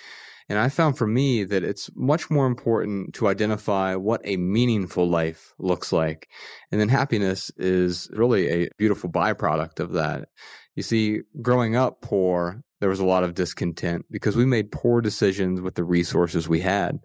And 0.49 0.57
I 0.57 0.69
found 0.69 0.97
for 0.97 1.05
me 1.05 1.43
that 1.43 1.63
it's 1.63 1.89
much 1.95 2.29
more 2.29 2.47
important 2.47 3.13
to 3.15 3.27
identify 3.27 3.95
what 3.95 4.21
a 4.23 4.37
meaningful 4.37 5.07
life 5.07 5.53
looks 5.59 5.93
like. 5.93 6.27
And 6.71 6.81
then 6.81 6.89
happiness 6.89 7.51
is 7.57 8.09
really 8.11 8.49
a 8.49 8.69
beautiful 8.77 9.11
byproduct 9.11 9.79
of 9.79 9.93
that. 9.93 10.27
You 10.75 10.83
see, 10.83 11.19
growing 11.41 11.75
up 11.75 12.01
poor, 12.01 12.63
there 12.79 12.89
was 12.89 12.99
a 12.99 13.05
lot 13.05 13.23
of 13.23 13.35
discontent 13.35 14.05
because 14.09 14.35
we 14.35 14.45
made 14.45 14.71
poor 14.71 15.01
decisions 15.01 15.61
with 15.61 15.75
the 15.75 15.83
resources 15.83 16.49
we 16.49 16.61
had. 16.61 16.99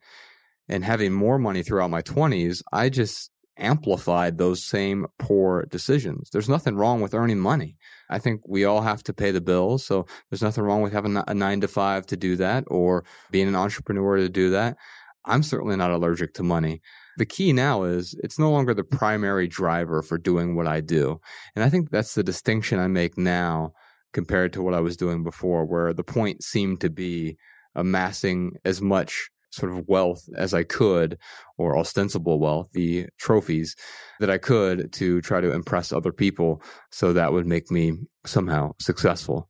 And 0.69 0.85
having 0.85 1.13
more 1.13 1.39
money 1.39 1.63
throughout 1.63 1.91
my 1.91 2.03
20s, 2.03 2.63
I 2.73 2.89
just 2.89 3.31
amplified 3.57 4.39
those 4.39 4.65
same 4.65 5.07
poor 5.19 5.67
decisions. 5.71 6.31
There's 6.31 6.49
nothing 6.49 6.77
wrong 6.77 7.01
with 7.01 7.15
earning 7.15 7.39
money. 7.39 7.77
I 8.11 8.19
think 8.19 8.41
we 8.47 8.65
all 8.65 8.81
have 8.81 9.03
to 9.05 9.13
pay 9.13 9.31
the 9.31 9.41
bills. 9.41 9.85
So 9.85 10.07
there's 10.31 10.43
nothing 10.43 10.65
wrong 10.65 10.83
with 10.83 10.93
having 10.93 11.17
a 11.17 11.35
nine 11.35 11.61
to 11.61 11.69
five 11.69 12.07
to 12.07 12.17
do 12.17 12.37
that 12.37 12.65
or 12.69 13.05
being 13.31 13.49
an 13.49 13.57
entrepreneur 13.57 14.17
to 14.17 14.29
do 14.29 14.51
that. 14.51 14.77
I'm 15.25 15.43
certainly 15.43 15.77
not 15.77 15.91
allergic 15.91 16.35
to 16.35 16.43
money. 16.43 16.83
The 17.17 17.27
key 17.27 17.53
now 17.53 17.85
is 17.85 18.15
it's 18.23 18.39
no 18.39 18.51
longer 18.51 18.75
the 18.75 18.85
primary 18.85 19.47
driver 19.47 20.03
for 20.03 20.19
doing 20.19 20.57
what 20.57 20.67
I 20.67 20.81
do. 20.81 21.21
And 21.55 21.65
I 21.65 21.71
think 21.71 21.91
that's 21.91 22.15
the 22.15 22.25
distinction 22.25 22.79
I 22.79 22.89
make 22.89 23.17
now 23.17 23.73
compared 24.13 24.53
to 24.55 24.63
what 24.63 24.75
I 24.75 24.81
was 24.81 24.97
doing 24.97 25.23
before, 25.23 25.65
where 25.65 25.93
the 25.95 26.05
point 26.05 26.43
seemed 26.43 26.81
to 26.81 26.91
be 26.91 27.37
amassing 27.75 28.53
as 28.65 28.83
much 28.83 29.31
sort 29.55 29.73
of 29.73 29.89
wealth 29.89 30.29
as 30.37 30.55
I 30.55 30.65
could, 30.65 31.19
or 31.57 31.79
ostensible 31.79 32.39
wealth, 32.39 32.71
the 32.73 33.07
trophies 33.19 33.77
that 34.21 34.31
I 34.31 34.39
could 34.39 34.93
to 34.95 35.21
try 35.21 35.41
to 35.41 35.53
impress 35.53 35.93
other 35.93 36.13
people. 36.13 36.63
So 36.91 37.13
that 37.13 37.33
would 37.33 37.47
make 37.47 37.71
me 37.71 37.93
somehow 38.27 38.73
successful. 38.81 39.49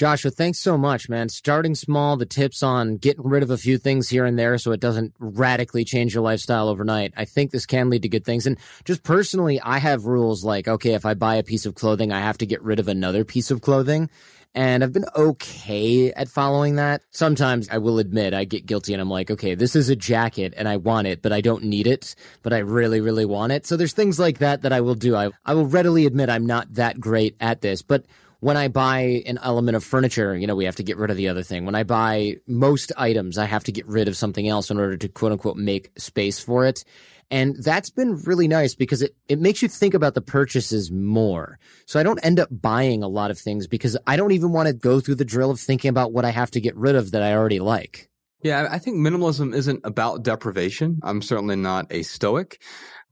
Joshua, 0.00 0.30
thanks 0.30 0.58
so 0.58 0.78
much, 0.78 1.10
man. 1.10 1.28
Starting 1.28 1.74
small, 1.74 2.16
the 2.16 2.24
tips 2.24 2.62
on 2.62 2.96
getting 2.96 3.22
rid 3.22 3.42
of 3.42 3.50
a 3.50 3.58
few 3.58 3.76
things 3.76 4.08
here 4.08 4.24
and 4.24 4.38
there 4.38 4.56
so 4.56 4.72
it 4.72 4.80
doesn't 4.80 5.12
radically 5.18 5.84
change 5.84 6.14
your 6.14 6.22
lifestyle 6.22 6.70
overnight. 6.70 7.12
I 7.18 7.26
think 7.26 7.50
this 7.50 7.66
can 7.66 7.90
lead 7.90 8.00
to 8.00 8.08
good 8.08 8.24
things. 8.24 8.46
And 8.46 8.56
just 8.86 9.02
personally, 9.02 9.60
I 9.60 9.78
have 9.78 10.06
rules 10.06 10.42
like, 10.42 10.66
okay, 10.66 10.94
if 10.94 11.04
I 11.04 11.12
buy 11.12 11.34
a 11.34 11.42
piece 11.42 11.66
of 11.66 11.74
clothing, 11.74 12.12
I 12.12 12.20
have 12.20 12.38
to 12.38 12.46
get 12.46 12.62
rid 12.62 12.78
of 12.78 12.88
another 12.88 13.26
piece 13.26 13.50
of 13.50 13.60
clothing. 13.60 14.08
And 14.54 14.82
I've 14.82 14.92
been 14.92 15.06
okay 15.14 16.12
at 16.12 16.28
following 16.28 16.76
that. 16.76 17.02
Sometimes 17.12 17.68
I 17.70 17.78
will 17.78 18.00
admit 18.00 18.34
I 18.34 18.44
get 18.44 18.66
guilty 18.66 18.92
and 18.92 19.00
I'm 19.00 19.10
like, 19.10 19.30
okay, 19.30 19.54
this 19.54 19.76
is 19.76 19.88
a 19.88 19.96
jacket 19.96 20.54
and 20.56 20.68
I 20.68 20.76
want 20.76 21.06
it, 21.06 21.22
but 21.22 21.32
I 21.32 21.40
don't 21.40 21.64
need 21.64 21.86
it, 21.86 22.16
but 22.42 22.52
I 22.52 22.58
really, 22.58 23.00
really 23.00 23.24
want 23.24 23.52
it. 23.52 23.64
So 23.66 23.76
there's 23.76 23.92
things 23.92 24.18
like 24.18 24.38
that 24.38 24.62
that 24.62 24.72
I 24.72 24.80
will 24.80 24.96
do. 24.96 25.14
I, 25.14 25.30
I 25.46 25.54
will 25.54 25.66
readily 25.66 26.04
admit 26.04 26.30
I'm 26.30 26.46
not 26.46 26.74
that 26.74 26.98
great 26.98 27.36
at 27.40 27.60
this, 27.60 27.82
but 27.82 28.04
when 28.40 28.56
I 28.56 28.68
buy 28.68 29.22
an 29.26 29.38
element 29.42 29.76
of 29.76 29.84
furniture, 29.84 30.34
you 30.34 30.46
know, 30.46 30.56
we 30.56 30.64
have 30.64 30.76
to 30.76 30.82
get 30.82 30.96
rid 30.96 31.10
of 31.10 31.16
the 31.16 31.28
other 31.28 31.42
thing. 31.42 31.66
When 31.66 31.74
I 31.74 31.84
buy 31.84 32.36
most 32.46 32.90
items, 32.96 33.38
I 33.38 33.44
have 33.44 33.64
to 33.64 33.72
get 33.72 33.86
rid 33.86 34.08
of 34.08 34.16
something 34.16 34.48
else 34.48 34.70
in 34.70 34.78
order 34.78 34.96
to 34.96 35.08
quote 35.08 35.32
unquote 35.32 35.58
make 35.58 35.92
space 35.98 36.40
for 36.40 36.66
it. 36.66 36.84
And 37.30 37.56
that's 37.56 37.90
been 37.90 38.16
really 38.22 38.48
nice 38.48 38.74
because 38.74 39.02
it, 39.02 39.14
it 39.28 39.38
makes 39.38 39.62
you 39.62 39.68
think 39.68 39.94
about 39.94 40.14
the 40.14 40.20
purchases 40.20 40.90
more. 40.90 41.58
So 41.86 42.00
I 42.00 42.02
don't 42.02 42.18
end 42.24 42.40
up 42.40 42.48
buying 42.50 43.02
a 43.02 43.08
lot 43.08 43.30
of 43.30 43.38
things 43.38 43.66
because 43.66 43.96
I 44.06 44.16
don't 44.16 44.32
even 44.32 44.52
want 44.52 44.66
to 44.66 44.74
go 44.74 45.00
through 45.00 45.14
the 45.16 45.24
drill 45.24 45.50
of 45.50 45.60
thinking 45.60 45.88
about 45.88 46.12
what 46.12 46.24
I 46.24 46.30
have 46.30 46.50
to 46.52 46.60
get 46.60 46.76
rid 46.76 46.96
of 46.96 47.12
that 47.12 47.22
I 47.22 47.34
already 47.34 47.60
like. 47.60 48.10
Yeah, 48.42 48.68
I 48.70 48.78
think 48.78 48.96
minimalism 48.96 49.54
isn't 49.54 49.80
about 49.84 50.22
deprivation. 50.22 50.98
I'm 51.02 51.20
certainly 51.20 51.56
not 51.56 51.86
a 51.90 52.02
stoic. 52.02 52.62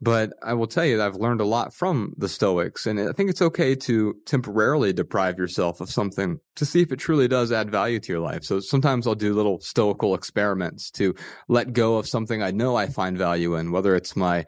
But 0.01 0.33
I 0.43 0.55
will 0.55 0.69
tell 0.69 0.85
you 0.85 0.97
that 0.97 1.07
I've 1.07 1.17
learned 1.17 1.41
a 1.41 1.45
lot 1.45 1.75
from 1.75 2.15
the 2.17 2.29
Stoics, 2.29 2.87
and 2.87 3.01
I 3.01 3.13
think 3.13 3.31
it's 3.31 3.43
okay 3.43 3.75
to 3.75 4.15
temporarily 4.27 4.93
deprive 4.93 5.39
yourself 5.39 5.81
of 5.81 5.91
something 5.91 6.39
to 6.57 6.65
see 6.65 6.83
if 6.83 6.93
it 6.93 6.99
truly 6.99 7.27
does 7.27 7.51
add 7.51 7.71
value 7.71 7.99
to 7.99 8.13
your 8.13 8.21
life. 8.21 8.45
So 8.45 8.61
sometimes 8.61 9.07
I'll 9.07 9.17
do 9.17 9.35
little 9.35 9.59
stoical 9.61 10.15
experiments 10.15 10.91
to 10.93 11.15
let 11.49 11.73
go 11.73 11.97
of 11.97 12.09
something 12.09 12.43
I 12.43 12.53
know 12.53 12.77
I 12.77 12.87
find 12.87 13.19
value 13.19 13.57
in, 13.57 13.73
whether 13.73 13.97
it's 13.97 14.15
my 14.15 14.45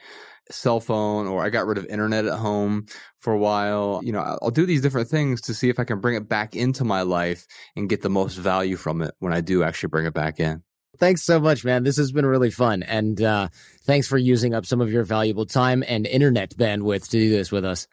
cell 0.52 0.80
phone 0.80 1.26
or 1.26 1.44
I 1.44 1.50
got 1.50 1.66
rid 1.66 1.78
of 1.78 1.86
internet 1.86 2.26
at 2.26 2.38
home 2.38 2.86
for 3.18 3.32
a 3.32 3.38
while. 3.38 4.00
You 4.02 4.12
know, 4.12 4.38
I'll 4.42 4.50
do 4.50 4.66
these 4.66 4.82
different 4.82 5.08
things 5.08 5.40
to 5.42 5.54
see 5.54 5.68
if 5.68 5.78
I 5.78 5.84
can 5.84 6.00
bring 6.00 6.16
it 6.16 6.28
back 6.28 6.56
into 6.56 6.84
my 6.84 7.02
life 7.02 7.46
and 7.76 7.88
get 7.88 8.02
the 8.02 8.10
most 8.10 8.36
value 8.36 8.76
from 8.76 9.02
it 9.02 9.14
when 9.18 9.32
I 9.32 9.40
do 9.40 9.62
actually 9.62 9.88
bring 9.88 10.06
it 10.06 10.14
back 10.14 10.40
in. 10.40 10.62
Thanks 10.98 11.22
so 11.22 11.40
much, 11.40 11.64
man. 11.64 11.82
This 11.82 11.96
has 11.96 12.12
been 12.12 12.26
really 12.26 12.50
fun. 12.50 12.82
And 12.82 13.20
uh, 13.22 13.48
thanks 13.82 14.06
for 14.06 14.18
using 14.18 14.54
up 14.54 14.66
some 14.66 14.80
of 14.80 14.92
your 14.92 15.04
valuable 15.04 15.46
time 15.46 15.82
and 15.86 16.06
internet 16.06 16.56
bandwidth 16.56 17.04
to 17.04 17.10
do 17.10 17.30
this 17.30 17.50
with 17.50 17.64
us. 17.64 17.86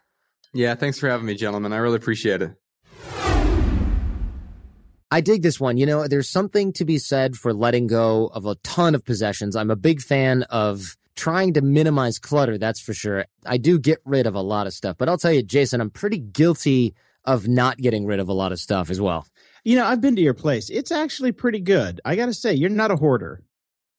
Yeah, 0.52 0.74
thanks 0.74 0.98
for 0.98 1.08
having 1.08 1.26
me, 1.26 1.34
gentlemen. 1.34 1.72
I 1.72 1.76
really 1.76 1.96
appreciate 1.96 2.42
it. 2.42 2.52
I 5.10 5.22
dig 5.22 5.42
this 5.42 5.58
one. 5.58 5.78
You 5.78 5.86
know, 5.86 6.06
there's 6.06 6.28
something 6.28 6.72
to 6.74 6.84
be 6.84 6.98
said 6.98 7.36
for 7.36 7.54
letting 7.54 7.86
go 7.86 8.26
of 8.26 8.44
a 8.44 8.56
ton 8.56 8.94
of 8.94 9.04
possessions. 9.04 9.56
I'm 9.56 9.70
a 9.70 9.76
big 9.76 10.02
fan 10.02 10.42
of 10.44 10.96
trying 11.16 11.54
to 11.54 11.62
minimize 11.62 12.18
clutter, 12.18 12.58
that's 12.58 12.80
for 12.80 12.94
sure. 12.94 13.24
I 13.44 13.56
do 13.56 13.78
get 13.78 13.98
rid 14.04 14.26
of 14.26 14.34
a 14.34 14.40
lot 14.40 14.66
of 14.66 14.72
stuff, 14.72 14.96
but 14.98 15.08
I'll 15.08 15.18
tell 15.18 15.32
you, 15.32 15.42
Jason, 15.42 15.80
I'm 15.80 15.90
pretty 15.90 16.18
guilty 16.18 16.94
of 17.24 17.48
not 17.48 17.78
getting 17.78 18.06
rid 18.06 18.20
of 18.20 18.28
a 18.28 18.32
lot 18.32 18.52
of 18.52 18.60
stuff 18.60 18.88
as 18.88 19.00
well. 19.00 19.26
You 19.64 19.76
know, 19.76 19.84
I've 19.86 20.00
been 20.00 20.16
to 20.16 20.22
your 20.22 20.34
place. 20.34 20.70
It's 20.70 20.90
actually 20.92 21.32
pretty 21.32 21.60
good. 21.60 22.00
I 22.04 22.16
got 22.16 22.26
to 22.26 22.34
say, 22.34 22.54
you're 22.54 22.70
not 22.70 22.90
a 22.90 22.96
hoarder. 22.96 23.42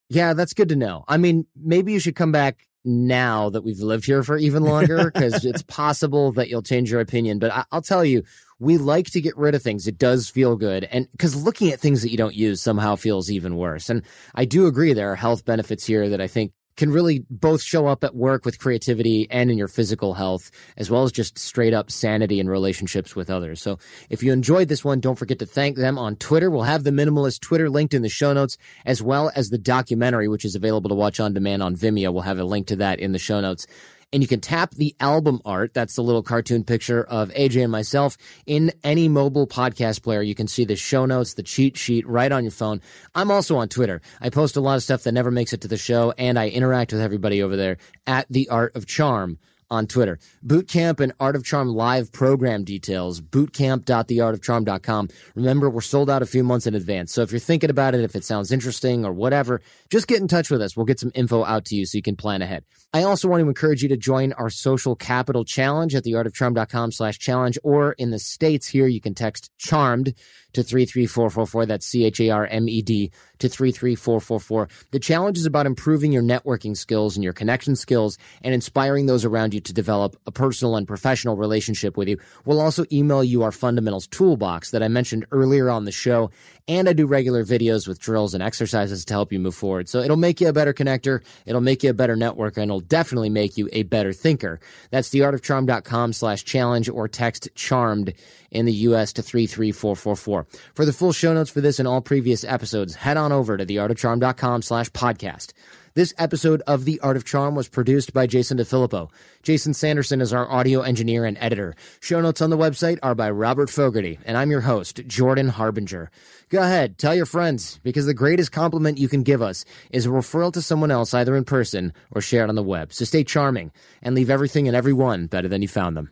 Yeah, 0.09 0.33
that's 0.33 0.53
good 0.53 0.69
to 0.69 0.75
know. 0.75 1.03
I 1.07 1.17
mean, 1.17 1.45
maybe 1.55 1.93
you 1.93 1.99
should 1.99 2.15
come 2.15 2.31
back 2.31 2.67
now 2.85 3.49
that 3.49 3.61
we've 3.61 3.79
lived 3.79 4.05
here 4.05 4.23
for 4.23 4.37
even 4.37 4.63
longer 4.63 5.11
because 5.11 5.45
it's 5.45 5.61
possible 5.63 6.31
that 6.33 6.49
you'll 6.49 6.63
change 6.63 6.91
your 6.91 7.01
opinion. 7.01 7.39
But 7.39 7.51
I- 7.51 7.65
will 7.71 7.81
tell 7.81 8.03
you, 8.03 8.23
we 8.59 8.77
like 8.77 9.11
to 9.11 9.21
get 9.21 9.37
rid 9.37 9.55
of 9.55 9.61
things. 9.61 9.87
It 9.87 9.97
does 9.97 10.29
feel 10.29 10.55
good. 10.55 10.85
And 10.85 11.09
because 11.11 11.35
looking 11.35 11.71
at 11.71 11.79
things 11.79 12.01
that 12.01 12.11
you 12.11 12.17
don't 12.17 12.35
use 12.35 12.61
somehow 12.61 12.95
feels 12.95 13.29
even 13.29 13.55
worse. 13.55 13.89
And 13.89 14.03
I 14.35 14.45
do 14.45 14.67
agree 14.67 14.93
there 14.93 15.11
are 15.11 15.15
health 15.15 15.45
benefits 15.45 15.85
here 15.85 16.09
that 16.09 16.21
I 16.21 16.27
think 16.27 16.51
can 16.79 16.91
really 16.91 17.25
both 17.29 17.61
show 17.61 17.87
up 17.87 18.05
at 18.05 18.15
work 18.15 18.45
with 18.45 18.57
creativity 18.57 19.27
and 19.29 19.51
in 19.51 19.57
your 19.57 19.67
physical 19.67 20.13
health, 20.13 20.49
as 20.77 20.89
well 20.89 21.03
as 21.03 21.11
just 21.11 21.37
straight 21.37 21.73
up 21.73 21.91
sanity 21.91 22.39
and 22.39 22.49
relationships 22.49 23.17
with 23.17 23.29
others. 23.29 23.61
So 23.61 23.77
if 24.09 24.23
you 24.23 24.31
enjoyed 24.31 24.69
this 24.69 24.85
one, 24.85 25.01
don't 25.01 25.19
forget 25.19 25.39
to 25.39 25.45
thank 25.45 25.75
them 25.75 25.97
on 25.97 26.15
Twitter. 26.15 26.49
We'll 26.49 26.63
have 26.63 26.85
the 26.85 26.91
minimalist 26.91 27.41
Twitter 27.41 27.69
linked 27.69 27.93
in 27.93 28.01
the 28.01 28.07
show 28.07 28.31
notes, 28.31 28.57
as 28.85 29.01
well 29.01 29.29
as 29.35 29.49
the 29.49 29.57
documentary, 29.57 30.29
which 30.29 30.45
is 30.45 30.55
available 30.55 30.87
to 30.87 30.95
watch 30.95 31.19
on 31.19 31.33
demand 31.33 31.61
on 31.61 31.75
Vimeo. 31.75 32.13
We'll 32.13 32.21
have 32.21 32.39
a 32.39 32.45
link 32.45 32.67
to 32.67 32.77
that 32.77 33.01
in 33.01 33.11
the 33.11 33.19
show 33.19 33.41
notes 33.41 33.67
and 34.11 34.21
you 34.21 34.27
can 34.27 34.41
tap 34.41 34.75
the 34.75 34.95
album 34.99 35.41
art. 35.45 35.73
That's 35.73 35.95
the 35.95 36.01
little 36.01 36.23
cartoon 36.23 36.63
picture 36.63 37.03
of 37.03 37.29
AJ 37.29 37.63
and 37.63 37.71
myself 37.71 38.17
in 38.45 38.71
any 38.83 39.07
mobile 39.07 39.47
podcast 39.47 40.03
player. 40.03 40.21
You 40.21 40.35
can 40.35 40.47
see 40.47 40.65
the 40.65 40.75
show 40.75 41.05
notes, 41.05 41.33
the 41.33 41.43
cheat 41.43 41.77
sheet 41.77 42.07
right 42.07 42.31
on 42.31 42.43
your 42.43 42.51
phone. 42.51 42.81
I'm 43.15 43.31
also 43.31 43.57
on 43.57 43.69
Twitter. 43.69 44.01
I 44.21 44.29
post 44.29 44.55
a 44.55 44.61
lot 44.61 44.75
of 44.75 44.83
stuff 44.83 45.03
that 45.03 45.11
never 45.11 45.31
makes 45.31 45.53
it 45.53 45.61
to 45.61 45.67
the 45.67 45.77
show 45.77 46.11
and 46.17 46.37
I 46.39 46.49
interact 46.49 46.91
with 46.91 47.01
everybody 47.01 47.41
over 47.41 47.55
there 47.55 47.77
at 48.07 48.27
the 48.29 48.49
art 48.49 48.75
of 48.75 48.85
charm 48.85 49.39
on 49.69 49.87
Twitter. 49.87 50.19
Bootcamp 50.45 50.99
and 50.99 51.13
Art 51.19 51.35
of 51.35 51.43
Charm 51.43 51.69
live 51.69 52.11
program 52.11 52.63
details, 52.63 53.21
bootcamp.theartofcharm.com. 53.21 55.09
Remember, 55.35 55.69
we're 55.69 55.81
sold 55.81 56.09
out 56.09 56.21
a 56.21 56.25
few 56.25 56.43
months 56.43 56.67
in 56.67 56.75
advance. 56.75 57.13
So 57.13 57.21
if 57.21 57.31
you're 57.31 57.39
thinking 57.39 57.69
about 57.69 57.95
it, 57.95 58.01
if 58.01 58.15
it 58.15 58.23
sounds 58.23 58.51
interesting 58.51 59.05
or 59.05 59.13
whatever, 59.13 59.61
just 59.89 60.07
get 60.07 60.21
in 60.21 60.27
touch 60.27 60.49
with 60.49 60.61
us. 60.61 60.75
We'll 60.75 60.85
get 60.85 60.99
some 60.99 61.11
info 61.15 61.43
out 61.43 61.65
to 61.65 61.75
you 61.75 61.85
so 61.85 61.97
you 61.97 62.01
can 62.01 62.15
plan 62.15 62.41
ahead. 62.41 62.63
I 62.91 63.03
also 63.03 63.27
want 63.27 63.41
to 63.41 63.47
encourage 63.47 63.83
you 63.83 63.89
to 63.89 63.97
join 63.97 64.33
our 64.33 64.49
social 64.49 64.95
capital 64.95 65.45
challenge 65.45 65.93
at 65.93 66.03
theartofcharm.com 66.05 66.91
slash 66.91 67.19
challenge, 67.19 67.59
or 67.63 67.93
in 67.93 68.09
the 68.09 68.17
States 68.17 68.67
here, 68.67 68.87
you 68.87 68.99
can 68.99 69.13
text 69.13 69.51
charmed 69.59 70.15
to 70.53 70.63
33444. 70.63 71.65
That's 71.67 71.85
C 71.85 72.05
H 72.05 72.19
A 72.21 72.29
R 72.31 72.47
M 72.47 72.67
E 72.67 72.81
D 72.81 73.11
to 73.37 73.47
33444. 73.47 74.69
The 74.91 74.99
challenge 74.99 75.37
is 75.37 75.45
about 75.45 75.67
improving 75.67 76.11
your 76.11 76.23
networking 76.23 76.75
skills 76.75 77.15
and 77.15 77.23
your 77.23 77.33
connection 77.33 77.75
skills 77.75 78.17
and 78.41 78.55
inspiring 78.55 79.05
those 79.05 79.23
around 79.23 79.53
you 79.59 79.63
to 79.63 79.73
develop 79.73 80.15
a 80.25 80.31
personal 80.31 80.77
and 80.77 80.87
professional 80.87 81.35
relationship 81.35 81.97
with 81.97 82.07
you. 82.07 82.17
We'll 82.45 82.61
also 82.61 82.85
email 82.91 83.23
you 83.23 83.43
our 83.43 83.51
fundamentals 83.51 84.07
toolbox 84.07 84.71
that 84.71 84.81
I 84.81 84.87
mentioned 84.87 85.25
earlier 85.31 85.69
on 85.69 85.83
the 85.83 85.91
show. 85.91 86.31
And 86.67 86.87
I 86.87 86.93
do 86.93 87.07
regular 87.07 87.43
videos 87.43 87.87
with 87.87 87.99
drills 87.99 88.33
and 88.33 88.43
exercises 88.43 89.03
to 89.05 89.13
help 89.13 89.33
you 89.33 89.39
move 89.39 89.55
forward. 89.55 89.89
So 89.89 89.99
it'll 89.99 90.17
make 90.17 90.39
you 90.39 90.47
a 90.47 90.53
better 90.53 90.73
connector. 90.73 91.21
It'll 91.45 91.61
make 91.61 91.83
you 91.83 91.89
a 91.89 91.93
better 91.93 92.15
networker 92.15 92.57
and 92.57 92.69
it'll 92.69 92.79
definitely 92.79 93.29
make 93.29 93.57
you 93.57 93.67
a 93.73 93.83
better 93.83 94.13
thinker. 94.13 94.59
That's 94.91 95.09
theartofcharm.com 95.09 96.13
slash 96.13 96.43
challenge 96.43 96.87
or 96.87 97.07
text 97.07 97.49
charmed 97.55 98.13
in 98.51 98.65
the 98.65 98.73
U.S. 98.73 99.13
to 99.13 99.21
33444. 99.21 100.47
For 100.73 100.85
the 100.85 100.93
full 100.93 101.11
show 101.11 101.33
notes 101.33 101.49
for 101.49 101.61
this 101.61 101.79
and 101.79 101.87
all 101.87 102.01
previous 102.01 102.43
episodes, 102.43 102.95
head 102.95 103.17
on 103.17 103.31
over 103.31 103.57
to 103.57 103.65
theartofcharm.com 103.65 104.61
slash 104.61 104.89
podcast. 104.91 105.53
This 105.95 106.13
episode 106.19 106.61
of 106.67 106.85
The 106.85 106.99
Art 106.99 107.17
of 107.17 107.25
Charm 107.25 107.55
was 107.55 107.67
produced 107.67 108.13
by 108.13 108.27
Jason 108.27 108.59
DeFilippo. 108.59 109.09
Jason 109.41 109.73
Sanderson 109.73 110.21
is 110.21 110.31
our 110.31 110.49
audio 110.49 110.81
engineer 110.81 111.25
and 111.25 111.35
editor. 111.39 111.75
Show 111.99 112.21
notes 112.21 112.41
on 112.41 112.51
the 112.51 112.57
website 112.57 112.99
are 113.01 113.15
by 113.15 113.31
Robert 113.31 113.71
Fogarty, 113.71 114.19
and 114.23 114.37
I'm 114.37 114.51
your 114.51 114.61
host, 114.61 115.01
Jordan 115.07 115.49
Harbinger. 115.49 116.11
Go 116.49 116.61
ahead, 116.61 116.99
tell 116.99 117.15
your 117.15 117.25
friends, 117.25 117.79
because 117.81 118.05
the 118.05 118.13
greatest 118.13 118.51
compliment 118.51 118.99
you 118.99 119.07
can 119.07 119.23
give 119.23 119.41
us 119.41 119.65
is 119.89 120.05
a 120.05 120.09
referral 120.09 120.53
to 120.53 120.61
someone 120.61 120.91
else 120.91 121.13
either 121.15 121.35
in 121.35 121.43
person 121.43 121.91
or 122.11 122.21
shared 122.21 122.49
on 122.49 122.55
the 122.55 122.63
web. 122.63 122.93
So 122.93 123.03
stay 123.03 123.23
charming 123.23 123.71
and 124.03 124.13
leave 124.13 124.29
everything 124.29 124.67
and 124.67 124.77
everyone 124.77 125.25
better 125.25 125.47
than 125.47 125.63
you 125.63 125.67
found 125.67 125.97
them. 125.97 126.11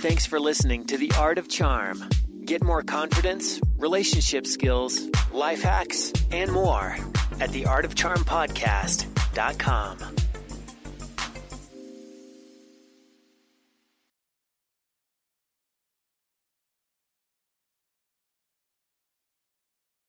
Thanks 0.00 0.24
for 0.24 0.40
listening 0.40 0.86
to 0.86 0.96
The 0.96 1.12
Art 1.18 1.36
of 1.36 1.48
Charm. 1.48 2.08
Get 2.44 2.62
more 2.62 2.82
confidence, 2.82 3.58
relationship 3.78 4.46
skills, 4.46 5.00
life 5.32 5.62
hacks, 5.62 6.12
and 6.30 6.52
more 6.52 6.96
at 7.40 7.48
theartofcharmpodcast.com. 7.50 10.23